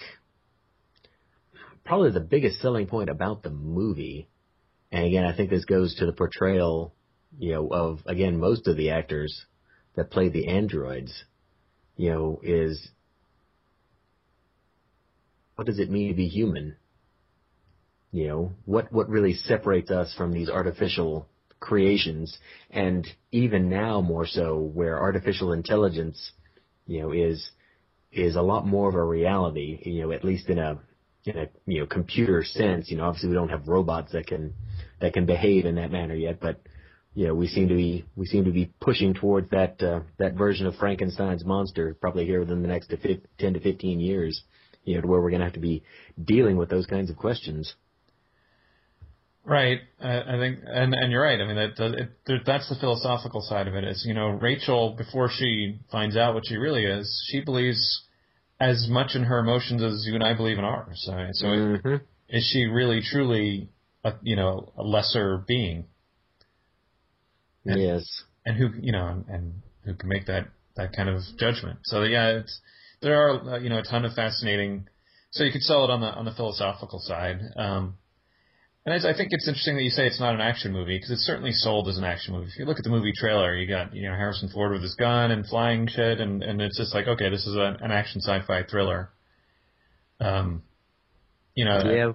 probably 1.84 2.10
the 2.10 2.20
biggest 2.20 2.60
selling 2.60 2.86
point 2.86 3.10
about 3.10 3.42
the 3.42 3.50
movie, 3.50 4.28
and 4.90 5.06
again, 5.06 5.24
I 5.24 5.36
think 5.36 5.50
this 5.50 5.64
goes 5.64 5.94
to 5.96 6.06
the 6.06 6.12
portrayal, 6.12 6.94
you 7.38 7.52
know, 7.52 7.68
of 7.68 8.00
again 8.06 8.38
most 8.38 8.66
of 8.66 8.76
the 8.76 8.90
actors 8.90 9.44
that 9.96 10.10
play 10.10 10.28
the 10.28 10.48
androids, 10.48 11.24
you 11.96 12.10
know, 12.10 12.40
is 12.42 12.88
what 15.56 15.66
does 15.66 15.78
it 15.78 15.90
mean 15.90 16.08
to 16.08 16.14
be 16.14 16.28
human? 16.28 16.76
You 18.12 18.28
know, 18.28 18.52
what 18.64 18.92
what 18.92 19.08
really 19.08 19.34
separates 19.34 19.90
us 19.90 20.14
from 20.16 20.32
these 20.32 20.48
artificial 20.48 21.28
creations, 21.60 22.36
and 22.70 23.06
even 23.32 23.68
now 23.68 24.00
more 24.00 24.26
so, 24.26 24.58
where 24.58 25.00
artificial 25.00 25.52
intelligence, 25.52 26.32
you 26.86 27.00
know, 27.00 27.12
is 27.12 27.50
is 28.12 28.36
a 28.36 28.42
lot 28.42 28.66
more 28.66 28.88
of 28.88 28.94
a 28.94 29.02
reality. 29.02 29.80
You 29.84 30.02
know, 30.02 30.12
at 30.12 30.24
least 30.24 30.48
in 30.48 30.58
a 30.58 30.78
in 31.24 31.38
a 31.38 31.46
you 31.66 31.80
know 31.80 31.86
computer 31.86 32.44
sense. 32.44 32.90
You 32.90 32.98
know, 32.98 33.04
obviously 33.04 33.30
we 33.30 33.34
don't 33.34 33.48
have 33.48 33.68
robots 33.68 34.12
that 34.12 34.26
can 34.26 34.54
that 35.00 35.12
can 35.12 35.26
behave 35.26 35.64
in 35.64 35.76
that 35.76 35.90
manner 35.90 36.14
yet, 36.14 36.38
but 36.40 36.60
you 37.14 37.28
know, 37.28 37.34
we 37.34 37.46
seem 37.46 37.68
to 37.68 37.74
be 37.74 38.04
we 38.16 38.26
seem 38.26 38.44
to 38.44 38.50
be 38.50 38.72
pushing 38.80 39.14
towards 39.14 39.50
that 39.50 39.80
uh, 39.82 40.00
that 40.18 40.34
version 40.34 40.66
of 40.66 40.74
Frankenstein's 40.76 41.44
monster 41.44 41.96
probably 42.00 42.26
here 42.26 42.40
within 42.40 42.62
the 42.62 42.68
next 42.68 42.88
to 42.88 42.96
fif- 42.96 43.20
ten 43.38 43.54
to 43.54 43.60
fifteen 43.60 44.00
years. 44.00 44.42
You 44.84 44.96
know, 44.96 45.00
to 45.00 45.06
where 45.06 45.20
we're 45.20 45.30
going 45.30 45.40
to 45.40 45.46
have 45.46 45.54
to 45.54 45.60
be 45.60 45.82
dealing 46.22 46.56
with 46.58 46.68
those 46.68 46.84
kinds 46.86 47.08
of 47.08 47.16
questions. 47.16 47.74
Right. 49.42 49.80
I, 50.00 50.20
I 50.20 50.38
think, 50.38 50.58
and 50.66 50.92
and 50.94 51.12
you're 51.12 51.22
right. 51.22 51.40
I 51.40 51.46
mean, 51.46 51.56
that 51.56 51.76
does, 51.76 51.94
it, 51.94 52.42
that's 52.44 52.68
the 52.68 52.76
philosophical 52.76 53.40
side 53.42 53.68
of 53.68 53.74
it. 53.74 53.84
Is 53.84 54.04
you 54.06 54.14
know, 54.14 54.28
Rachel 54.28 54.94
before 54.96 55.30
she 55.30 55.80
finds 55.92 56.16
out 56.16 56.34
what 56.34 56.44
she 56.46 56.56
really 56.56 56.84
is, 56.84 57.24
she 57.30 57.40
believes 57.40 58.02
as 58.60 58.86
much 58.88 59.14
in 59.14 59.24
her 59.24 59.38
emotions 59.38 59.82
as 59.82 60.04
you 60.06 60.14
and 60.14 60.24
I 60.24 60.34
believe 60.34 60.58
in 60.58 60.64
ours. 60.64 61.06
Right? 61.10 61.34
So, 61.34 61.46
Mhm. 61.46 62.00
is 62.28 62.48
she 62.52 62.64
really 62.64 63.02
truly, 63.02 63.68
a, 64.02 64.14
you 64.22 64.36
know, 64.36 64.72
a 64.78 64.82
lesser 64.82 65.44
being? 65.46 65.86
And- 67.66 67.80
Yes. 67.80 68.22
and 68.46 68.56
who 68.56 68.68
you 68.80 68.92
know 68.92 69.06
and, 69.08 69.24
and 69.28 69.62
who 69.84 69.94
can 69.94 70.08
make 70.08 70.26
that 70.26 70.48
that 70.76 70.92
kind 70.94 71.08
of 71.08 71.22
judgment. 71.38 71.78
So 71.84 72.02
yeah, 72.02 72.38
it's 72.40 72.60
there 73.00 73.20
are 73.20 73.54
uh, 73.54 73.58
you 73.58 73.68
know 73.70 73.78
a 73.78 73.82
ton 73.82 74.04
of 74.04 74.12
fascinating. 74.14 74.88
So 75.30 75.42
you 75.44 75.50
could 75.52 75.62
sell 75.62 75.84
it 75.84 75.90
on 75.90 76.00
the 76.00 76.08
on 76.08 76.24
the 76.24 76.32
philosophical 76.32 76.98
side. 77.00 77.40
Um, 77.56 77.96
and 78.86 78.92
I, 78.94 79.10
I 79.10 79.16
think 79.16 79.28
it's 79.32 79.48
interesting 79.48 79.76
that 79.76 79.82
you 79.82 79.90
say 79.90 80.06
it's 80.06 80.20
not 80.20 80.34
an 80.34 80.40
action 80.42 80.72
movie 80.72 80.96
because 80.96 81.10
it's 81.10 81.22
certainly 81.26 81.52
sold 81.52 81.88
as 81.88 81.96
an 81.96 82.04
action 82.04 82.34
movie. 82.34 82.48
If 82.52 82.58
you 82.58 82.66
look 82.66 82.76
at 82.78 82.84
the 82.84 82.90
movie 82.90 83.12
trailer, 83.16 83.56
you 83.56 83.66
got 83.66 83.94
you 83.94 84.08
know 84.08 84.14
Harrison 84.14 84.48
Ford 84.50 84.72
with 84.72 84.82
his 84.82 84.94
gun 84.94 85.30
and 85.30 85.46
flying 85.46 85.86
shit, 85.88 86.20
and 86.20 86.42
and 86.42 86.60
it's 86.60 86.76
just 86.78 86.94
like 86.94 87.06
okay, 87.08 87.30
this 87.30 87.46
is 87.46 87.56
a, 87.56 87.76
an 87.80 87.90
action 87.90 88.20
sci-fi 88.20 88.62
thriller. 88.70 89.10
Um, 90.20 90.62
you 91.54 91.64
know, 91.64 91.80
Yeah. 91.84 92.12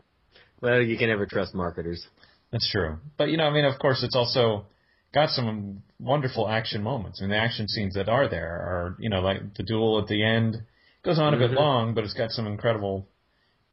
Well, 0.62 0.82
you 0.82 0.98
can 0.98 1.08
never 1.10 1.26
trust 1.26 1.56
marketers. 1.56 2.06
that's 2.52 2.70
true. 2.70 2.98
But 3.18 3.30
you 3.30 3.38
know, 3.38 3.46
I 3.46 3.52
mean, 3.52 3.66
of 3.66 3.80
course, 3.80 4.04
it's 4.04 4.16
also 4.16 4.66
got 5.14 5.30
some 5.30 5.84
wonderful 6.00 6.48
action 6.48 6.84
moments. 6.84 7.20
I 7.20 7.24
mean, 7.24 7.32
the 7.32 7.38
action 7.38 7.68
scenes 7.68 7.96
that 7.96 8.10
are 8.10 8.28
there 8.30 8.48
are, 8.48 8.96
you 9.00 9.10
know, 9.10 9.22
like 9.22 9.56
the 9.56 9.64
duel 9.64 10.00
at 10.00 10.08
the 10.08 10.24
end 10.24 10.58
goes 11.04 11.20
on 11.20 11.34
a 11.34 11.38
bit 11.38 11.52
Mhm. 11.52 11.56
long, 11.56 11.94
but 11.94 12.04
it's 12.04 12.14
got 12.14 12.32
some 12.32 12.46
incredible, 12.48 13.08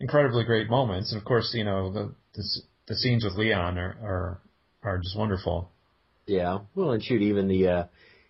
incredibly 0.00 0.44
great 0.44 0.70
moments. 0.70 1.12
And 1.12 1.18
of 1.20 1.24
course, 1.24 1.52
you 1.54 1.64
know, 1.64 1.92
the 1.92 2.14
the, 2.34 2.44
the 2.88 2.96
scenes 2.96 3.24
with 3.24 3.34
Leon 3.34 3.78
are 3.78 3.96
are 4.02 4.40
are 4.82 4.98
just 4.98 5.16
wonderful. 5.16 5.70
Yeah. 6.26 6.60
Well, 6.74 6.92
and 6.92 7.02
shoot, 7.02 7.22
even 7.22 7.48
the 7.48 7.68
uh, 7.68 7.84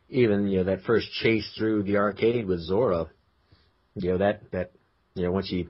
even 0.09 0.49
you 0.49 0.59
know 0.59 0.65
that 0.65 0.83
first 0.83 1.11
chase 1.13 1.51
through 1.57 1.83
the 1.85 1.97
arcade 1.97 2.47
with 2.47 2.69
Zhora, 2.69 3.09
you 3.95 4.11
know 4.13 4.19
that 4.19 4.51
that 4.53 4.73
you 5.15 5.25
know 5.25 5.33
once 5.33 5.47
she 5.47 5.69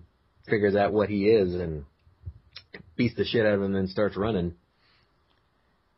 figures 0.49 0.77
out 0.77 0.93
what 0.93 1.09
he 1.09 1.29
is 1.31 1.55
and 1.55 1.85
beats 2.97 3.15
the 3.17 3.25
shit 3.25 3.45
out 3.47 3.55
of 3.55 3.61
him, 3.61 3.67
and 3.67 3.75
then 3.75 3.89
starts 3.89 4.17
running. 4.17 4.55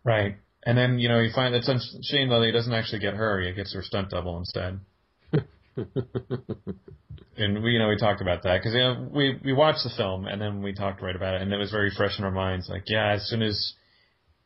Right. 0.04 0.36
And 0.68 0.76
then 0.76 0.98
you 0.98 1.08
know 1.08 1.18
you 1.18 1.30
find 1.34 1.54
it's 1.54 1.66
a 1.66 1.78
shame 2.02 2.28
though 2.28 2.40
that 2.40 2.46
he 2.46 2.52
doesn't 2.52 2.74
actually 2.74 2.98
get 2.98 3.14
her. 3.14 3.40
He 3.40 3.54
gets 3.54 3.72
her 3.72 3.82
stunt 3.82 4.10
double 4.10 4.36
instead. 4.36 4.80
and 7.38 7.62
we 7.62 7.70
you 7.72 7.78
know 7.78 7.88
we 7.88 7.96
talked 7.96 8.20
about 8.20 8.42
that 8.42 8.58
because 8.58 8.74
you 8.74 8.80
know 8.80 9.08
we 9.10 9.40
we 9.42 9.54
watched 9.54 9.82
the 9.82 9.90
film 9.96 10.26
and 10.26 10.38
then 10.42 10.60
we 10.60 10.74
talked 10.74 11.00
right 11.00 11.16
about 11.16 11.32
it 11.36 11.40
and 11.40 11.50
it 11.54 11.56
was 11.56 11.70
very 11.70 11.90
fresh 11.96 12.18
in 12.18 12.24
our 12.26 12.30
minds. 12.30 12.68
Like 12.68 12.82
yeah, 12.86 13.12
as 13.12 13.26
soon 13.30 13.40
as 13.40 13.72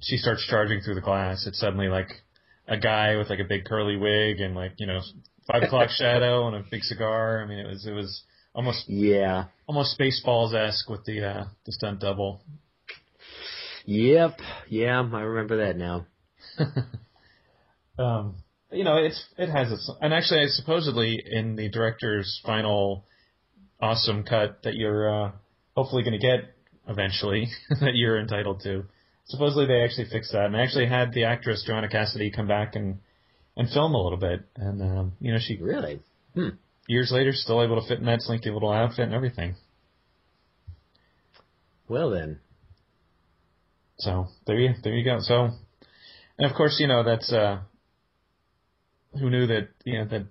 she 0.01 0.17
starts 0.17 0.47
charging 0.49 0.81
through 0.81 0.95
the 0.95 1.01
glass, 1.01 1.45
it's 1.45 1.59
suddenly 1.59 1.89
like 1.89 2.11
a 2.69 2.79
guy 2.79 3.17
with 3.17 3.29
like 3.29 3.41
a 3.41 3.49
big 3.49 3.65
curly 3.65 3.97
wig 3.97 4.39
and 4.41 4.55
like 4.55 4.75
you 4.79 4.87
know 4.87 5.01
five 5.51 5.65
o'clock 5.65 5.91
shadow 5.99 6.47
and 6.47 6.55
a 6.55 6.63
big 6.71 6.85
cigar. 6.85 7.43
I 7.43 7.49
mean 7.49 7.59
it 7.59 7.67
was 7.67 7.85
it 7.85 7.95
was 7.95 8.23
almost 8.55 8.89
Yeah. 8.89 9.47
almost 9.67 9.99
Spaceballs 9.99 10.55
esque 10.55 10.89
with 10.89 11.05
the 11.05 11.25
uh, 11.27 11.45
the 11.67 11.73
stunt 11.73 11.99
double. 11.99 12.43
Yep. 13.87 14.39
Yeah, 14.69 15.01
I 15.01 15.21
remember 15.23 15.67
that 15.67 15.77
now. 15.77 16.07
um, 17.99 18.37
you 18.71 18.85
know, 18.85 18.97
it's 18.97 19.23
it 19.37 19.49
has 19.51 19.71
its 19.71 19.91
and 20.01 20.15
actually, 20.15 20.47
supposedly 20.49 21.23
in 21.25 21.57
the 21.57 21.69
director's 21.69 22.41
final 22.45 23.05
awesome 23.81 24.23
cut 24.23 24.63
that 24.63 24.75
you're 24.75 25.27
uh, 25.27 25.33
hopefully 25.77 26.03
going 26.03 26.19
to 26.19 26.25
get 26.25 26.55
eventually 26.89 27.49
that 27.81 27.95
you're 27.95 28.19
entitled 28.19 28.61
to. 28.63 28.85
Supposedly 29.27 29.67
they 29.67 29.83
actually 29.83 30.07
fixed 30.11 30.33
that 30.33 30.47
and 30.47 30.55
they 30.55 30.61
actually 30.61 30.87
had 30.87 31.13
the 31.13 31.25
actress 31.25 31.65
Joanna 31.67 31.89
Cassidy 31.89 32.31
come 32.31 32.49
back 32.49 32.75
and 32.75 32.99
and 33.57 33.69
film 33.69 33.95
a 33.95 34.03
little 34.03 34.19
bit 34.19 34.41
and 34.57 34.81
um, 34.83 35.13
you 35.21 35.33
know 35.33 35.39
she 35.41 35.59
Really? 35.59 36.01
Hmm. 36.35 36.51
years 36.89 37.11
later 37.13 37.33
still 37.33 37.63
able 37.63 37.81
to 37.81 37.87
fit 37.87 37.99
in 37.99 38.07
that 38.07 38.23
slinky 38.23 38.51
little 38.51 38.73
outfit 38.73 39.05
and 39.05 39.15
everything. 39.15 39.57
Well 41.89 42.11
then. 42.11 42.41
So 43.99 44.29
there 44.47 44.59
you 44.59 44.75
there 44.83 44.95
you 44.95 45.05
go. 45.05 45.19
So 45.21 45.51
and 46.43 46.51
of 46.51 46.57
course, 46.57 46.81
you 46.81 46.89
know, 46.89 47.05
that's 47.05 47.33
uh 47.33 47.61
who 49.13 49.31
knew 49.31 49.47
that 49.47 49.69
you 49.85 49.99
know 49.99 50.07
that 50.07 50.27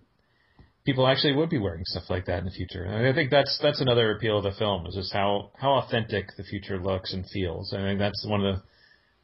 people 0.84 1.08
actually 1.08 1.34
would 1.34 1.50
be 1.50 1.58
wearing 1.58 1.84
stuff 1.86 2.10
like 2.10 2.26
that 2.26 2.40
in 2.40 2.46
the 2.46 2.52
future. 2.52 2.84
And 2.84 3.08
I 3.08 3.14
think 3.14 3.32
that's 3.32 3.58
that's 3.64 3.80
another 3.80 4.12
appeal 4.12 4.40
of 4.40 4.44
the 4.44 4.52
film 4.52 4.86
is 4.88 4.96
just 4.96 5.14
how 5.14 5.52
how 5.58 5.76
authentic 5.76 6.36
the 6.36 6.44
future 6.44 6.78
looks 6.78 7.14
and 7.14 7.26
feels. 7.30 7.74
I 7.74 7.78
think 7.78 8.00
that's 8.00 8.26
one 8.28 8.46
of 8.46 8.56
the 8.56 8.64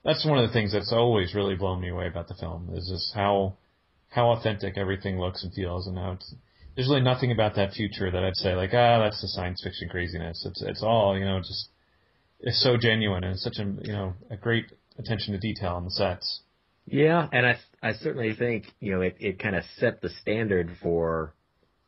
that's 0.06 0.26
one 0.26 0.38
of 0.38 0.48
the 0.48 0.54
things 0.54 0.72
that's 0.72 0.94
always 0.94 1.36
really 1.36 1.56
blown 1.56 1.82
me 1.82 1.90
away 1.90 2.08
about 2.08 2.30
the 2.30 2.36
film 2.36 2.70
is 2.74 2.88
just 2.90 3.14
how 3.14 3.58
how 4.08 4.30
authentic 4.30 4.78
everything 4.78 5.20
looks 5.20 5.44
and 5.44 5.54
feels 5.54 5.88
and 5.88 5.98
how 5.98 6.14
it's 6.14 6.36
there's 6.78 6.88
really 6.88 7.02
nothing 7.02 7.34
about 7.34 7.56
that 7.56 7.74
future 7.74 8.10
that 8.10 8.24
I'd 8.24 8.38
say 8.38 8.56
like 8.56 8.74
ah 8.74 9.00
that's 9.00 9.22
the 9.22 9.28
science 9.28 9.62
fiction 9.62 9.90
craziness. 9.90 10.46
It's 10.46 10.62
it's 10.62 10.84
all 10.84 11.20
you 11.20 11.26
know 11.26 11.40
just 11.40 11.68
it's 12.40 12.64
so 12.64 12.78
genuine 12.78 13.26
and 13.26 13.34
it's 13.34 13.44
such 13.44 13.58
a 13.58 13.66
you 13.84 13.92
know 13.92 14.14
a 14.32 14.38
great 14.38 14.72
attention 14.98 15.34
to 15.34 15.38
detail 15.38 15.74
on 15.74 15.84
the 15.84 15.92
sets. 15.92 16.44
Yeah, 16.88 17.28
and 17.32 17.46
I 17.46 17.58
I 17.84 17.94
certainly 17.94 18.34
think 18.34 18.66
you 18.80 18.94
know 18.94 19.02
it 19.02 19.18
it 19.20 19.40
kind 19.40 19.56
of 19.56 19.64
set 19.78 20.02
the 20.02 20.10
standard 20.10 20.72
for 20.82 21.36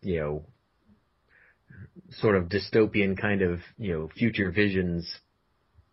you 0.02 0.20
know 0.20 0.46
sort 2.20 2.36
of 2.36 2.50
dystopian 2.50 3.18
kind 3.20 3.42
of 3.42 3.60
you 3.78 3.94
know 3.94 4.10
future 4.10 4.52
visions 4.52 5.10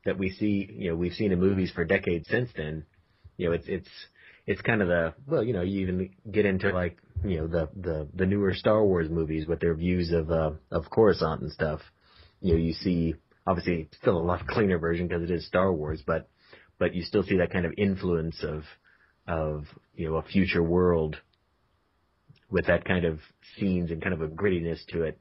that 0.05 0.19
we 0.19 0.31
see 0.31 0.69
you 0.73 0.91
know 0.91 0.97
we've 0.97 1.13
seen 1.13 1.31
in 1.31 1.39
movies 1.39 1.71
for 1.73 1.85
decades 1.85 2.27
since 2.29 2.51
then. 2.57 2.85
You 3.37 3.49
know 3.49 3.55
it's 3.55 3.67
it's 3.69 3.89
it's 4.45 4.61
kind 4.63 4.83
of 4.83 4.89
the 4.89 5.15
well 5.25 5.45
you 5.45 5.53
know 5.53 5.63
you 5.63 5.83
even 5.83 6.11
get 6.29 6.45
into 6.45 6.71
like 6.71 6.99
you 7.25 7.39
know 7.39 7.47
the 7.47 7.69
the 7.81 8.09
the 8.13 8.27
newer 8.27 8.55
Star 8.55 8.85
Wars 8.85 9.09
movies 9.09 9.47
with 9.47 9.61
their 9.61 9.75
views 9.75 10.11
of 10.11 10.33
uh 10.33 10.53
of 10.73 10.91
Coruscant 10.91 11.43
and 11.43 11.53
stuff. 11.53 11.81
You 12.41 12.55
know 12.55 12.59
you 12.59 12.73
see 12.73 13.15
obviously 13.47 13.89
still 14.01 14.19
a 14.19 14.19
lot 14.19 14.49
cleaner 14.49 14.79
version 14.79 15.07
because 15.07 15.23
it 15.23 15.31
is 15.31 15.47
Star 15.47 15.73
Wars, 15.73 16.03
but 16.05 16.29
but 16.81 16.93
you 16.93 17.03
still 17.03 17.23
see 17.23 17.37
that 17.39 17.53
kind 17.53 17.67
of 17.67 17.73
influence 17.79 18.43
of 18.43 18.65
of 19.29 19.65
you 19.95 20.09
know 20.11 20.17
a 20.17 20.23
future 20.23 20.63
world 20.63 21.17
with 22.51 22.67
that 22.67 22.85
kind 22.85 23.05
of 23.05 23.19
scenes 23.59 23.91
and 23.91 24.01
kind 24.03 24.15
of 24.15 24.23
a 24.23 24.29
grittiness 24.29 24.79
to 24.89 25.03
it. 25.03 25.19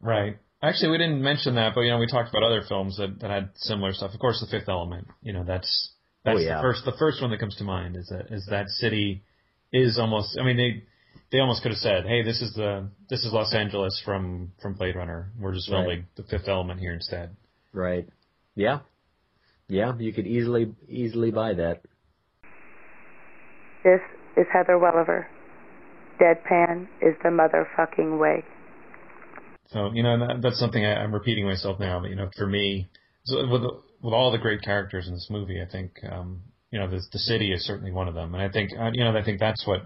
Right. 0.00 0.38
Actually, 0.62 0.92
we 0.92 0.98
didn't 0.98 1.20
mention 1.22 1.56
that, 1.56 1.74
but 1.74 1.82
you 1.82 1.90
know, 1.90 1.98
we 1.98 2.06
talked 2.06 2.30
about 2.30 2.42
other 2.42 2.62
films 2.66 2.96
that, 2.96 3.20
that 3.20 3.30
had 3.30 3.50
similar 3.56 3.92
stuff. 3.92 4.12
Of 4.14 4.20
course, 4.20 4.40
The 4.40 4.46
Fifth 4.58 4.68
Element. 4.68 5.06
You 5.22 5.32
know, 5.34 5.44
that's 5.44 5.92
that's 6.24 6.38
Oh, 6.38 6.40
yeah. 6.40 6.56
the 6.56 6.62
first 6.62 6.84
the 6.84 6.94
first 6.98 7.20
one 7.20 7.30
that 7.30 7.38
comes 7.40 7.56
to 7.56 7.64
mind 7.64 7.96
is 7.96 8.08
that 8.08 8.32
is 8.34 8.46
that 8.50 8.68
city 8.68 9.22
is 9.72 9.98
almost. 9.98 10.38
I 10.40 10.44
mean, 10.44 10.56
they 10.56 10.82
they 11.30 11.40
almost 11.40 11.62
could 11.62 11.72
have 11.72 11.78
said, 11.78 12.06
"Hey, 12.06 12.22
this 12.22 12.40
is 12.40 12.54
the 12.54 12.88
this 13.10 13.24
is 13.24 13.32
Los 13.32 13.54
Angeles 13.54 14.00
from 14.04 14.52
from 14.62 14.74
Blade 14.74 14.96
Runner. 14.96 15.30
We're 15.38 15.52
just 15.54 15.70
Right. 15.70 15.82
filming 15.82 16.06
The 16.16 16.22
Fifth 16.24 16.48
Element 16.48 16.80
here 16.80 16.94
instead." 16.94 17.36
Right. 17.72 18.08
Yeah. 18.54 18.80
Yeah, 19.68 19.92
you 19.98 20.12
could 20.14 20.26
easily 20.26 20.74
easily 20.88 21.30
buy 21.32 21.54
that. 21.54 21.82
This 23.86 24.00
is 24.36 24.46
Heather 24.52 24.80
Welliver. 24.80 25.28
Deadpan 26.20 26.88
is 27.00 27.14
the 27.22 27.28
motherfucking 27.28 28.18
way. 28.18 28.42
So 29.68 29.92
you 29.94 30.02
know, 30.02 30.18
that, 30.26 30.42
that's 30.42 30.58
something 30.58 30.84
I, 30.84 30.94
I'm 30.94 31.14
repeating 31.14 31.44
myself 31.44 31.78
now. 31.78 32.00
But 32.00 32.10
you 32.10 32.16
know, 32.16 32.28
for 32.36 32.48
me, 32.48 32.88
so 33.26 33.46
with 33.46 33.62
with 34.02 34.12
all 34.12 34.32
the 34.32 34.38
great 34.38 34.62
characters 34.62 35.06
in 35.06 35.14
this 35.14 35.28
movie, 35.30 35.62
I 35.62 35.70
think 35.70 35.92
um, 36.10 36.42
you 36.72 36.80
know 36.80 36.90
the 36.90 37.00
the 37.12 37.20
city 37.20 37.52
is 37.52 37.64
certainly 37.64 37.92
one 37.92 38.08
of 38.08 38.14
them, 38.14 38.34
and 38.34 38.42
I 38.42 38.48
think 38.48 38.72
uh, 38.76 38.90
you 38.92 39.04
know 39.04 39.16
I 39.16 39.22
think 39.22 39.38
that's 39.38 39.64
what 39.64 39.82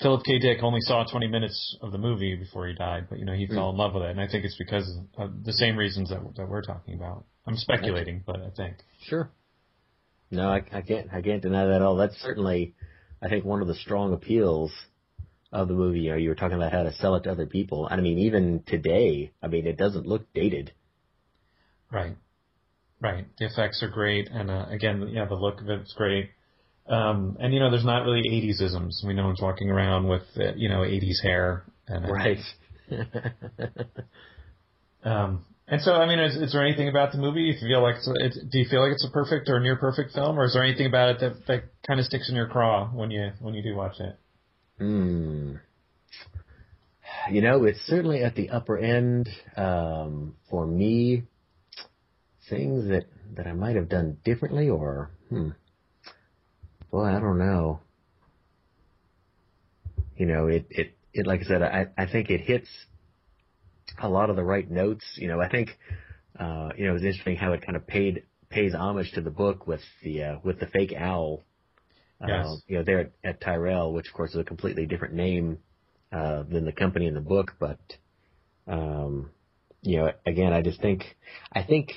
Philip 0.00 0.24
K. 0.24 0.40
Dick 0.40 0.64
only 0.64 0.80
saw 0.80 1.04
20 1.04 1.28
minutes 1.28 1.76
of 1.82 1.92
the 1.92 1.98
movie 1.98 2.34
before 2.34 2.66
he 2.66 2.74
died, 2.74 3.06
but 3.08 3.20
you 3.20 3.24
know 3.24 3.34
he 3.34 3.46
fell 3.46 3.70
in 3.70 3.76
love 3.76 3.94
with 3.94 4.02
it, 4.02 4.10
and 4.10 4.20
I 4.20 4.26
think 4.26 4.44
it's 4.44 4.58
because 4.58 4.98
of 5.16 5.44
the 5.44 5.52
same 5.52 5.76
reasons 5.76 6.08
that 6.08 6.22
that 6.34 6.48
we're 6.48 6.62
talking 6.62 6.94
about. 6.94 7.24
I'm 7.46 7.56
speculating, 7.56 8.24
but 8.26 8.40
I 8.40 8.50
think 8.50 8.78
Sure. 9.04 9.30
No, 10.32 10.50
I, 10.50 10.64
I 10.72 10.82
can't 10.82 11.06
I 11.12 11.22
can't 11.22 11.40
deny 11.40 11.66
that 11.66 11.76
at 11.76 11.82
all. 11.82 11.94
That's 11.94 12.16
certainly 12.20 12.74
I 13.22 13.28
think 13.28 13.44
one 13.44 13.62
of 13.62 13.68
the 13.68 13.74
strong 13.74 14.12
appeals 14.12 14.72
of 15.52 15.68
the 15.68 15.74
movie. 15.74 16.00
You 16.00 16.10
know, 16.10 16.16
you 16.16 16.28
were 16.28 16.34
talking 16.34 16.56
about 16.56 16.72
how 16.72 16.82
to 16.82 16.92
sell 16.94 17.14
it 17.16 17.24
to 17.24 17.32
other 17.32 17.46
people. 17.46 17.86
And 17.86 18.00
I 18.00 18.02
mean, 18.02 18.18
even 18.18 18.62
today, 18.66 19.32
I 19.42 19.48
mean, 19.48 19.66
it 19.66 19.76
doesn't 19.76 20.06
look 20.06 20.32
dated. 20.34 20.72
right, 21.90 22.16
right. 23.00 23.26
The 23.38 23.46
effects 23.46 23.82
are 23.82 23.88
great, 23.88 24.28
and 24.30 24.50
uh, 24.50 24.66
again, 24.68 25.08
yeah, 25.12 25.26
the 25.26 25.34
look 25.34 25.60
of 25.60 25.68
it's 25.68 25.92
great. 25.94 26.30
Um, 26.88 27.36
and 27.40 27.52
you 27.52 27.60
know, 27.60 27.70
there's 27.70 27.84
not 27.84 28.04
really 28.04 28.22
80s 28.22 28.62
isms. 28.62 29.02
We 29.06 29.14
no 29.14 29.26
one's 29.26 29.40
walking 29.40 29.70
around 29.70 30.08
with 30.08 30.22
uh, 30.36 30.54
you 30.56 30.68
know 30.68 30.80
80s 30.80 31.22
hair. 31.22 31.64
And, 31.88 32.08
Right. 32.10 32.38
Um, 35.06 35.44
and 35.68 35.80
so, 35.80 35.92
I 35.92 36.06
mean, 36.06 36.20
is, 36.20 36.36
is 36.36 36.52
there 36.52 36.64
anything 36.64 36.88
about 36.88 37.12
the 37.12 37.18
movie 37.18 37.40
you 37.40 37.54
feel 37.58 37.82
like 37.82 37.96
it's, 37.96 38.06
a, 38.06 38.12
it's 38.18 38.38
do 38.50 38.58
you 38.58 38.66
feel 38.68 38.82
like 38.82 38.92
it's 38.92 39.04
a 39.04 39.10
perfect 39.10 39.48
or 39.48 39.58
near 39.58 39.76
perfect 39.76 40.12
film, 40.12 40.38
or 40.38 40.44
is 40.44 40.52
there 40.52 40.62
anything 40.62 40.86
about 40.86 41.08
it 41.10 41.20
that 41.20 41.46
that 41.48 41.64
kind 41.86 41.98
of 41.98 42.06
sticks 42.06 42.28
in 42.28 42.36
your 42.36 42.46
craw 42.46 42.88
when 42.88 43.10
you 43.10 43.32
when 43.40 43.54
you 43.54 43.62
do 43.62 43.74
watch 43.74 43.98
it? 43.98 44.16
Hmm. 44.78 45.56
You 47.30 47.40
know, 47.40 47.64
it's 47.64 47.80
certainly 47.86 48.22
at 48.22 48.36
the 48.36 48.50
upper 48.50 48.78
end. 48.78 49.28
Um, 49.56 50.36
for 50.48 50.66
me, 50.66 51.24
things 52.48 52.88
that 52.88 53.06
that 53.36 53.48
I 53.48 53.52
might 53.52 53.74
have 53.74 53.88
done 53.88 54.18
differently, 54.24 54.68
or 54.68 55.10
hmm, 55.28 55.50
boy, 56.92 57.04
I 57.04 57.18
don't 57.18 57.38
know. 57.38 57.80
You 60.16 60.26
know, 60.26 60.46
it 60.46 60.66
it 60.70 60.96
it 61.12 61.26
like 61.26 61.40
I 61.40 61.44
said, 61.44 61.62
I 61.62 61.86
I 61.98 62.06
think 62.06 62.30
it 62.30 62.42
hits 62.42 62.68
a 64.02 64.08
lot 64.08 64.30
of 64.30 64.36
the 64.36 64.44
right 64.44 64.68
notes. 64.70 65.04
You 65.16 65.28
know, 65.28 65.40
I 65.40 65.48
think 65.48 65.70
uh, 66.38 66.70
you 66.76 66.84
know 66.84 66.90
it 66.90 66.94
was 66.94 67.04
interesting 67.04 67.36
how 67.36 67.52
it 67.52 67.64
kind 67.64 67.76
of 67.76 67.86
paid 67.86 68.24
pays 68.50 68.74
homage 68.74 69.12
to 69.12 69.20
the 69.20 69.30
book 69.30 69.66
with 69.66 69.80
the 70.02 70.22
uh, 70.22 70.36
with 70.44 70.60
the 70.60 70.66
fake 70.66 70.94
owl 70.96 71.42
Yes. 72.26 72.46
uh, 72.46 72.56
you 72.66 72.78
know, 72.78 72.82
there 72.84 73.00
at, 73.00 73.12
at 73.24 73.40
Tyrell, 73.40 73.92
which 73.92 74.08
of 74.08 74.14
course 74.14 74.30
is 74.30 74.36
a 74.40 74.44
completely 74.44 74.86
different 74.86 75.14
name 75.14 75.58
uh, 76.12 76.44
than 76.44 76.64
the 76.64 76.72
company 76.72 77.06
in 77.06 77.14
the 77.14 77.20
book. 77.20 77.52
But 77.58 77.78
um, 78.66 79.30
you 79.82 79.98
know, 79.98 80.12
again, 80.26 80.52
I 80.52 80.62
just 80.62 80.80
think, 80.80 81.04
I 81.52 81.62
think, 81.62 81.92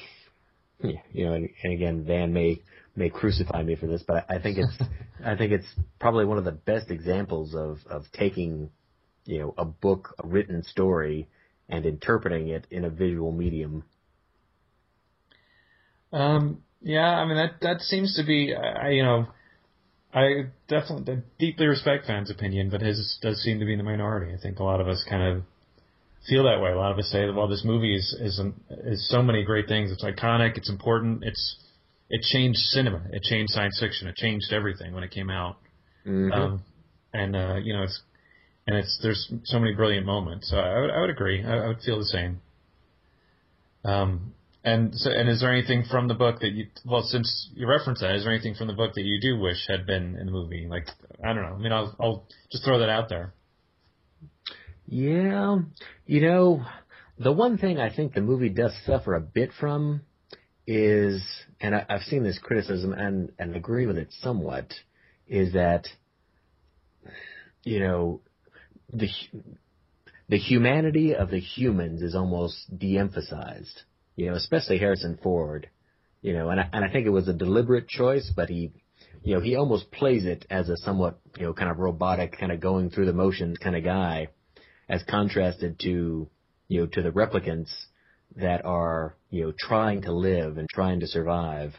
you 0.81 1.25
know, 1.25 1.33
and, 1.33 1.49
and 1.63 1.73
again, 1.73 2.03
Van 2.05 2.33
may 2.33 2.61
may 2.95 3.09
crucify 3.09 3.63
me 3.63 3.75
for 3.75 3.87
this, 3.87 4.03
but 4.05 4.25
I, 4.29 4.35
I 4.35 4.41
think 4.41 4.57
it's, 4.57 4.77
I 5.25 5.35
think 5.35 5.51
it's 5.53 5.67
probably 5.99 6.25
one 6.25 6.37
of 6.37 6.43
the 6.45 6.51
best 6.51 6.91
examples 6.91 7.55
of 7.55 7.79
of 7.89 8.03
taking, 8.13 8.69
you 9.25 9.39
know, 9.39 9.53
a 9.57 9.65
book, 9.65 10.15
a 10.23 10.27
written 10.27 10.63
story, 10.63 11.29
and 11.69 11.85
interpreting 11.85 12.49
it 12.49 12.65
in 12.71 12.83
a 12.83 12.89
visual 12.89 13.31
medium. 13.31 13.83
Um, 16.11 16.63
yeah, 16.81 17.07
I 17.07 17.25
mean 17.25 17.37
that 17.37 17.61
that 17.61 17.81
seems 17.81 18.15
to 18.15 18.23
be, 18.25 18.53
I 18.55 18.89
you 18.89 19.03
know, 19.03 19.27
I 20.13 20.45
definitely 20.67 21.19
deeply 21.37 21.67
respect 21.67 22.07
Van's 22.07 22.31
opinion, 22.31 22.69
but 22.69 22.81
his 22.81 23.17
does 23.21 23.41
seem 23.41 23.59
to 23.59 23.65
be 23.65 23.73
in 23.73 23.77
the 23.77 23.83
minority. 23.83 24.33
I 24.33 24.41
think 24.41 24.59
a 24.59 24.63
lot 24.63 24.81
of 24.81 24.87
us 24.87 25.05
kind 25.07 25.21
of 25.21 25.43
feel 26.27 26.43
that 26.45 26.61
way. 26.61 26.71
A 26.71 26.77
lot 26.77 26.91
of 26.91 26.97
us 26.97 27.09
say 27.11 27.25
that 27.25 27.33
well, 27.33 27.47
this 27.47 27.63
movie 27.63 27.95
is 27.95 28.15
is 28.19 28.41
is 28.85 29.07
so 29.09 29.21
many 29.21 29.43
great 29.43 29.67
things. 29.67 29.91
It's 29.91 30.03
iconic. 30.03 30.57
It's 30.57 30.69
important. 30.69 31.23
It's 31.23 31.57
it 32.09 32.21
changed 32.21 32.59
cinema. 32.59 33.01
It 33.11 33.21
changed 33.23 33.53
science 33.53 33.77
fiction. 33.79 34.07
It 34.07 34.15
changed 34.15 34.51
everything 34.51 34.93
when 34.93 35.03
it 35.03 35.11
came 35.11 35.29
out. 35.29 35.57
Mhm. 36.05 36.33
Um, 36.33 36.63
and 37.13 37.35
uh, 37.35 37.55
you 37.61 37.73
know, 37.73 37.83
it's 37.83 38.01
and 38.69 38.77
it's 38.77 38.99
there's 39.01 39.33
so 39.45 39.57
many 39.57 39.73
brilliant 39.73 40.05
moments. 40.05 40.51
So 40.51 40.57
I 40.57 40.79
would 40.79 40.91
I 40.91 41.01
would 41.01 41.09
agree. 41.09 41.43
I, 41.43 41.57
I 41.57 41.67
would 41.69 41.81
feel 41.81 41.97
the 41.97 42.05
same. 42.05 42.39
Um, 43.83 44.35
and 44.63 44.93
so, 44.93 45.09
and 45.09 45.27
is 45.27 45.39
there 45.39 45.51
anything 45.51 45.85
from 45.89 46.07
the 46.07 46.13
book 46.13 46.41
that 46.41 46.51
you 46.51 46.67
well, 46.85 47.01
since 47.01 47.49
you 47.55 47.67
reference 47.67 48.01
that, 48.01 48.13
is 48.13 48.25
there 48.25 48.31
anything 48.33 48.53
from 48.53 48.67
the 48.67 48.73
book 48.73 48.93
that 48.93 49.01
you 49.01 49.19
do 49.19 49.39
wish 49.39 49.65
had 49.67 49.87
been 49.87 50.15
in 50.17 50.27
the 50.27 50.31
movie? 50.31 50.67
Like, 50.69 50.85
I 51.23 51.33
don't 51.33 51.41
know. 51.41 51.55
I 51.55 51.57
mean, 51.57 51.71
I'll 51.71 51.95
I'll 51.99 52.27
just 52.51 52.63
throw 52.63 52.77
that 52.77 52.89
out 52.89 53.09
there. 53.09 53.33
Yeah, 54.85 55.57
you 56.05 56.21
know, 56.21 56.63
the 57.17 57.31
one 57.31 57.57
thing 57.57 57.79
I 57.79 57.95
think 57.95 58.13
the 58.13 58.21
movie 58.21 58.49
does 58.49 58.73
suffer 58.85 59.15
a 59.15 59.21
bit 59.21 59.49
from 59.59 60.01
is, 60.67 61.23
and 61.59 61.73
I, 61.73 61.87
I've 61.89 62.03
seen 62.03 62.21
this 62.23 62.37
criticism 62.37 62.93
and 62.93 63.31
and 63.39 63.55
agree 63.55 63.87
with 63.87 63.97
it 63.97 64.09
somewhat, 64.21 64.71
is 65.27 65.53
that 65.53 65.87
you 67.63 67.79
know 67.79 68.21
the 68.91 69.09
the 70.27 70.37
humanity 70.37 71.15
of 71.15 71.29
the 71.29 71.39
humans 71.39 72.01
is 72.01 72.15
almost 72.15 72.55
de-emphasized. 72.77 73.81
You 74.15 74.27
know, 74.27 74.35
especially 74.35 74.77
Harrison 74.77 75.17
Ford. 75.21 75.69
You 76.21 76.33
know, 76.33 76.49
and 76.49 76.59
I, 76.59 76.69
and 76.73 76.83
I 76.83 76.89
think 76.91 77.05
it 77.07 77.11
was 77.11 77.29
a 77.29 77.33
deliberate 77.33 77.87
choice, 77.87 78.29
but 78.35 78.49
he, 78.49 78.73
you 79.23 79.33
know, 79.33 79.39
he 79.39 79.55
almost 79.55 79.89
plays 79.89 80.25
it 80.25 80.45
as 80.49 80.67
a 80.67 80.75
somewhat, 80.75 81.17
you 81.37 81.45
know, 81.45 81.53
kind 81.53 81.71
of 81.71 81.77
robotic, 81.79 82.37
kind 82.37 82.51
of 82.51 82.59
going 82.59 82.89
through 82.89 83.05
the 83.05 83.13
motions 83.13 83.57
kind 83.57 83.75
of 83.75 83.85
guy, 83.85 84.27
as 84.89 85.01
contrasted 85.03 85.79
to, 85.79 86.29
you 86.67 86.81
know, 86.81 86.87
to 86.87 87.01
the 87.01 87.11
replicants 87.11 87.69
that 88.35 88.65
are, 88.65 89.15
you 89.29 89.45
know, 89.45 89.53
trying 89.57 90.01
to 90.01 90.11
live 90.11 90.57
and 90.57 90.67
trying 90.67 90.99
to 90.99 91.07
survive. 91.07 91.73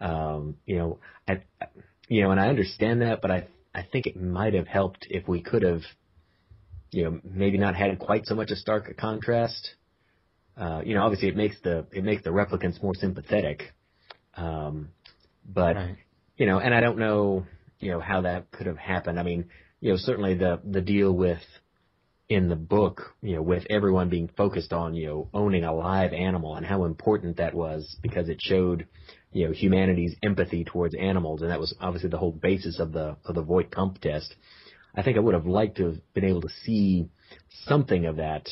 Um, 0.00 0.56
you 0.66 0.78
know, 0.78 0.98
I, 1.28 1.42
you 2.08 2.22
know, 2.22 2.32
and 2.32 2.40
I 2.40 2.48
understand 2.48 3.02
that, 3.02 3.22
but 3.22 3.30
I, 3.30 3.46
I 3.72 3.82
think 3.82 4.06
it 4.06 4.20
might 4.20 4.54
have 4.54 4.66
helped 4.66 5.06
if 5.08 5.28
we 5.28 5.42
could 5.42 5.62
have, 5.62 5.82
you 6.90 7.04
know, 7.04 7.20
maybe 7.24 7.58
not 7.58 7.74
had 7.74 7.98
quite 7.98 8.26
so 8.26 8.34
much 8.34 8.50
a 8.50 8.56
stark 8.56 8.96
contrast. 8.96 9.70
Uh, 10.56 10.82
you 10.84 10.94
know, 10.94 11.02
obviously 11.02 11.28
it 11.28 11.36
makes 11.36 11.56
the 11.62 11.86
it 11.92 12.04
makes 12.04 12.22
the 12.24 12.30
replicants 12.30 12.82
more 12.82 12.94
sympathetic, 12.94 13.72
um, 14.36 14.88
but 15.46 15.76
Right. 15.76 15.96
you 16.36 16.46
know, 16.46 16.58
and 16.58 16.74
I 16.74 16.80
don't 16.80 16.98
know, 16.98 17.44
you 17.78 17.90
know, 17.90 18.00
how 18.00 18.22
that 18.22 18.50
could 18.50 18.66
have 18.66 18.78
happened. 18.78 19.18
I 19.18 19.22
mean, 19.22 19.46
you 19.80 19.90
know, 19.92 19.98
certainly 19.98 20.34
the 20.34 20.60
the 20.64 20.80
deal 20.80 21.12
with 21.12 21.42
in 22.28 22.48
the 22.48 22.56
book, 22.56 23.14
you 23.22 23.36
know, 23.36 23.42
with 23.42 23.64
everyone 23.70 24.08
being 24.08 24.28
focused 24.36 24.72
on, 24.72 24.94
you 24.94 25.06
know, 25.06 25.28
owning 25.32 25.62
a 25.64 25.74
live 25.74 26.12
animal 26.12 26.56
and 26.56 26.66
how 26.66 26.84
important 26.84 27.36
that 27.36 27.54
was 27.54 27.96
because 28.02 28.28
it 28.28 28.38
showed, 28.40 28.86
you 29.32 29.46
know, 29.46 29.52
humanity's 29.52 30.16
empathy 30.24 30.64
towards 30.64 30.94
animals, 30.94 31.42
and 31.42 31.50
that 31.50 31.60
was 31.60 31.74
obviously 31.80 32.10
the 32.10 32.18
whole 32.18 32.32
basis 32.32 32.80
of 32.80 32.92
the 32.92 33.16
of 33.26 33.34
the 33.34 33.42
Voight-Kampff 33.42 34.00
test. 34.00 34.34
I 34.96 35.02
think 35.02 35.16
I 35.16 35.20
would 35.20 35.34
have 35.34 35.46
liked 35.46 35.76
to 35.78 35.86
have 35.86 36.14
been 36.14 36.24
able 36.24 36.40
to 36.42 36.48
see 36.64 37.08
something 37.64 38.06
of 38.06 38.16
that 38.16 38.48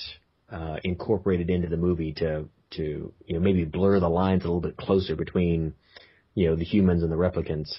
uh, 0.50 0.76
incorporated 0.84 1.50
into 1.50 1.68
the 1.68 1.76
movie 1.76 2.12
to 2.14 2.46
to 2.72 3.12
you 3.26 3.34
know 3.34 3.40
maybe 3.40 3.64
blur 3.64 4.00
the 4.00 4.08
lines 4.08 4.42
a 4.42 4.46
little 4.46 4.60
bit 4.60 4.76
closer 4.76 5.16
between 5.16 5.74
you 6.34 6.48
know 6.48 6.56
the 6.56 6.64
humans 6.64 7.02
and 7.02 7.10
the 7.10 7.16
replicants. 7.16 7.72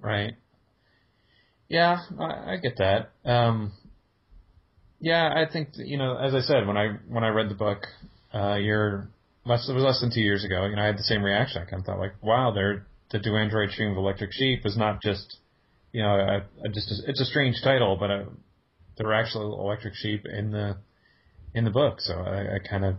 Right. 0.00 0.34
Yeah, 1.68 1.98
I, 2.18 2.54
I 2.54 2.56
get 2.62 2.78
that. 2.78 3.10
Um, 3.24 3.72
yeah, 5.00 5.28
I 5.34 5.50
think 5.50 5.70
you 5.74 5.98
know, 5.98 6.16
as 6.16 6.34
I 6.34 6.40
said 6.40 6.66
when 6.66 6.76
I 6.76 6.96
when 7.08 7.24
I 7.24 7.28
read 7.28 7.50
the 7.50 7.54
book, 7.54 7.86
uh, 8.34 8.54
year 8.54 9.08
less 9.44 9.68
it 9.68 9.72
was 9.72 9.84
less 9.84 10.00
than 10.00 10.10
two 10.12 10.20
years 10.20 10.44
ago. 10.44 10.66
You 10.66 10.76
know, 10.76 10.82
I 10.82 10.86
had 10.86 10.98
the 10.98 11.04
same 11.04 11.22
reaction. 11.22 11.62
I 11.62 11.70
kind 11.70 11.80
of 11.80 11.86
thought 11.86 11.98
like, 11.98 12.22
wow, 12.22 12.52
they're 12.52 12.86
the 13.10 13.18
Do 13.18 13.36
Androids 13.36 13.74
Dream 13.74 13.92
of 13.92 13.96
Electric 13.96 14.32
Sheep 14.32 14.66
is 14.66 14.76
not 14.76 15.02
just, 15.02 15.38
you 15.92 16.02
know, 16.02 16.14
a, 16.14 16.66
a, 16.66 16.68
just 16.68 16.92
it's 17.06 17.20
a 17.20 17.24
strange 17.24 17.56
title, 17.62 17.96
but 17.98 18.10
a, 18.10 18.26
there 18.96 19.06
were 19.06 19.14
actually 19.14 19.46
electric 19.46 19.94
sheep 19.94 20.26
in 20.26 20.50
the 20.50 20.76
in 21.54 21.64
the 21.64 21.70
book. 21.70 22.00
So 22.00 22.14
I, 22.14 22.56
I 22.56 22.58
kind 22.68 22.84
of, 22.84 22.96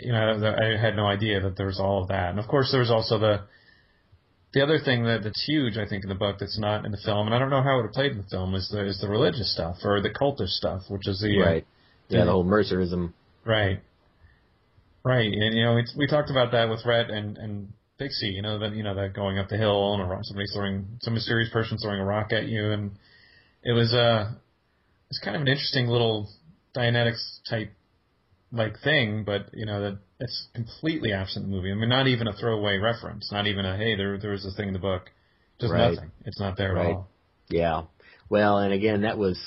you 0.00 0.12
know, 0.12 0.54
I 0.58 0.80
had 0.80 0.96
no 0.96 1.06
idea 1.06 1.40
that 1.40 1.56
there 1.56 1.66
was 1.66 1.80
all 1.80 2.02
of 2.02 2.08
that. 2.08 2.30
And 2.30 2.38
of 2.38 2.46
course, 2.46 2.70
there 2.70 2.80
was 2.80 2.90
also 2.90 3.18
the 3.18 3.42
the 4.54 4.62
other 4.62 4.78
thing 4.82 5.04
that, 5.04 5.22
that's 5.24 5.44
huge, 5.46 5.76
I 5.76 5.86
think, 5.86 6.04
in 6.04 6.08
the 6.08 6.14
book 6.14 6.36
that's 6.40 6.58
not 6.58 6.86
in 6.86 6.90
the 6.90 6.98
film, 7.04 7.26
and 7.26 7.34
I 7.34 7.38
don't 7.38 7.50
know 7.50 7.62
how 7.62 7.74
it 7.74 7.76
would 7.82 7.86
have 7.86 7.92
played 7.92 8.12
in 8.12 8.18
the 8.18 8.28
film, 8.30 8.54
is 8.54 8.68
the 8.70 8.86
is 8.86 9.00
the 9.00 9.08
religious 9.08 9.52
stuff 9.52 9.76
or 9.84 10.00
the 10.00 10.10
cultish 10.10 10.48
stuff, 10.48 10.82
which 10.88 11.06
is 11.06 11.20
the 11.20 11.40
uh, 11.40 11.46
Right. 11.46 11.66
Yeah, 12.08 12.24
the 12.24 12.30
whole 12.30 12.44
Mercerism. 12.44 13.12
Right. 13.44 13.82
Right, 15.04 15.32
and 15.32 15.54
you 15.54 15.64
know 15.64 15.74
we 15.74 15.84
we 15.96 16.06
talked 16.06 16.30
about 16.30 16.52
that 16.52 16.68
with 16.68 16.84
Rhett 16.84 17.10
and 17.10 17.38
and 17.38 17.72
Pixie. 17.98 18.28
You 18.28 18.42
know 18.42 18.58
that 18.60 18.74
you 18.74 18.82
know 18.82 18.94
that 18.94 19.14
going 19.14 19.38
up 19.38 19.48
the 19.48 19.56
hill 19.56 19.94
and 19.94 20.02
a 20.02 20.06
rock, 20.06 20.20
somebody 20.22 20.46
throwing 20.54 20.98
some 21.00 21.14
mysterious 21.14 21.50
person 21.52 21.78
throwing 21.78 22.00
a 22.00 22.04
rock 22.04 22.32
at 22.32 22.46
you, 22.46 22.70
and 22.70 22.92
it 23.62 23.72
was 23.72 23.92
uh 23.92 24.32
it's 25.10 25.20
kind 25.20 25.36
of 25.36 25.42
an 25.42 25.48
interesting 25.48 25.86
little 25.86 26.28
Dianetics 26.76 27.40
type 27.48 27.72
like 28.52 28.78
thing, 28.82 29.24
but 29.24 29.50
you 29.52 29.66
know 29.66 29.80
that 29.82 29.98
it's 30.20 30.48
completely 30.54 31.12
absent 31.12 31.44
in 31.44 31.50
the 31.50 31.56
movie. 31.56 31.70
I 31.70 31.74
mean, 31.74 31.88
not 31.88 32.06
even 32.06 32.28
a 32.28 32.32
throwaway 32.32 32.78
reference, 32.78 33.30
not 33.32 33.46
even 33.46 33.64
a 33.64 33.76
hey 33.76 33.96
there 33.96 34.18
there 34.18 34.30
was 34.30 34.44
this 34.44 34.56
thing 34.56 34.68
in 34.68 34.74
the 34.74 34.80
book, 34.80 35.10
just 35.60 35.72
Right. 35.72 35.94
nothing. 35.94 36.10
It's 36.24 36.40
not 36.40 36.56
there 36.56 36.74
Right. 36.74 36.86
at 36.90 36.92
all. 36.96 37.08
Yeah. 37.48 37.82
Well, 38.28 38.58
and 38.58 38.72
again, 38.74 39.02
that 39.02 39.16
was, 39.16 39.40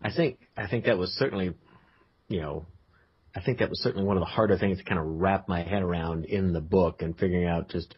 I 0.00 0.12
think, 0.12 0.38
I 0.56 0.68
think 0.68 0.84
that 0.84 0.96
was 0.96 1.10
certainly, 1.14 1.54
you 2.28 2.40
know, 2.40 2.66
I 3.38 3.44
think 3.44 3.60
that 3.60 3.70
was 3.70 3.80
certainly 3.80 4.04
one 4.04 4.16
of 4.16 4.20
the 4.20 4.26
harder 4.26 4.58
things 4.58 4.78
to 4.78 4.84
kind 4.84 4.98
of 4.98 5.06
wrap 5.06 5.48
my 5.48 5.62
head 5.62 5.82
around 5.82 6.24
in 6.24 6.52
the 6.52 6.60
book 6.60 7.02
and 7.02 7.16
figuring 7.16 7.46
out 7.46 7.68
just, 7.68 7.94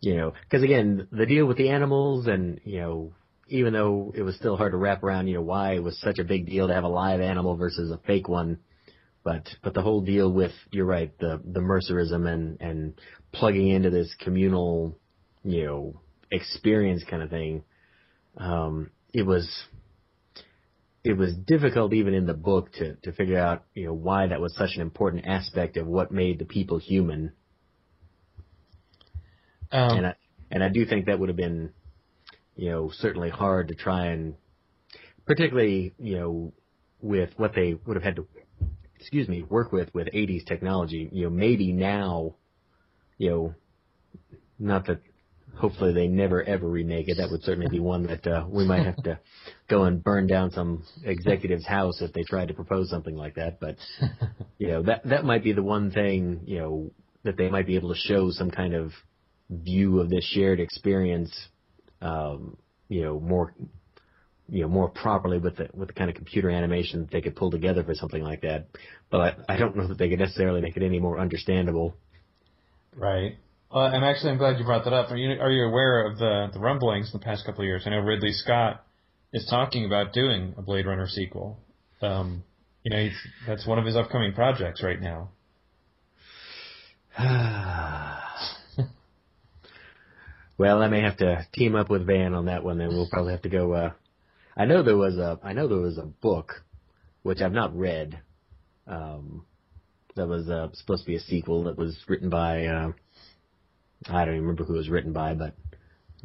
you 0.00 0.16
know, 0.16 0.32
because 0.44 0.62
again, 0.62 1.08
the 1.12 1.26
deal 1.26 1.44
with 1.44 1.58
the 1.58 1.68
animals 1.68 2.26
and, 2.26 2.58
you 2.64 2.80
know, 2.80 3.12
even 3.48 3.74
though 3.74 4.14
it 4.16 4.22
was 4.22 4.34
still 4.36 4.56
hard 4.56 4.72
to 4.72 4.78
wrap 4.78 5.02
around, 5.02 5.26
you 5.28 5.34
know, 5.34 5.42
why 5.42 5.74
it 5.74 5.82
was 5.82 6.00
such 6.00 6.18
a 6.18 6.24
big 6.24 6.46
deal 6.46 6.68
to 6.68 6.74
have 6.74 6.84
a 6.84 6.88
live 6.88 7.20
animal 7.20 7.56
versus 7.56 7.90
a 7.90 7.98
fake 8.06 8.28
one. 8.28 8.58
But, 9.22 9.46
but 9.62 9.74
the 9.74 9.82
whole 9.82 10.00
deal 10.00 10.32
with, 10.32 10.52
you're 10.70 10.86
right, 10.86 11.12
the, 11.18 11.38
the 11.44 11.60
mercerism 11.60 12.26
and, 12.26 12.58
and 12.58 12.94
plugging 13.32 13.68
into 13.68 13.90
this 13.90 14.14
communal, 14.20 14.96
you 15.44 15.66
know, 15.66 16.00
experience 16.30 17.04
kind 17.04 17.22
of 17.22 17.28
thing, 17.28 17.62
um, 18.38 18.90
it 19.12 19.26
was 19.26 19.46
it 21.06 21.16
was 21.16 21.36
difficult 21.36 21.92
even 21.92 22.14
in 22.14 22.26
the 22.26 22.34
book 22.34 22.72
to 22.72 22.96
to 22.96 23.12
figure 23.12 23.38
out 23.38 23.64
you 23.74 23.86
know 23.86 23.94
why 23.94 24.26
that 24.26 24.40
was 24.40 24.54
such 24.56 24.70
an 24.74 24.82
important 24.82 25.24
aspect 25.24 25.76
of 25.76 25.86
what 25.86 26.10
made 26.10 26.40
the 26.40 26.44
people 26.44 26.78
human. 26.78 27.32
Um, 29.70 29.98
and 29.98 30.06
I 30.08 30.14
and 30.50 30.64
I 30.64 30.68
do 30.68 30.84
think 30.84 31.06
that 31.06 31.20
would 31.20 31.28
have 31.28 31.36
been 31.36 31.72
you 32.56 32.70
know 32.70 32.90
certainly 32.92 33.30
hard 33.30 33.68
to 33.68 33.74
try 33.76 34.06
and 34.06 34.34
particularly 35.26 35.94
you 35.98 36.18
know 36.18 36.52
with 37.00 37.30
what 37.36 37.54
they 37.54 37.74
would 37.86 37.94
have 37.96 38.02
had 38.02 38.16
to 38.16 38.26
excuse 38.98 39.28
me 39.28 39.42
work 39.42 39.70
with 39.70 39.94
with 39.94 40.08
80s 40.08 40.44
technology 40.44 41.08
you 41.12 41.24
know 41.24 41.30
maybe 41.30 41.72
now 41.72 42.34
you 43.16 43.30
know 43.30 43.54
not 44.58 44.86
that 44.86 45.00
hopefully 45.58 45.92
they 45.92 46.08
never 46.08 46.42
ever 46.42 46.68
remake 46.68 47.08
it. 47.08 47.16
That 47.18 47.30
would 47.30 47.42
certainly 47.42 47.68
be 47.68 47.80
one 47.80 48.06
that 48.06 48.26
uh, 48.26 48.46
we 48.48 48.64
might 48.64 48.84
have 48.84 49.02
to 49.04 49.18
go 49.68 49.84
and 49.84 50.02
burn 50.02 50.26
down 50.26 50.50
some 50.50 50.84
executive's 51.04 51.66
house 51.66 52.00
if 52.00 52.12
they 52.12 52.22
tried 52.22 52.48
to 52.48 52.54
propose 52.54 52.90
something 52.90 53.16
like 53.16 53.34
that. 53.34 53.60
But 53.60 53.76
you 54.58 54.68
know 54.68 54.82
that 54.82 55.04
that 55.04 55.24
might 55.24 55.44
be 55.44 55.52
the 55.52 55.62
one 55.62 55.90
thing 55.90 56.40
you 56.44 56.58
know 56.58 56.90
that 57.24 57.36
they 57.36 57.48
might 57.48 57.66
be 57.66 57.76
able 57.76 57.92
to 57.92 57.98
show 57.98 58.30
some 58.30 58.50
kind 58.50 58.74
of 58.74 58.92
view 59.50 60.00
of 60.00 60.10
this 60.10 60.24
shared 60.24 60.58
experience 60.58 61.32
um 62.02 62.56
you 62.88 63.00
know 63.00 63.20
more 63.20 63.54
you 64.48 64.62
know 64.62 64.68
more 64.68 64.88
properly 64.88 65.38
with 65.38 65.56
the 65.56 65.68
with 65.74 65.88
the 65.88 65.94
kind 65.94 66.08
of 66.10 66.16
computer 66.16 66.50
animation 66.50 67.00
that 67.00 67.10
they 67.10 67.20
could 67.20 67.36
pull 67.36 67.50
together 67.50 67.82
for 67.82 67.94
something 67.94 68.22
like 68.22 68.42
that. 68.42 68.68
But 69.10 69.20
I, 69.20 69.54
I 69.54 69.56
don't 69.56 69.76
know 69.76 69.88
that 69.88 69.98
they 69.98 70.08
could 70.08 70.18
necessarily 70.18 70.60
make 70.60 70.76
it 70.76 70.82
any 70.82 71.00
more 71.00 71.18
understandable. 71.18 71.96
Right. 72.94 73.38
Uh, 73.72 73.90
and 73.92 74.04
actually, 74.04 74.30
I'm 74.30 74.38
glad 74.38 74.58
you 74.58 74.64
brought 74.64 74.84
that 74.84 74.92
up. 74.92 75.10
Are 75.10 75.16
you 75.16 75.40
are 75.40 75.50
you 75.50 75.64
aware 75.64 76.06
of 76.06 76.18
the 76.18 76.48
the 76.52 76.60
rumblings 76.60 77.10
in 77.12 77.18
the 77.18 77.24
past 77.24 77.44
couple 77.44 77.62
of 77.62 77.66
years? 77.66 77.82
I 77.84 77.90
know 77.90 77.98
Ridley 77.98 78.32
Scott 78.32 78.84
is 79.32 79.46
talking 79.50 79.84
about 79.84 80.12
doing 80.12 80.54
a 80.56 80.62
Blade 80.62 80.86
Runner 80.86 81.08
sequel. 81.08 81.58
Um, 82.00 82.44
you 82.84 82.90
know, 82.90 83.08
that's 83.46 83.66
one 83.66 83.78
of 83.78 83.84
his 83.84 83.96
upcoming 83.96 84.32
projects 84.34 84.82
right 84.82 85.00
now. 85.00 85.30
well, 90.58 90.80
I 90.82 90.88
may 90.88 91.00
have 91.00 91.16
to 91.16 91.44
team 91.52 91.74
up 91.74 91.90
with 91.90 92.06
Van 92.06 92.34
on 92.34 92.46
that 92.46 92.62
one. 92.62 92.78
Then 92.78 92.88
we'll 92.88 93.08
probably 93.10 93.32
have 93.32 93.42
to 93.42 93.48
go. 93.48 93.72
Uh, 93.72 93.90
I 94.56 94.64
know 94.66 94.84
there 94.84 94.96
was 94.96 95.16
a 95.16 95.40
I 95.42 95.52
know 95.54 95.66
there 95.66 95.78
was 95.78 95.98
a 95.98 96.06
book, 96.06 96.62
which 97.22 97.40
I've 97.40 97.52
not 97.52 97.76
read. 97.76 98.20
Um, 98.86 99.44
that 100.14 100.28
was 100.28 100.48
uh, 100.48 100.68
supposed 100.72 101.02
to 101.02 101.06
be 101.06 101.16
a 101.16 101.20
sequel 101.20 101.64
that 101.64 101.76
was 101.76 101.96
written 102.08 102.30
by 102.30 102.66
uh, 102.66 102.92
I 104.08 104.24
don't 104.24 104.34
even 104.34 104.42
remember 104.42 104.64
who 104.64 104.74
it 104.74 104.78
was 104.78 104.88
written 104.88 105.12
by, 105.12 105.34
but 105.34 105.54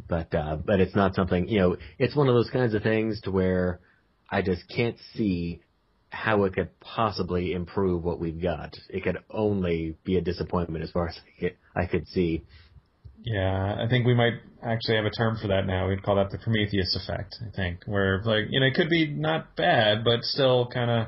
but 0.08 0.34
uh, 0.34 0.58
but 0.58 0.80
it's 0.80 0.96
not 0.96 1.16
something 1.16 1.48
you 1.48 1.60
know. 1.60 1.78
It's 1.98 2.16
one 2.16 2.28
of 2.28 2.36
those 2.36 2.50
kinds 2.50 2.74
of 2.74 2.84
things 2.84 3.22
to 3.22 3.32
where 3.32 3.80
I 4.30 4.42
just 4.42 4.64
can't 4.74 4.98
see 5.16 5.62
how 6.10 6.44
it 6.44 6.54
could 6.54 6.80
possibly 6.80 7.54
improve 7.54 8.04
what 8.04 8.20
we've 8.20 8.42
got. 8.42 8.76
It 8.90 9.04
could 9.04 9.20
only 9.30 9.96
be 10.04 10.18
a 10.18 10.22
disappointment 10.22 10.84
as 10.84 10.92
far 10.92 11.08
as 11.08 11.18
I 11.18 11.40
could- 11.40 11.58
I 11.74 11.86
could 11.86 12.08
see. 12.10 12.44
Yeah, 13.24 13.76
I 13.80 13.88
think 13.88 14.06
we 14.06 14.14
might 14.14 14.34
actually 14.62 14.96
have 14.96 15.06
a 15.06 15.12
term 15.12 15.38
for 15.38 15.48
that 15.48 15.66
now. 15.66 15.88
We'd 15.88 16.04
call 16.04 16.16
that 16.16 16.32
the 16.32 16.38
Prometheus 16.40 16.96
effect. 16.96 17.36
I 17.46 17.50
think, 17.56 17.84
where 17.86 18.22
like 18.24 18.48
you 18.50 18.60
know, 18.60 18.66
it 18.66 18.74
could 18.74 18.90
be 18.90 19.08
not 19.08 19.56
bad, 19.56 20.04
but 20.04 20.24
still 20.24 20.68
kind 20.68 20.90
of 20.92 21.08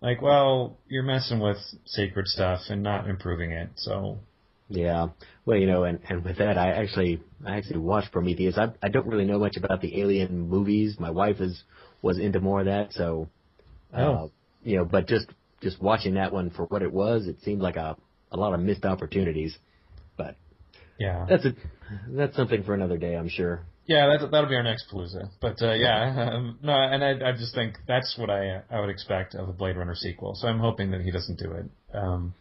like, 0.00 0.22
well, 0.22 0.78
you're 0.88 1.02
messing 1.02 1.38
with 1.38 1.58
sacred 1.86 2.26
stuff 2.28 2.62
and 2.70 2.82
not 2.82 3.08
improving 3.08 3.52
it. 3.52 3.70
So 3.76 4.20
Yeah. 4.68 5.08
Well, 5.46 5.56
you 5.56 5.66
know, 5.66 5.84
and 5.84 6.00
and 6.08 6.24
with 6.24 6.38
that, 6.38 6.58
I 6.58 6.72
actually 6.72 7.20
I 7.46 7.56
actually 7.56 7.78
watched 7.78 8.12
Prometheus. 8.12 8.58
I 8.58 8.68
I 8.82 8.88
don't 8.88 9.06
really 9.06 9.24
know 9.24 9.38
much 9.38 9.56
about 9.56 9.80
the 9.80 10.00
alien 10.00 10.48
movies. 10.48 10.96
My 10.98 11.10
wife 11.10 11.40
is 11.40 11.62
was 12.02 12.18
into 12.18 12.40
more 12.40 12.60
of 12.60 12.66
that, 12.66 12.92
so 12.92 13.28
uh, 13.94 14.00
Oh. 14.02 14.30
you 14.62 14.76
know, 14.76 14.84
but 14.84 15.06
just 15.08 15.26
just 15.62 15.80
watching 15.82 16.14
that 16.14 16.32
one 16.32 16.50
for 16.50 16.64
what 16.66 16.82
it 16.82 16.92
was, 16.92 17.26
it 17.26 17.40
seemed 17.42 17.62
like 17.62 17.76
a 17.76 17.96
a 18.30 18.36
lot 18.36 18.52
of 18.54 18.60
missed 18.60 18.84
opportunities. 18.84 19.56
But 20.16 20.36
yeah, 20.98 21.26
that's 21.28 21.44
a 21.46 21.52
that's 22.10 22.36
something 22.36 22.62
for 22.62 22.74
another 22.74 22.98
day, 22.98 23.14
I'm 23.16 23.28
sure. 23.30 23.62
yeah, 23.86 24.06
that 24.18 24.30
that'll 24.30 24.50
be 24.50 24.54
our 24.56 24.62
next 24.62 24.84
Palooza. 24.92 25.30
But 25.40 25.62
uh, 25.62 25.72
yeah, 25.72 26.30
um, 26.34 26.58
no, 26.62 26.72
and 26.74 27.02
I 27.02 27.30
I 27.30 27.32
just 27.32 27.54
think 27.54 27.76
that's 27.86 28.16
what 28.18 28.28
I 28.28 28.62
I 28.70 28.80
would 28.80 28.90
expect 28.90 29.34
of 29.34 29.48
a 29.48 29.52
Blade 29.52 29.78
Runner 29.78 29.94
sequel. 29.94 30.34
So 30.34 30.46
I'm 30.46 30.58
hoping 30.58 30.90
that 30.90 31.00
he 31.00 31.10
doesn't 31.10 31.38
do 31.38 31.52
it. 31.52 31.66
Um, 31.94 32.34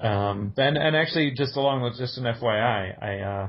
um, 0.00 0.52
and 0.56 0.76
and 0.76 0.96
actually, 0.96 1.32
just 1.36 1.56
along 1.56 1.82
with 1.82 1.98
just 1.98 2.18
an 2.18 2.24
FYI, 2.24 3.02
I 3.02 3.18
uh, 3.20 3.48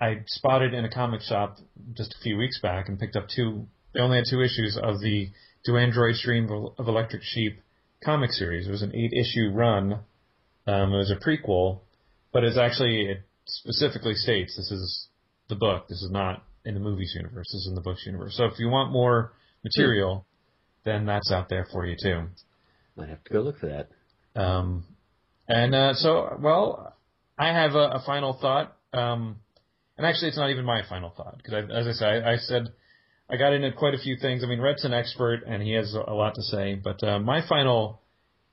I 0.00 0.22
spotted 0.26 0.74
in 0.74 0.84
a 0.84 0.90
comic 0.90 1.20
shop 1.22 1.58
just 1.94 2.14
a 2.18 2.22
few 2.22 2.36
weeks 2.36 2.60
back 2.60 2.88
and 2.88 2.98
picked 2.98 3.16
up 3.16 3.26
two. 3.28 3.66
They 3.92 4.00
only 4.00 4.18
had 4.18 4.26
two 4.30 4.40
issues 4.40 4.78
of 4.80 5.00
the 5.00 5.28
Do 5.64 5.76
Androids 5.76 6.22
Dream 6.22 6.48
of 6.78 6.88
Electric 6.88 7.22
Sheep 7.22 7.60
comic 8.04 8.30
series. 8.30 8.68
It 8.68 8.70
was 8.70 8.82
an 8.82 8.94
eight 8.94 9.12
issue 9.12 9.50
run. 9.52 10.00
Um, 10.66 10.92
it 10.92 10.98
was 10.98 11.10
a 11.10 11.16
prequel, 11.16 11.80
but 12.32 12.44
it's 12.44 12.58
actually 12.58 13.06
it 13.10 13.22
specifically 13.46 14.14
states 14.14 14.56
this 14.56 14.70
is 14.70 15.08
the 15.48 15.56
book. 15.56 15.88
This 15.88 16.02
is 16.02 16.10
not 16.10 16.44
in 16.64 16.74
the 16.74 16.80
movies 16.80 17.14
universe. 17.16 17.48
This 17.52 17.62
is 17.62 17.68
in 17.68 17.74
the 17.74 17.80
books 17.80 18.04
universe. 18.06 18.36
So 18.36 18.44
if 18.44 18.58
you 18.58 18.68
want 18.68 18.92
more 18.92 19.32
material, 19.64 20.24
then 20.84 21.06
that's 21.06 21.32
out 21.32 21.48
there 21.48 21.66
for 21.72 21.84
you 21.84 21.96
too. 22.00 22.28
Might 22.96 23.08
have 23.08 23.24
to 23.24 23.32
go 23.32 23.40
look 23.40 23.58
for 23.58 23.66
that. 23.66 24.40
Um, 24.40 24.84
and 25.48 25.74
uh, 25.74 25.94
so, 25.94 26.38
well, 26.40 26.96
I 27.38 27.48
have 27.48 27.74
a, 27.74 27.96
a 27.96 28.02
final 28.04 28.38
thought. 28.40 28.76
Um, 28.92 29.36
and 29.96 30.06
actually, 30.06 30.28
it's 30.28 30.36
not 30.36 30.50
even 30.50 30.64
my 30.64 30.82
final 30.88 31.10
thought 31.16 31.36
because, 31.36 31.70
as 31.70 31.86
I 31.86 31.92
said, 31.92 32.24
I, 32.24 32.32
I 32.32 32.36
said 32.36 32.68
I 33.32 33.36
got 33.36 33.54
into 33.54 33.72
quite 33.72 33.94
a 33.94 33.98
few 33.98 34.16
things. 34.16 34.44
I 34.44 34.46
mean, 34.46 34.60
Red's 34.60 34.84
an 34.84 34.92
expert 34.92 35.42
and 35.46 35.62
he 35.62 35.72
has 35.72 35.94
a, 35.94 36.12
lot 36.12 36.34
to 36.34 36.42
say. 36.42 36.74
But 36.74 37.02
uh, 37.02 37.18
my 37.18 37.40
final 37.48 38.02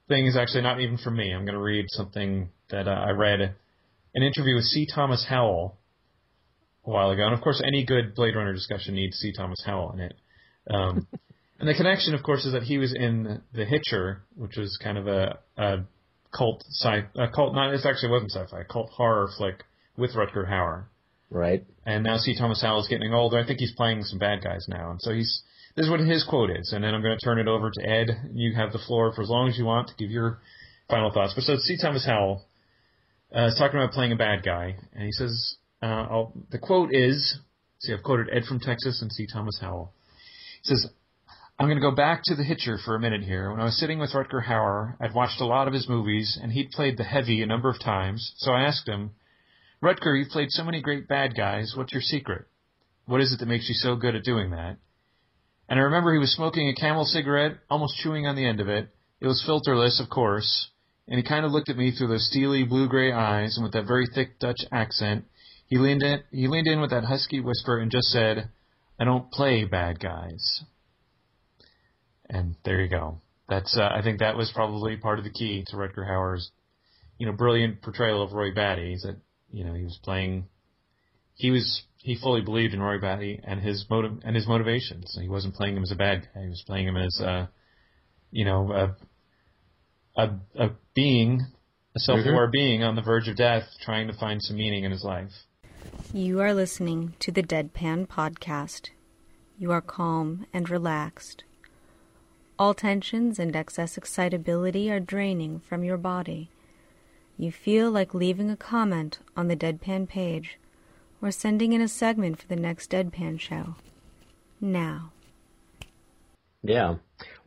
thing 0.07 0.25
is 0.25 0.37
actually 0.37 0.61
not 0.61 0.79
even 0.79 0.97
from 0.97 1.17
me. 1.17 1.33
I'm 1.33 1.43
going 1.43 1.55
to 1.55 1.61
read 1.61 1.85
something 1.89 2.49
that 2.69 2.87
uh, 2.87 2.91
I 2.91 3.11
read 3.11 3.41
an 3.41 4.23
interview 4.23 4.55
with 4.55 4.63
C. 4.63 4.87
Thomas 4.93 5.25
Howell 5.27 5.77
a 6.85 6.89
while 6.89 7.11
ago. 7.11 7.25
And 7.25 7.33
of 7.33 7.41
course, 7.41 7.61
any 7.65 7.85
good 7.85 8.15
Blade 8.15 8.35
Runner 8.35 8.53
discussion 8.53 8.95
needs 8.95 9.17
C. 9.17 9.33
Thomas 9.35 9.61
Howell 9.65 9.93
in 9.93 9.99
it. 9.99 10.13
Um, 10.69 11.07
and 11.59 11.67
the 11.67 11.73
connection, 11.73 12.13
of 12.13 12.23
course, 12.23 12.45
is 12.45 12.53
that 12.53 12.63
he 12.63 12.77
was 12.77 12.93
in 12.93 13.41
The 13.53 13.65
Hitcher, 13.65 14.23
which 14.35 14.55
was 14.55 14.77
kind 14.81 14.97
of 14.97 15.07
a, 15.07 15.39
a 15.57 15.77
cult 16.35 16.63
sci, 16.69 17.03
a 17.15 17.27
cult. 17.29 17.53
Not 17.53 17.73
it 17.73 17.85
actually 17.85 18.11
wasn't 18.11 18.31
sci-fi, 18.31 18.63
cult 18.63 18.89
horror 18.91 19.29
flick 19.37 19.63
with 19.97 20.13
Rutger 20.13 20.49
Hauer. 20.49 20.85
Right. 21.29 21.65
And 21.85 22.03
now 22.03 22.17
C. 22.17 22.35
Thomas 22.37 22.61
Howell 22.61 22.81
is 22.81 22.87
getting 22.87 23.13
older. 23.13 23.37
I 23.37 23.45
think 23.45 23.59
he's 23.59 23.73
playing 23.73 24.03
some 24.03 24.19
bad 24.19 24.43
guys 24.43 24.65
now, 24.67 24.91
and 24.91 25.01
so 25.01 25.11
he's. 25.11 25.43
This 25.75 25.85
is 25.85 25.91
what 25.91 25.99
his 25.99 26.25
quote 26.27 26.49
is, 26.49 26.73
and 26.73 26.83
then 26.83 26.93
I'm 26.93 27.01
going 27.01 27.17
to 27.17 27.23
turn 27.23 27.39
it 27.39 27.47
over 27.47 27.69
to 27.69 27.87
Ed. 27.87 28.31
You 28.33 28.55
have 28.55 28.73
the 28.73 28.79
floor 28.79 29.13
for 29.13 29.21
as 29.21 29.29
long 29.29 29.47
as 29.47 29.57
you 29.57 29.65
want 29.65 29.87
to 29.87 29.93
give 29.95 30.09
your 30.09 30.39
final 30.89 31.11
thoughts. 31.11 31.33
But 31.35 31.43
so 31.43 31.55
C. 31.57 31.77
Thomas 31.79 32.05
Howell 32.05 32.43
uh, 33.33 33.45
is 33.45 33.55
talking 33.57 33.79
about 33.79 33.93
playing 33.93 34.11
a 34.11 34.17
bad 34.17 34.43
guy, 34.43 34.75
and 34.93 35.03
he 35.05 35.11
says, 35.11 35.57
uh, 35.81 35.85
I'll, 35.85 36.33
the 36.51 36.57
quote 36.57 36.89
is, 36.91 37.39
see, 37.79 37.93
I've 37.93 38.03
quoted 38.03 38.29
Ed 38.33 38.43
from 38.45 38.59
Texas 38.59 39.01
and 39.01 39.11
C. 39.11 39.27
Thomas 39.31 39.59
Howell. 39.61 39.93
He 40.63 40.69
says, 40.69 40.87
I'm 41.61 41.67
going 41.67 41.77
to 41.77 41.81
go 41.81 41.91
back 41.93 42.21
to 42.23 42.35
the 42.35 42.43
Hitcher 42.45 42.77
for 42.85 42.95
a 42.95 43.01
minute 43.01 43.21
here. 43.21 43.51
When 43.51 43.59
I 43.59 43.65
was 43.65 43.77
sitting 43.77 43.99
with 43.99 44.13
Rutger 44.13 44.45
Hauer, 44.45 44.95
I'd 45.01 45.13
watched 45.13 45.41
a 45.41 45.45
lot 45.45 45.67
of 45.67 45.73
his 45.73 45.89
movies, 45.89 46.39
and 46.41 46.53
he'd 46.53 46.71
played 46.71 46.95
the 46.95 47.03
heavy 47.03 47.41
a 47.41 47.45
number 47.47 47.69
of 47.69 47.83
times, 47.83 48.31
so 48.37 48.53
I 48.53 48.61
asked 48.61 48.87
him, 48.87 49.11
Rutger, 49.83 50.17
you've 50.17 50.31
played 50.31 50.51
so 50.51 50.63
many 50.63 50.81
great 50.81 51.09
bad 51.09 51.35
guys. 51.35 51.73
What's 51.75 51.91
your 51.91 52.01
secret? 52.01 52.45
What 53.07 53.19
is 53.19 53.33
it 53.33 53.39
that 53.39 53.49
makes 53.49 53.67
you 53.67 53.75
so 53.75 53.97
good 53.97 54.15
at 54.15 54.23
doing 54.23 54.51
that? 54.51 54.77
And 55.67 55.77
I 55.77 55.83
remember 55.83 56.13
he 56.13 56.19
was 56.19 56.33
smoking 56.33 56.69
a 56.69 56.79
camel 56.79 57.03
cigarette, 57.03 57.57
almost 57.69 57.97
chewing 57.97 58.25
on 58.25 58.37
the 58.37 58.47
end 58.47 58.61
of 58.61 58.69
it. 58.69 58.87
It 59.19 59.27
was 59.27 59.43
filterless, 59.45 60.01
of 60.01 60.09
course, 60.09 60.69
and 61.09 61.17
he 61.17 61.23
kind 61.23 61.45
of 61.45 61.51
looked 61.51 61.67
at 61.67 61.75
me 61.75 61.91
through 61.91 62.07
those 62.07 62.29
steely 62.29 62.63
blue-gray 62.63 63.11
eyes, 63.11 63.57
and 63.57 63.65
with 63.65 63.73
that 63.73 63.85
very 63.85 64.07
thick 64.07 64.39
Dutch 64.39 64.61
accent, 64.71 65.25
he 65.67 65.77
leaned 65.77 66.03
in. 66.03 66.23
He 66.31 66.47
leaned 66.47 66.67
in 66.67 66.79
with 66.79 66.91
that 66.91 67.03
husky 67.03 67.41
whisper 67.41 67.79
and 67.79 67.91
just 67.91 68.07
said, 68.07 68.47
"I 68.97 69.03
don't 69.03 69.29
play 69.29 69.65
bad 69.65 69.99
guys." 69.99 70.63
And 72.29 72.55
there 72.63 72.81
you 72.81 72.89
go. 72.89 73.21
That's. 73.47 73.75
Uh, 73.77 73.89
I 73.91 74.01
think 74.01 74.19
that 74.19 74.37
was 74.37 74.51
probably 74.53 74.97
part 74.97 75.17
of 75.17 75.25
the 75.25 75.31
key 75.31 75.63
to 75.67 75.75
Rutger 75.75 76.07
Hauer's, 76.07 76.51
you 77.17 77.25
know, 77.25 77.31
brilliant 77.31 77.81
portrayal 77.81 78.21
of 78.21 78.33
Roy 78.33 78.53
Batty. 78.53 78.93
Is 78.93 79.03
that 79.03 79.17
you 79.49 79.63
know 79.63 79.73
he 79.73 79.83
was 79.83 79.99
playing. 80.03 80.47
He 81.33 81.51
was 81.51 81.83
he 81.97 82.15
fully 82.15 82.41
believed 82.41 82.73
in 82.73 82.81
Roy 82.81 82.99
Batty 82.99 83.41
and 83.43 83.59
his 83.59 83.85
motive 83.89 84.19
and 84.23 84.35
his 84.35 84.47
motivations. 84.47 85.17
He 85.19 85.27
wasn't 85.27 85.55
playing 85.55 85.75
him 85.75 85.83
as 85.83 85.91
a 85.91 85.95
bad 85.95 86.27
guy. 86.33 86.43
He 86.43 86.49
was 86.49 86.63
playing 86.65 86.87
him 86.87 86.97
as, 86.97 87.21
uh, 87.21 87.47
you 88.31 88.45
know, 88.45 88.71
a 88.71 88.95
a, 90.21 90.29
a 90.57 90.69
being, 90.93 91.41
a 91.95 91.99
self-aware 91.99 92.47
being 92.47 92.83
on 92.83 92.95
the 92.95 93.01
verge 93.01 93.27
of 93.27 93.37
death, 93.37 93.63
trying 93.81 94.07
to 94.07 94.13
find 94.13 94.41
some 94.41 94.57
meaning 94.57 94.83
in 94.83 94.91
his 94.91 95.03
life. 95.03 95.31
You 96.13 96.39
are 96.41 96.53
listening 96.53 97.13
to 97.19 97.31
the 97.31 97.43
Deadpan 97.43 98.07
Podcast. 98.07 98.89
You 99.57 99.71
are 99.71 99.81
calm 99.81 100.45
and 100.53 100.69
relaxed. 100.69 101.43
All 102.59 102.73
tensions 102.73 103.39
and 103.39 103.55
excess 103.55 103.97
excitability 103.97 104.91
are 104.91 104.99
draining 104.99 105.61
from 105.61 105.85
your 105.85 105.95
body. 105.95 106.49
You 107.37 107.53
feel 107.53 107.89
like 107.89 108.13
leaving 108.13 108.49
a 108.49 108.57
comment 108.57 109.19
on 109.37 109.47
the 109.47 109.55
Deadpan 109.55 110.09
page 110.09 110.59
or 111.21 111.31
sending 111.31 111.71
in 111.71 111.79
a 111.79 111.87
segment 111.87 112.41
for 112.41 112.47
the 112.49 112.57
next 112.57 112.91
Deadpan 112.91 113.39
show. 113.39 113.75
Now. 114.59 115.13
Yeah. 116.61 116.95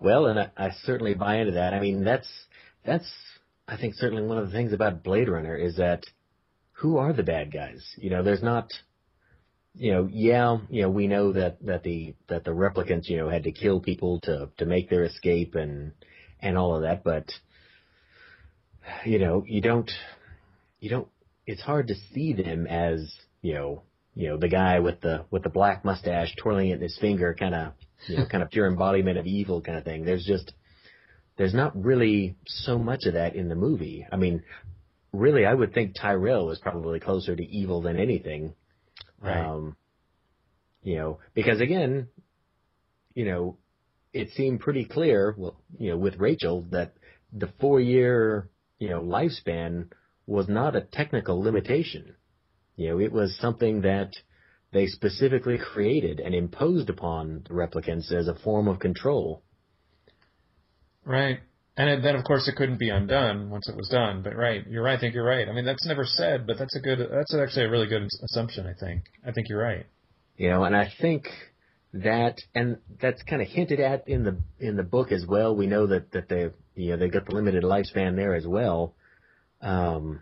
Well, 0.01 0.25
and 0.25 0.41
I, 0.41 0.51
I 0.57 0.71
certainly 0.71 1.13
buy 1.13 1.37
into 1.37 1.53
that. 1.53 1.75
I 1.75 1.81
mean, 1.81 2.05
that's 2.05 2.47
that's 2.83 3.13
I 3.69 3.77
think 3.77 3.93
certainly 3.95 4.25
one 4.25 4.39
of 4.39 4.47
the 4.47 4.57
things 4.57 4.73
about 4.73 5.05
Blade 5.05 5.29
Runner 5.29 5.55
is 5.55 5.77
that 5.77 6.05
who 6.73 6.97
are 6.97 7.13
the 7.13 7.23
bad 7.23 7.53
guys? 7.53 7.85
You 7.99 8.09
know, 8.09 8.23
there's 8.23 8.43
not 8.43 8.73
you 9.75 9.93
know, 9.93 10.09
yeah, 10.11 10.59
you 10.69 10.83
know, 10.83 10.91
we 10.91 11.07
know 11.07 11.33
that 11.33 11.65
that 11.65 11.83
the 11.83 12.15
that 12.29 12.45
the 12.45 12.51
replicants, 12.51 13.09
you 13.09 13.17
know, 13.17 13.29
had 13.29 13.45
to 13.45 13.53
kill 13.53 13.81
people 13.81 14.21
to 14.21 14.51
to 14.59 14.67
make 14.67 14.91
their 14.91 15.05
escape 15.05 15.55
and 15.55 15.93
and 16.41 16.59
all 16.59 16.77
of 16.77 16.83
that, 16.83 17.05
but 17.05 17.31
you 19.05 19.19
know, 19.19 19.45
you 19.47 19.61
don't 19.61 19.91
you 20.81 20.91
don't 20.91 21.09
it's 21.47 21.63
hard 21.63 21.89
to 21.89 21.95
see 22.13 22.33
them 22.33 22.67
as, 22.67 23.13
you 23.41 23.55
know, 23.55 23.83
you 24.15 24.29
know, 24.29 24.37
the 24.37 24.49
guy 24.49 24.81
with 24.81 25.01
the 25.01 25.25
with 25.31 25.43
the 25.43 25.49
black 25.49 25.85
mustache 25.85 26.35
twirling 26.37 26.71
it 26.71 26.75
in 26.75 26.83
his 26.83 26.99
finger 27.01 27.35
kind 27.39 27.55
of, 27.55 27.73
you 28.07 28.19
know, 28.19 28.27
kind 28.31 28.43
of 28.43 28.51
pure 28.51 28.67
embodiment 28.67 29.19
of 29.19 29.27
evil 29.27 29.61
kind 29.61 29.79
of 29.79 29.85
thing. 29.85 30.05
There's 30.05 30.25
just 30.25 30.53
there's 31.37 31.55
not 31.55 31.83
really 31.83 32.37
so 32.47 32.79
much 32.79 33.07
of 33.07 33.15
that 33.15 33.35
in 33.35 33.49
the 33.49 33.55
movie. 33.55 34.07
I 34.13 34.17
mean, 34.17 34.43
really 35.13 35.47
I 35.47 35.55
would 35.55 35.73
think 35.73 35.95
Tyrell 35.95 36.51
is 36.51 36.59
probably 36.59 37.01
closer 37.01 37.35
to 37.35 37.43
evil 37.43 37.81
than 37.81 37.99
anything. 37.99 38.55
Right. 39.23 39.45
Um, 39.45 39.77
you 40.83 40.97
know, 40.97 41.19
because 41.35 41.61
again, 41.61 42.09
you 43.15 43.25
know, 43.25 43.57
it 44.13 44.31
seemed 44.31 44.61
pretty 44.61 44.85
clear, 44.85 45.35
well, 45.39 45.57
you 45.79 45.91
know, 45.91 45.97
with 45.97 46.17
Rachel 46.17 46.67
that 46.71 46.95
the 47.33 47.53
four 47.61 47.81
year, 47.81 48.51
you 48.79 48.91
know, 48.91 49.01
lifespan 49.01 49.91
was 50.27 50.49
not 50.49 50.77
a 50.77 50.81
technical 50.81 51.41
limitation. 51.41 52.15
You 52.77 52.91
know, 52.91 53.01
it 53.01 53.13
was 53.13 53.39
something 53.39 53.83
that 53.83 54.11
they 54.73 54.87
specifically 54.87 55.59
created 55.59 56.21
and 56.21 56.35
imposed 56.35 56.91
upon 56.91 57.45
the 57.49 57.55
replicants 57.55 58.11
as 58.11 58.29
a 58.29 58.35
form 58.35 58.69
of 58.69 58.81
control. 58.81 59.43
Right. 61.05 61.41
And 61.75 62.05
then, 62.05 62.17
of 62.17 62.25
course, 62.25 62.49
it 62.49 62.57
couldn't 62.57 62.79
be 62.79 62.91
undone 62.91 63.49
once 63.49 63.67
it 63.69 63.77
was 63.77 63.89
done. 63.89 64.23
But 64.23 64.37
right, 64.37 64.67
you're 64.67 64.83
right. 64.83 64.99
I 64.99 65.01
think 65.01 65.15
you're 65.15 65.25
right. 65.25 65.49
I 65.49 65.53
mean, 65.53 65.65
that's 65.65 65.87
never 65.87 66.05
said, 66.05 66.47
but 66.47 66.59
that's 66.59 66.77
a 66.77 66.81
good. 66.81 66.99
That's 66.99 67.35
actually 67.35 67.65
a 67.65 67.71
really 67.71 67.87
good 67.87 68.09
assumption. 68.25 68.67
I 68.67 68.75
think. 68.79 69.05
I 69.27 69.33
think 69.33 69.49
you're 69.49 69.63
right. 69.63 69.87
You 70.37 70.51
know, 70.51 70.65
and 70.65 70.77
I 70.77 70.93
think 71.01 71.29
that, 71.95 72.37
and 72.55 72.79
that's 73.01 73.23
kind 73.23 73.41
of 73.41 73.49
hinted 73.49 73.81
at 73.81 74.07
in 74.07 74.25
the 74.25 74.37
in 74.61 74.77
the 74.77 74.83
book 74.83 75.13
as 75.13 75.25
well. 75.27 75.57
We 75.57 75.67
know 75.67 75.87
that 75.87 76.13
that 76.13 76.29
they, 76.29 76.51
you 76.75 76.91
know, 76.91 76.97
they 76.99 77.09
got 77.09 77.25
the 77.25 77.35
limited 77.35 77.65
lifespan 77.65 78.17
there 78.17 78.35
as 78.35 78.47
well. 78.47 78.95
Um, 79.63 80.21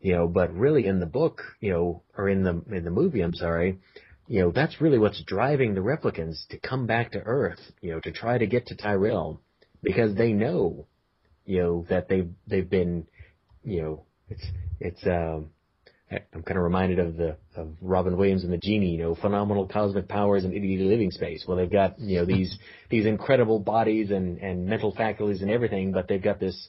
you 0.00 0.14
know, 0.14 0.28
but 0.28 0.52
really 0.54 0.86
in 0.86 1.00
the 1.00 1.06
book, 1.06 1.40
you 1.60 1.72
know, 1.72 2.02
or 2.18 2.28
in 2.28 2.42
the 2.42 2.62
in 2.70 2.84
the 2.84 2.90
movie, 2.90 3.22
I'm 3.22 3.32
sorry, 3.32 3.78
you 4.26 4.40
know, 4.40 4.50
that's 4.50 4.80
really 4.80 4.98
what's 4.98 5.22
driving 5.24 5.74
the 5.74 5.80
replicants 5.80 6.46
to 6.50 6.58
come 6.58 6.86
back 6.86 7.12
to 7.12 7.20
Earth, 7.20 7.60
you 7.80 7.92
know, 7.92 8.00
to 8.00 8.12
try 8.12 8.36
to 8.36 8.46
get 8.46 8.66
to 8.66 8.76
Tyrell, 8.76 9.40
because 9.84 10.14
they 10.16 10.32
know, 10.32 10.86
you 11.44 11.62
know, 11.62 11.86
that 11.88 12.08
they've 12.08 12.30
they've 12.46 12.68
been, 12.68 13.06
you 13.62 13.82
know, 13.82 14.04
it's 14.28 14.44
it's 14.80 15.06
um, 15.06 15.50
I'm 16.10 16.42
kind 16.42 16.58
of 16.58 16.64
reminded 16.64 16.98
of 16.98 17.16
the 17.16 17.36
of 17.56 17.76
Robin 17.80 18.16
Williams 18.16 18.44
and 18.44 18.52
the 18.52 18.58
Genie, 18.58 18.90
you 18.90 18.98
know, 18.98 19.14
phenomenal 19.14 19.66
cosmic 19.66 20.08
powers 20.08 20.44
and 20.44 20.54
itty 20.54 20.78
living 20.78 21.10
space. 21.10 21.44
Well, 21.46 21.56
they've 21.56 21.70
got 21.70 21.98
you 21.98 22.18
know 22.18 22.24
these 22.24 22.58
these 22.90 23.06
incredible 23.06 23.58
bodies 23.58 24.10
and 24.10 24.38
and 24.38 24.66
mental 24.66 24.94
faculties 24.94 25.42
and 25.42 25.50
everything, 25.50 25.92
but 25.92 26.08
they've 26.08 26.22
got 26.22 26.40
this 26.40 26.68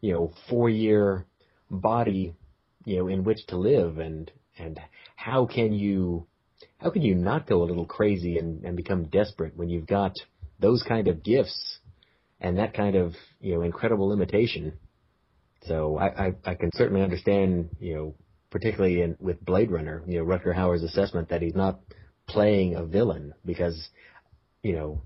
you 0.00 0.12
know 0.12 0.32
four 0.48 0.68
year 0.68 1.26
body 1.70 2.34
you 2.84 2.98
know 2.98 3.08
in 3.08 3.24
which 3.24 3.46
to 3.48 3.56
live 3.56 3.98
and 3.98 4.30
and 4.58 4.80
how 5.16 5.46
can 5.46 5.72
you 5.72 6.26
how 6.78 6.90
can 6.90 7.02
you 7.02 7.14
not 7.14 7.46
go 7.46 7.62
a 7.62 7.64
little 7.64 7.86
crazy 7.86 8.38
and, 8.38 8.64
and 8.64 8.76
become 8.76 9.04
desperate 9.04 9.56
when 9.56 9.68
you've 9.68 9.86
got 9.86 10.12
those 10.58 10.82
kind 10.82 11.08
of 11.08 11.22
gifts 11.22 11.78
and 12.40 12.58
that 12.58 12.74
kind 12.74 12.96
of 12.96 13.14
you 13.40 13.54
know 13.54 13.62
incredible 13.62 14.08
limitation? 14.08 14.72
So 15.66 15.98
I, 15.98 16.26
I, 16.26 16.32
I 16.44 16.54
can 16.54 16.70
certainly 16.74 17.02
understand 17.02 17.70
you 17.78 17.94
know 17.94 18.14
particularly 18.50 19.00
in, 19.00 19.16
with 19.20 19.44
Blade 19.44 19.70
Runner, 19.70 20.02
you 20.06 20.18
know, 20.18 20.24
Rutger 20.24 20.54
Hauer's 20.54 20.82
assessment 20.82 21.28
that 21.28 21.42
he's 21.42 21.54
not 21.54 21.80
playing 22.28 22.74
a 22.74 22.84
villain 22.84 23.32
because, 23.44 23.88
you 24.62 24.74
know, 24.74 25.00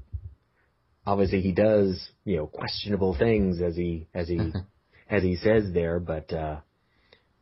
obviously 1.07 1.41
he 1.43 1.53
does, 1.53 2.09
you 2.25 2.37
know, 2.37 2.47
questionable 2.47 3.17
things 3.17 3.61
as 3.61 3.77
he, 3.77 4.09
as 4.15 4.29
he, 4.29 4.53
as 5.11 5.23
he 5.23 5.37
says 5.37 5.65
there, 5.73 6.01
but, 6.01 6.33
uh, 6.33 6.57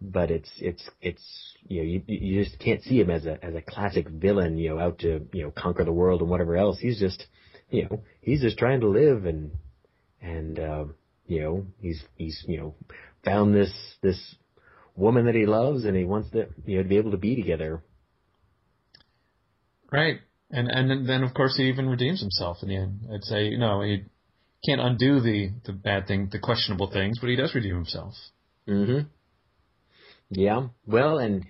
but 0.00 0.32
it's, 0.32 0.50
it's, 0.58 0.82
it's, 1.00 1.22
you 1.68 1.80
know, 1.80 1.88
you, 1.88 2.02
you 2.06 2.44
just 2.44 2.58
can't 2.58 2.82
see 2.82 3.00
him 3.00 3.10
as 3.10 3.24
a, 3.24 3.42
as 3.44 3.54
a 3.54 3.62
classic 3.62 4.08
villain, 4.08 4.58
you 4.58 4.70
know, 4.70 4.80
out 4.80 4.98
to, 4.98 5.24
you 5.32 5.44
know, 5.44 5.52
conquer 5.56 5.84
the 5.84 5.92
world 5.92 6.20
and 6.20 6.30
whatever 6.30 6.56
else. 6.56 6.78
He's 6.80 6.98
just, 6.98 7.24
you 7.70 7.84
know, 7.84 8.02
he's 8.20 8.40
just 8.40 8.58
trying 8.58 8.80
to 8.80 8.88
live 8.88 9.24
and, 9.24 9.52
and, 10.22 10.58
uh, 10.58 10.84
you 11.26 11.40
know, 11.42 11.66
he's, 11.80 12.02
he's, 12.16 12.42
you 12.46 12.58
know, 12.58 12.74
found 13.24 13.54
this, 13.54 13.72
this 14.02 14.36
woman 14.96 15.26
that 15.26 15.34
he 15.34 15.46
loves 15.46 15.84
and 15.84 15.96
he 15.96 16.04
wants 16.04 16.30
to 16.30 16.46
you 16.66 16.76
know 16.76 16.82
to 16.82 16.88
be 16.88 16.98
able 16.98 17.10
to 17.12 17.16
be 17.16 17.36
together. 17.36 17.82
Right. 19.90 20.20
And 20.50 20.68
and 20.68 21.08
then 21.08 21.22
of 21.22 21.34
course 21.34 21.56
he 21.56 21.64
even 21.64 21.88
redeems 21.88 22.20
himself 22.20 22.58
in 22.62 22.68
the 22.68 22.76
end. 22.76 23.00
I'd 23.12 23.24
say 23.24 23.46
you 23.46 23.58
know 23.58 23.82
he 23.82 24.04
can't 24.64 24.80
undo 24.80 25.20
the 25.20 25.50
the 25.64 25.72
bad 25.72 26.06
thing, 26.06 26.28
the 26.30 26.38
questionable 26.38 26.90
things, 26.90 27.18
but 27.20 27.30
he 27.30 27.36
does 27.36 27.54
redeem 27.54 27.74
himself. 27.74 28.14
Mm 28.68 28.86
Mhm. 28.86 29.06
Yeah. 30.30 30.68
Well, 30.86 31.18
and 31.18 31.44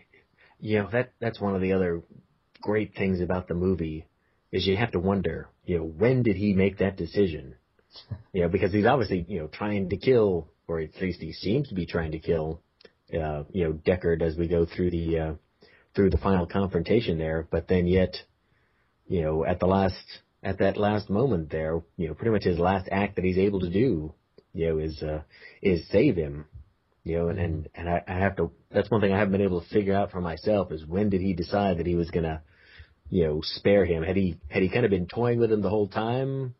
you 0.60 0.78
know 0.78 0.88
that 0.92 1.12
that's 1.20 1.40
one 1.40 1.54
of 1.54 1.60
the 1.60 1.72
other 1.72 2.02
great 2.60 2.94
things 2.94 3.20
about 3.20 3.48
the 3.48 3.54
movie 3.54 4.06
is 4.52 4.66
you 4.66 4.76
have 4.76 4.92
to 4.92 5.00
wonder, 5.00 5.48
you 5.64 5.78
know, 5.78 5.84
when 5.84 6.22
did 6.22 6.36
he 6.36 6.52
make 6.52 6.78
that 6.78 6.96
decision? 6.96 7.56
You 8.34 8.42
know, 8.42 8.48
because 8.48 8.72
he's 8.72 8.86
obviously, 8.86 9.26
you 9.28 9.40
know, 9.40 9.46
trying 9.46 9.90
to 9.90 9.98
kill, 9.98 10.48
or 10.66 10.80
at 10.80 10.98
least 11.02 11.20
he 11.20 11.34
seems 11.34 11.68
to 11.68 11.74
be 11.74 11.84
trying 11.84 12.12
to 12.12 12.18
kill 12.18 12.62
uh, 13.12 13.44
you 13.50 13.64
know 13.64 13.72
Deckard 13.72 14.22
as 14.22 14.36
we 14.36 14.48
go 14.48 14.64
through 14.66 14.90
the 14.90 15.18
uh, 15.18 15.34
through 15.94 16.10
the 16.10 16.18
final 16.18 16.46
confrontation 16.46 17.18
there, 17.18 17.46
but 17.50 17.68
then 17.68 17.86
yet, 17.86 18.16
you 19.06 19.22
know, 19.22 19.44
at 19.44 19.60
the 19.60 19.66
last 19.66 20.04
at 20.42 20.58
that 20.58 20.76
last 20.76 21.10
moment 21.10 21.50
there, 21.50 21.82
you 21.96 22.08
know, 22.08 22.14
pretty 22.14 22.30
much 22.30 22.44
his 22.44 22.58
last 22.58 22.88
act 22.90 23.16
that 23.16 23.24
he's 23.24 23.38
able 23.38 23.60
to 23.60 23.70
do, 23.70 24.14
you 24.54 24.68
know, 24.68 24.78
is 24.78 25.02
uh, 25.02 25.22
is 25.60 25.86
save 25.90 26.16
him, 26.16 26.46
you 27.04 27.18
know, 27.18 27.28
and 27.28 27.38
and, 27.38 27.68
and 27.74 27.88
I, 27.88 28.02
I 28.08 28.14
have 28.14 28.36
to. 28.36 28.50
That's 28.70 28.90
one 28.90 29.00
thing 29.00 29.12
I 29.12 29.18
haven't 29.18 29.32
been 29.32 29.42
able 29.42 29.60
to 29.60 29.68
figure 29.68 29.94
out 29.94 30.10
for 30.10 30.20
myself 30.20 30.72
is 30.72 30.86
when 30.86 31.10
did 31.10 31.20
he 31.20 31.34
decide 31.34 31.78
that 31.78 31.86
he 31.86 31.94
was 31.94 32.10
gonna, 32.10 32.42
you 33.10 33.26
know, 33.26 33.40
spare 33.42 33.84
him? 33.84 34.02
Had 34.02 34.16
he 34.16 34.38
had 34.48 34.62
he 34.62 34.70
kind 34.70 34.84
of 34.84 34.90
been 34.90 35.06
toying 35.06 35.38
with 35.38 35.52
him 35.52 35.62
the 35.62 35.70
whole 35.70 35.88
time, 35.88 36.54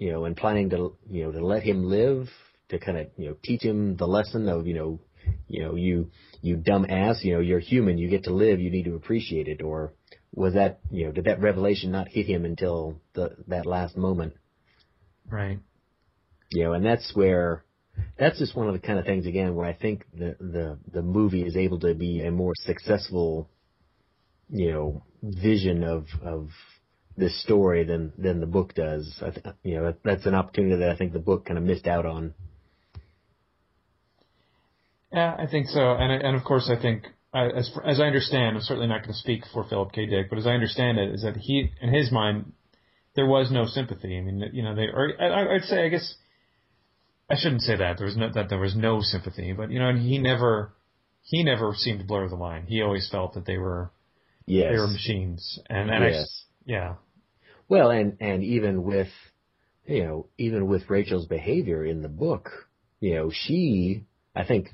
you 0.00 0.10
know, 0.10 0.24
and 0.24 0.36
planning 0.36 0.70
to 0.70 0.96
you 1.08 1.24
know 1.24 1.32
to 1.32 1.46
let 1.46 1.62
him 1.62 1.84
live 1.84 2.28
to 2.70 2.78
kind 2.78 2.98
of 2.98 3.06
you 3.16 3.28
know 3.28 3.36
teach 3.44 3.62
him 3.62 3.96
the 3.96 4.06
lesson 4.06 4.48
of 4.48 4.66
you 4.66 4.74
know 4.74 5.00
you 5.48 5.62
know, 5.62 5.74
you 5.74 6.10
you 6.42 6.56
dumb 6.56 6.86
ass, 6.88 7.20
you 7.22 7.34
know, 7.34 7.40
you're 7.40 7.58
human, 7.58 7.98
you 7.98 8.08
get 8.08 8.24
to 8.24 8.34
live, 8.34 8.60
you 8.60 8.70
need 8.70 8.84
to 8.84 8.94
appreciate 8.94 9.48
it, 9.48 9.62
or 9.62 9.92
was 10.34 10.54
that 10.54 10.80
you 10.90 11.06
know, 11.06 11.12
did 11.12 11.24
that 11.24 11.40
revelation 11.40 11.90
not 11.90 12.08
hit 12.08 12.26
him 12.26 12.44
until 12.44 13.00
the 13.14 13.36
that 13.48 13.66
last 13.66 13.96
moment? 13.96 14.34
Right. 15.28 15.58
You 16.50 16.64
know, 16.64 16.72
and 16.72 16.84
that's 16.84 17.12
where 17.14 17.64
that's 18.18 18.38
just 18.38 18.56
one 18.56 18.68
of 18.68 18.74
the 18.74 18.80
kind 18.80 18.98
of 18.98 19.04
things 19.04 19.26
again 19.26 19.54
where 19.54 19.66
I 19.66 19.74
think 19.74 20.04
the 20.12 20.36
the 20.38 20.78
the 20.90 21.02
movie 21.02 21.42
is 21.42 21.56
able 21.56 21.80
to 21.80 21.94
be 21.94 22.24
a 22.24 22.30
more 22.30 22.54
successful, 22.54 23.50
you 24.48 24.72
know, 24.72 25.04
vision 25.22 25.84
of 25.84 26.06
of 26.22 26.48
this 27.20 27.40
story 27.42 27.84
than 27.84 28.12
than 28.18 28.40
the 28.40 28.46
book 28.46 28.74
does. 28.74 29.14
I 29.22 29.30
th- 29.30 29.46
you 29.62 29.76
know, 29.76 29.94
that's 30.02 30.26
an 30.26 30.34
opportunity 30.34 30.76
that 30.76 30.90
I 30.90 30.96
think 30.96 31.12
the 31.12 31.18
book 31.18 31.44
kind 31.44 31.58
of 31.58 31.64
missed 31.64 31.86
out 31.86 32.06
on. 32.06 32.34
Yeah, 35.12 35.36
I 35.38 35.46
think 35.46 35.68
so, 35.68 35.92
and 35.92 36.10
and 36.10 36.36
of 36.36 36.44
course 36.44 36.70
I 36.70 36.80
think 36.80 37.04
as 37.32 37.70
as 37.84 38.00
I 38.00 38.04
understand, 38.04 38.56
I'm 38.56 38.62
certainly 38.62 38.88
not 38.88 39.02
going 39.02 39.12
to 39.12 39.18
speak 39.18 39.44
for 39.52 39.64
Philip 39.64 39.92
K. 39.92 40.06
Dick, 40.06 40.30
but 40.30 40.38
as 40.38 40.46
I 40.46 40.50
understand 40.50 40.98
it, 40.98 41.14
is 41.14 41.22
that 41.22 41.36
he 41.36 41.70
in 41.80 41.92
his 41.92 42.10
mind 42.10 42.52
there 43.14 43.26
was 43.26 43.50
no 43.50 43.66
sympathy. 43.66 44.16
I 44.16 44.20
mean, 44.20 44.50
you 44.52 44.62
know, 44.62 44.74
they 44.74 44.86
or 44.86 45.12
I, 45.20 45.54
I'd 45.56 45.64
say 45.64 45.84
I 45.84 45.88
guess 45.88 46.14
I 47.28 47.36
shouldn't 47.36 47.62
say 47.62 47.76
that 47.76 47.98
there 47.98 48.06
was 48.06 48.16
no 48.16 48.30
that 48.32 48.48
there 48.48 48.58
was 48.58 48.74
no 48.74 49.00
sympathy, 49.00 49.52
but 49.52 49.70
you 49.70 49.78
know, 49.78 49.88
and 49.88 50.00
he 50.00 50.18
never 50.18 50.72
he 51.22 51.44
never 51.44 51.74
seemed 51.76 52.00
to 52.00 52.04
blur 52.04 52.28
the 52.28 52.36
line. 52.36 52.66
He 52.66 52.82
always 52.82 53.08
felt 53.10 53.34
that 53.34 53.46
they 53.46 53.58
were 53.58 53.90
yes. 54.46 54.72
they 54.72 54.78
were 54.78 54.88
machines, 54.88 55.60
and, 55.68 55.90
and 55.90 56.04
yes. 56.04 56.16
I, 56.18 56.50
yeah. 56.66 56.94
Well, 57.70 57.90
and 57.92 58.16
and 58.20 58.42
even 58.42 58.82
with 58.82 59.08
you 59.86 60.02
know 60.02 60.26
even 60.36 60.66
with 60.66 60.90
Rachel's 60.90 61.26
behavior 61.26 61.84
in 61.84 62.02
the 62.02 62.08
book, 62.08 62.50
you 62.98 63.14
know, 63.14 63.30
she 63.32 64.04
I 64.34 64.44
think 64.44 64.70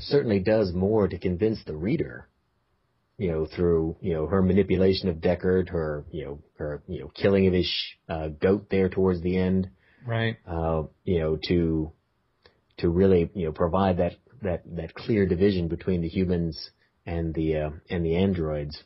certainly 0.00 0.40
does 0.40 0.72
more 0.74 1.06
to 1.06 1.18
convince 1.18 1.62
the 1.64 1.76
reader, 1.76 2.28
you 3.16 3.30
know, 3.30 3.46
through 3.46 3.96
you 4.00 4.12
know 4.12 4.26
her 4.26 4.42
manipulation 4.42 5.08
of 5.08 5.18
Deckard, 5.18 5.68
her 5.68 6.04
you 6.10 6.24
know 6.24 6.38
her 6.58 6.82
you 6.88 6.98
know 6.98 7.12
killing 7.14 7.46
of 7.46 7.52
his 7.52 7.72
uh, 8.08 8.26
goat 8.26 8.66
there 8.70 8.88
towards 8.88 9.22
the 9.22 9.36
end, 9.36 9.70
right? 10.04 10.36
Uh, 10.44 10.82
you 11.04 11.20
know 11.20 11.38
to 11.46 11.92
to 12.78 12.88
really 12.88 13.30
you 13.34 13.46
know 13.46 13.52
provide 13.52 13.98
that 13.98 14.14
that 14.42 14.62
that 14.74 14.94
clear 14.94 15.26
division 15.26 15.68
between 15.68 16.02
the 16.02 16.08
humans 16.08 16.70
and 17.06 17.32
the 17.34 17.56
uh, 17.56 17.70
and 17.88 18.04
the 18.04 18.16
androids. 18.16 18.82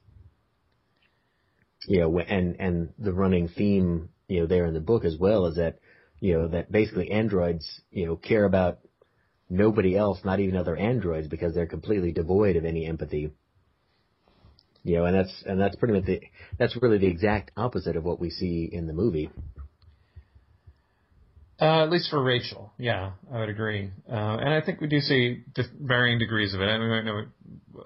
You 1.87 2.01
know, 2.01 2.19
and 2.19 2.57
and 2.61 2.93
the 2.99 3.13
running 3.13 3.49
theme 3.49 4.09
you 4.29 4.41
know 4.41 4.47
there 4.47 4.67
in 4.67 4.75
the 4.75 4.81
book 4.81 5.05
as 5.05 5.17
well 5.19 5.47
is 5.47 5.57
that 5.57 5.79
you 6.21 6.35
know 6.35 6.49
that 6.49 6.73
basically 6.73 7.11
androids 7.11 7.81
you 7.91 8.07
know 8.07 8.17
care 8.17 8.45
about 8.45 8.79
nobody 9.49 9.97
else, 9.97 10.21
not 10.25 10.41
even 10.41 10.57
other 10.57 10.77
androids, 10.77 11.29
because 11.29 11.55
they're 11.55 11.67
completely 11.67 12.13
devoid 12.13 12.57
of 12.57 12.65
any 12.65 12.87
empathy. 12.87 13.33
You 14.83 14.97
know, 14.97 15.05
and 15.07 15.17
that's 15.17 15.43
and 15.47 15.61
that's 15.61 15.77
pretty 15.77 15.95
much 15.95 16.05
the 16.05 16.21
that's 16.59 16.77
really 16.81 16.99
the 16.99 17.07
exact 17.07 17.53
opposite 17.57 17.97
of 17.97 18.05
what 18.05 18.21
we 18.21 18.31
see 18.31 18.69
in 18.71 18.87
the 18.87 18.93
movie. 18.93 19.31
Uh, 21.59 21.85
at 21.85 21.91
least 21.91 22.11
for 22.11 22.23
Rachel, 22.23 22.73
yeah, 22.79 23.13
I 23.33 23.39
would 23.39 23.49
agree, 23.49 23.91
uh, 24.11 24.15
and 24.15 24.53
I 24.53 24.61
think 24.61 24.81
we 24.81 24.89
do 24.89 24.99
see 24.99 25.45
varying 25.81 26.19
degrees 26.19 26.53
of 26.53 26.61
it. 26.61 26.65
I 26.65 26.79
mean, 26.79 26.91
I 26.91 27.03
know 27.03 27.23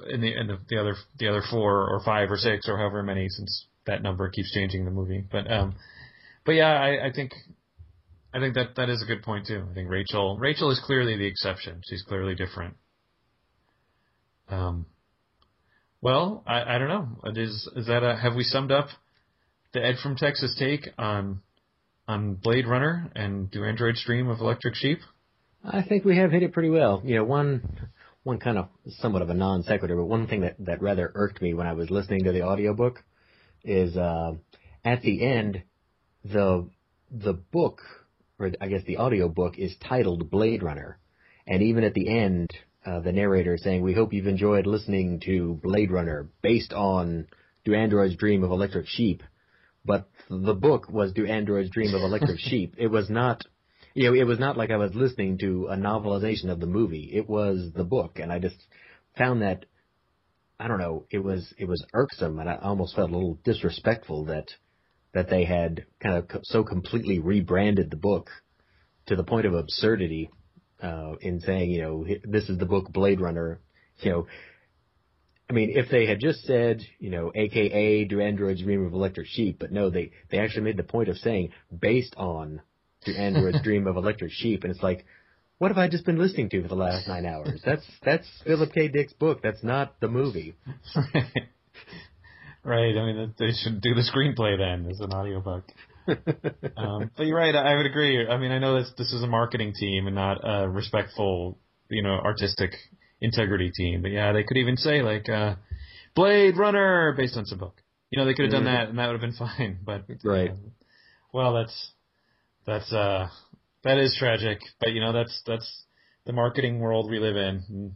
in 0.09 0.20
the 0.20 0.40
in 0.40 0.46
the, 0.49 0.59
the 0.68 0.80
other 0.80 0.94
the 1.18 1.28
other 1.28 1.42
four 1.49 1.88
or 1.88 2.01
five 2.05 2.30
or 2.30 2.36
six 2.36 2.68
or 2.68 2.78
however 2.78 3.03
many, 3.03 3.28
since 3.28 3.66
that 3.89 4.03
number 4.03 4.28
keeps 4.28 4.53
changing 4.53 4.80
in 4.80 4.86
the 4.86 4.93
movie. 4.93 5.24
But 5.30 5.51
um, 5.51 5.74
but 6.47 6.53
yeah, 6.53 6.72
I, 6.72 7.09
I 7.09 7.12
think 7.12 7.32
I 8.32 8.39
think 8.39 8.55
that 8.55 8.76
that 8.76 8.89
is 8.89 9.03
a 9.03 9.07
good 9.07 9.22
point 9.22 9.47
too. 9.47 9.64
I 9.70 9.74
think 9.74 9.91
Rachel 9.91 10.39
Rachel 10.39 10.70
is 10.70 10.80
clearly 10.84 11.16
the 11.16 11.26
exception. 11.26 11.82
She's 11.89 12.03
clearly 12.03 12.34
different. 12.34 12.76
Um, 14.49 14.86
well, 16.01 16.45
I, 16.47 16.76
I 16.76 16.78
don't 16.78 16.89
know. 16.89 17.09
Is 17.34 17.68
is 17.74 17.86
that 17.86 18.03
a 18.03 18.16
have 18.16 18.34
we 18.34 18.45
summed 18.45 18.70
up 18.70 18.89
the 19.74 19.84
Ed 19.84 19.97
from 20.03 20.16
Texas 20.16 20.55
take 20.59 20.89
on 20.97 21.41
on 22.07 22.34
Blade 22.34 22.66
Runner 22.66 23.11
and 23.14 23.51
Do 23.51 23.64
Androids 23.64 24.03
Dream 24.05 24.28
of 24.28 24.41
Electric 24.41 24.74
Sheep? 24.74 25.01
I 25.64 25.82
think 25.82 26.05
we 26.05 26.16
have 26.16 26.30
hit 26.30 26.43
it 26.43 26.53
pretty 26.53 26.70
well. 26.70 27.03
You 27.05 27.16
know, 27.16 27.24
one 27.24 27.91
one 28.22 28.39
kind 28.39 28.59
of 28.59 28.68
somewhat 29.01 29.22
of 29.22 29.30
a 29.30 29.34
non 29.34 29.62
sequitur, 29.62 29.97
but 29.97 30.05
one 30.07 30.26
thing 30.26 30.43
that 30.43 30.57
that 30.61 30.82
rather 30.82 31.11
irked 31.14 31.43
me 31.43 31.55
when 31.55 31.66
I 31.66 31.72
was 31.72 31.91
listening 31.91 32.24
to 32.24 32.32
the 32.32 32.43
audiobook 32.43 33.03
is 33.64 33.96
uh, 33.96 34.34
at 34.84 35.02
the 35.02 35.24
end 35.24 35.62
the 36.24 36.68
the 37.11 37.32
book 37.32 37.80
or 38.38 38.52
I 38.61 38.68
guess 38.68 38.84
the 38.84 38.98
audio 38.98 39.28
book 39.28 39.59
is 39.59 39.74
titled 39.76 40.30
Blade 40.30 40.62
Runner, 40.62 40.98
and 41.46 41.62
even 41.62 41.84
at 41.84 41.94
the 41.94 42.09
end, 42.09 42.50
uh, 42.86 43.00
the 43.00 43.12
narrator 43.12 43.54
is 43.54 43.62
saying, 43.62 43.82
"We 43.82 43.94
hope 43.94 44.12
you've 44.12 44.26
enjoyed 44.26 44.66
listening 44.66 45.20
to 45.20 45.59
Blade 45.62 45.90
Runner, 45.90 46.28
based 46.42 46.72
on 46.72 47.26
Do 47.64 47.74
Androids 47.74 48.16
Dream 48.16 48.44
of 48.44 48.50
Electric 48.50 48.86
Sheep." 48.86 49.22
But 49.84 50.09
the 50.28 50.54
book 50.54 50.88
was 50.88 51.12
Do 51.12 51.26
Androids 51.26 51.70
Dream 51.70 51.94
of 51.94 52.02
Electric 52.02 52.38
Sheep. 52.38 52.74
It 52.78 52.88
was 52.88 53.11
not, 53.11 53.42
you 53.94 54.04
know, 54.04 54.14
it 54.14 54.26
was 54.26 54.38
not 54.38 54.56
like 54.56 54.70
I 54.70 54.76
was 54.76 54.94
listening 54.94 55.38
to 55.38 55.68
a 55.68 55.76
novelization 55.76 56.50
of 56.50 56.61
the 56.61 56.66
movie. 56.66 57.11
It 57.12 57.28
was 57.28 57.72
the 57.74 57.84
book, 57.84 58.18
and 58.18 58.30
I 58.30 58.38
just 58.38 58.62
found 59.16 59.42
that, 59.42 59.64
I 60.61 60.66
don't 60.66 60.78
know, 60.78 61.06
it 61.11 61.18
was 61.18 61.52
it 61.59 61.66
was 61.66 61.84
irksome, 61.94 62.38
and 62.38 62.48
I 62.48 62.56
almost 62.56 62.96
felt 62.96 63.11
a 63.11 63.12
little 63.12 63.38
disrespectful 63.44 64.26
that 64.26 64.46
that 65.14 65.30
they 65.30 65.44
had 65.44 65.86
kind 66.02 66.16
of 66.16 66.40
so 66.44 66.64
completely 66.64 67.18
rebranded 67.18 67.90
the 67.90 67.96
book 67.96 68.28
to 69.06 69.16
the 69.16 69.24
point 69.24 69.46
of 69.46 69.54
absurdity 69.54 70.30
uh, 70.82 71.14
in 71.20 71.40
saying, 71.40 71.70
you 71.70 71.82
know, 71.82 72.06
this 72.24 72.48
is 72.48 72.59
the 72.59 72.66
book 72.66 72.92
Blade 72.92 73.20
Runner. 73.20 73.61
You 74.00 74.11
know, 74.11 74.26
I 75.50 75.52
mean, 75.52 75.70
if 75.74 75.90
they 75.90 76.06
had 76.06 76.20
just 76.20 76.42
said, 76.42 76.82
you 76.98 77.11
know, 77.11 77.32
AKA 77.34 78.04
Do 78.04 78.20
Androids 78.20 78.62
Dream 78.62 78.84
of 78.84 78.92
Electric 78.92 79.26
Sheep, 79.28 79.59
but 79.59 79.72
no, 79.72 79.90
they 79.90 80.11
they 80.30 80.38
actually 80.38 80.62
made 80.62 80.76
the 80.76 80.82
point 80.82 81.09
of 81.09 81.16
saying 81.18 81.50
based 81.76 82.14
on 82.16 82.61
Do 83.04 83.14
Androids 83.14 83.61
Dream 83.64 83.86
of 83.86 83.96
Electric 83.96 84.32
Sheep, 84.32 84.64
and 84.64 84.72
it's 84.72 84.82
like, 84.82 85.06
what 85.59 85.68
have 85.68 85.78
I 85.78 85.88
just 85.88 86.04
been 86.04 86.18
listening 86.18 86.48
to 86.50 86.62
for 86.62 86.68
the 86.68 86.74
last 86.76 87.09
nine 87.09 87.26
hours? 87.26 87.61
That's 87.64 87.84
that's 88.04 88.26
Philip 88.44 88.72
K. 88.72 88.88
Dick's 88.88 89.12
book. 89.12 89.40
That's 89.42 89.62
not 89.62 90.00
the 90.00 90.09
movie. 90.09 90.54
right. 92.64 92.96
I 92.96 93.06
mean, 93.06 93.34
they 93.38 93.50
should 93.52 93.80
do 93.80 93.94
the 93.94 94.02
screenplay 94.02 94.56
then 94.59 94.90
as 94.90 95.00
an 95.00 95.12
audiobook. 95.12 95.64
um, 96.76 97.11
but 97.16 97.26
you're 97.26 97.36
right. 97.36 97.54
I 97.54 97.76
would 97.76 97.86
agree. 97.86 98.26
I 98.26 98.38
mean, 98.38 98.50
I 98.52 98.59
know 98.59 98.78
this 98.78 98.90
this 98.96 99.12
is 99.12 99.22
a 99.22 99.26
marketing 99.26 99.74
team 99.78 100.06
and 100.06 100.14
not 100.14 100.38
a 100.42 100.68
respectful, 100.68 101.59
you 101.90 102.02
know, 102.02 102.11
artistic 102.24 102.72
integrity 103.20 103.70
team. 103.74 104.02
But 104.02 104.11
yeah, 104.12 104.32
they 104.32 104.44
could 104.44 104.56
even 104.56 104.76
say 104.76 105.02
like 105.02 105.28
uh, 105.28 105.56
Blade 106.14 106.56
Runner 106.56 107.14
based 107.16 107.36
on 107.36 107.44
some 107.46 107.59
book. 107.59 107.82
You 108.11 108.18
know, 108.18 108.24
they 108.26 108.34
could 108.34 108.44
have 108.46 108.52
done 108.52 108.62
Mhm. 108.62 108.76
that 108.78 108.88
and 108.88 108.98
that 108.98 109.06
would 109.09 109.20
have 109.20 109.30
been 109.30 109.32
fine. 109.59 109.78
But 109.84 110.04
Right. 110.24 110.50
uh, 110.50 110.54
well, 111.32 111.54
that's 111.54 111.92
that's 112.66 112.92
uh 112.92 113.28
that 113.85 113.99
is 113.99 114.16
tragic. 114.18 114.61
But 114.81 114.93
you 114.93 115.01
know, 115.01 115.12
that's 115.12 115.43
that's 115.47 115.85
the 116.26 116.33
marketing 116.33 116.79
world 116.79 117.11
we 117.11 117.18
live 117.18 117.37
in. 117.37 117.62
And, 117.68 117.93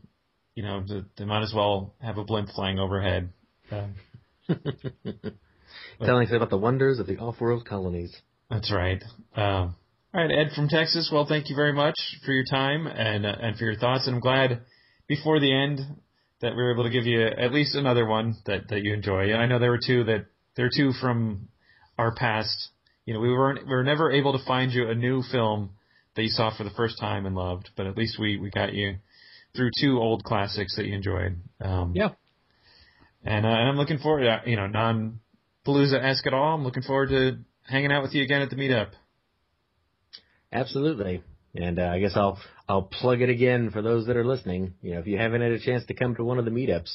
you 0.54 0.62
know, 0.62 0.82
they, 0.86 1.02
they 1.18 1.24
might 1.24 1.42
as 1.42 1.52
well 1.54 1.94
have 2.00 2.18
a 2.18 2.24
blimp 2.24 2.48
flying 2.54 2.78
overhead. 2.78 3.30
Um, 3.70 3.94
Telling 6.04 6.26
us 6.26 6.32
about 6.34 6.50
the 6.50 6.58
wonders 6.58 6.98
of 6.98 7.06
the 7.06 7.18
off-world 7.18 7.66
colonies. 7.66 8.14
That's 8.50 8.72
right. 8.72 9.02
Um, 9.36 9.76
all 10.14 10.20
right, 10.20 10.30
Ed 10.30 10.52
from 10.54 10.68
Texas. 10.68 11.10
Well, 11.12 11.26
thank 11.26 11.48
you 11.48 11.56
very 11.56 11.72
much 11.72 11.94
for 12.24 12.32
your 12.32 12.44
time 12.44 12.86
and 12.86 13.24
uh, 13.24 13.34
and 13.40 13.56
for 13.56 13.64
your 13.64 13.76
thoughts. 13.76 14.06
And 14.06 14.16
I'm 14.16 14.20
glad 14.20 14.62
before 15.06 15.40
the 15.40 15.54
end 15.54 15.80
that 16.42 16.50
we 16.50 16.62
were 16.62 16.72
able 16.72 16.84
to 16.84 16.90
give 16.90 17.06
you 17.06 17.24
at 17.24 17.52
least 17.52 17.74
another 17.74 18.04
one 18.06 18.34
that 18.44 18.68
that 18.68 18.82
you 18.82 18.92
enjoy. 18.92 19.32
And 19.32 19.40
I 19.40 19.46
know 19.46 19.58
there 19.58 19.70
were 19.70 19.80
two 19.84 20.04
that 20.04 20.26
there 20.56 20.66
were 20.66 20.72
two 20.74 20.92
from 21.00 21.48
our 21.96 22.14
past. 22.14 22.68
You 23.04 23.14
know, 23.14 23.20
we 23.20 23.30
weren't 23.30 23.66
we 23.66 23.72
were 23.72 23.84
never 23.84 24.10
able 24.12 24.38
to 24.38 24.44
find 24.44 24.72
you 24.72 24.88
a 24.88 24.94
new 24.94 25.22
film 25.22 25.70
that 26.14 26.22
you 26.22 26.28
saw 26.28 26.56
for 26.56 26.64
the 26.64 26.70
first 26.70 26.98
time 27.00 27.26
and 27.26 27.34
loved, 27.34 27.70
but 27.76 27.86
at 27.86 27.96
least 27.96 28.18
we 28.18 28.38
we 28.38 28.50
got 28.50 28.72
you 28.72 28.96
through 29.54 29.70
two 29.80 29.98
old 29.98 30.24
classics 30.24 30.76
that 30.76 30.86
you 30.86 30.94
enjoyed. 30.94 31.36
Um, 31.60 31.92
Yeah. 31.94 32.10
and, 33.24 33.44
uh, 33.44 33.48
and 33.48 33.68
I'm 33.68 33.76
looking 33.76 33.98
forward, 33.98 34.22
to, 34.22 34.50
you 34.50 34.56
know, 34.56 34.66
non 34.66 35.20
Palooza 35.66 36.02
esque 36.02 36.26
at 36.26 36.34
all. 36.34 36.54
I'm 36.54 36.64
looking 36.64 36.82
forward 36.82 37.10
to 37.10 37.38
hanging 37.68 37.92
out 37.92 38.02
with 38.02 38.14
you 38.14 38.22
again 38.22 38.42
at 38.42 38.50
the 38.50 38.56
meetup. 38.56 38.90
Absolutely. 40.52 41.22
And 41.54 41.78
uh, 41.78 41.86
I 41.86 41.98
guess 41.98 42.12
I'll 42.16 42.38
I'll 42.68 42.82
plug 42.82 43.20
it 43.20 43.28
again 43.28 43.70
for 43.70 43.82
those 43.82 44.06
that 44.06 44.16
are 44.16 44.24
listening. 44.24 44.74
You 44.80 44.94
know, 44.94 45.00
if 45.00 45.06
you 45.06 45.18
haven't 45.18 45.42
had 45.42 45.52
a 45.52 45.60
chance 45.60 45.84
to 45.86 45.94
come 45.94 46.14
to 46.16 46.24
one 46.24 46.38
of 46.38 46.44
the 46.44 46.50
meetups, 46.50 46.90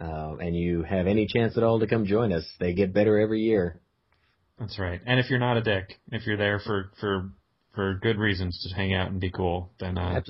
uh, 0.00 0.36
and 0.36 0.56
you 0.56 0.82
have 0.82 1.06
any 1.06 1.26
chance 1.26 1.56
at 1.56 1.62
all 1.62 1.78
to 1.80 1.86
come 1.86 2.04
join 2.06 2.32
us, 2.32 2.44
they 2.58 2.72
get 2.74 2.92
better 2.92 3.18
every 3.18 3.40
year. 3.42 3.80
That's 4.58 4.78
right. 4.78 5.00
And 5.04 5.18
if 5.18 5.30
you're 5.30 5.38
not 5.38 5.56
a 5.56 5.62
dick, 5.62 5.98
if 6.12 6.26
you're 6.26 6.36
there 6.36 6.60
for 6.60 6.90
for 7.00 7.30
for 7.74 7.94
good 7.94 8.18
reasons 8.18 8.66
to 8.68 8.74
hang 8.74 8.94
out 8.94 9.10
and 9.10 9.20
be 9.20 9.30
cool, 9.30 9.72
then 9.80 9.98
uh, 9.98 10.20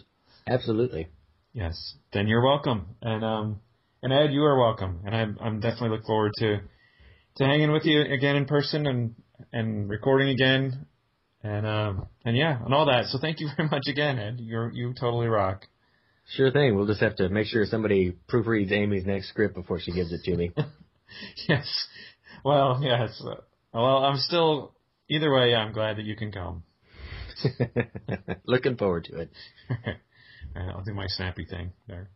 Absolutely. 0.46 1.08
yes, 1.52 1.94
then 2.12 2.26
you're 2.26 2.42
welcome. 2.42 2.86
And 3.02 3.24
um 3.24 3.60
and 4.02 4.12
Ed, 4.12 4.32
you 4.32 4.42
are 4.44 4.58
welcome. 4.58 5.00
And 5.04 5.14
I'm 5.14 5.38
I'm 5.40 5.60
definitely 5.60 5.90
look 5.90 6.04
forward 6.06 6.32
to 6.38 6.60
to 7.36 7.44
hanging 7.44 7.72
with 7.72 7.84
you 7.84 8.00
again 8.00 8.36
in 8.36 8.46
person 8.46 8.86
and 8.86 9.14
and 9.52 9.88
recording 9.88 10.30
again. 10.30 10.86
And 11.42 11.66
um 11.66 12.06
and 12.24 12.36
yeah, 12.36 12.64
and 12.64 12.72
all 12.72 12.86
that. 12.86 13.06
So 13.06 13.18
thank 13.18 13.40
you 13.40 13.48
very 13.56 13.68
much 13.68 13.84
again, 13.88 14.18
Ed. 14.18 14.38
You're 14.40 14.70
you 14.72 14.94
totally 14.98 15.26
rock. 15.26 15.66
Sure 16.36 16.50
thing. 16.50 16.74
We'll 16.74 16.86
just 16.86 17.00
have 17.00 17.16
to 17.16 17.28
make 17.28 17.46
sure 17.46 17.66
somebody 17.66 18.16
proofreads 18.30 18.72
Amy's 18.72 19.04
next 19.04 19.28
script 19.28 19.54
before 19.54 19.78
she 19.78 19.92
gives 19.92 20.10
it 20.10 20.22
to 20.24 20.34
me. 20.34 20.52
yes. 21.48 21.86
Well, 22.42 22.80
yes. 22.82 23.22
Well, 23.74 24.04
I'm 24.04 24.18
still 24.18 24.72
either 25.08 25.32
way. 25.34 25.54
I'm 25.54 25.72
glad 25.72 25.96
that 25.96 26.04
you 26.04 26.14
can 26.14 26.30
come. 26.30 26.62
Looking 28.46 28.76
forward 28.76 29.04
to 29.06 29.22
it. 29.22 29.30
All 29.68 29.76
right, 30.54 30.70
I'll 30.76 30.84
do 30.84 30.94
my 30.94 31.06
snappy 31.08 31.44
thing 31.44 31.72
there. 31.88 32.08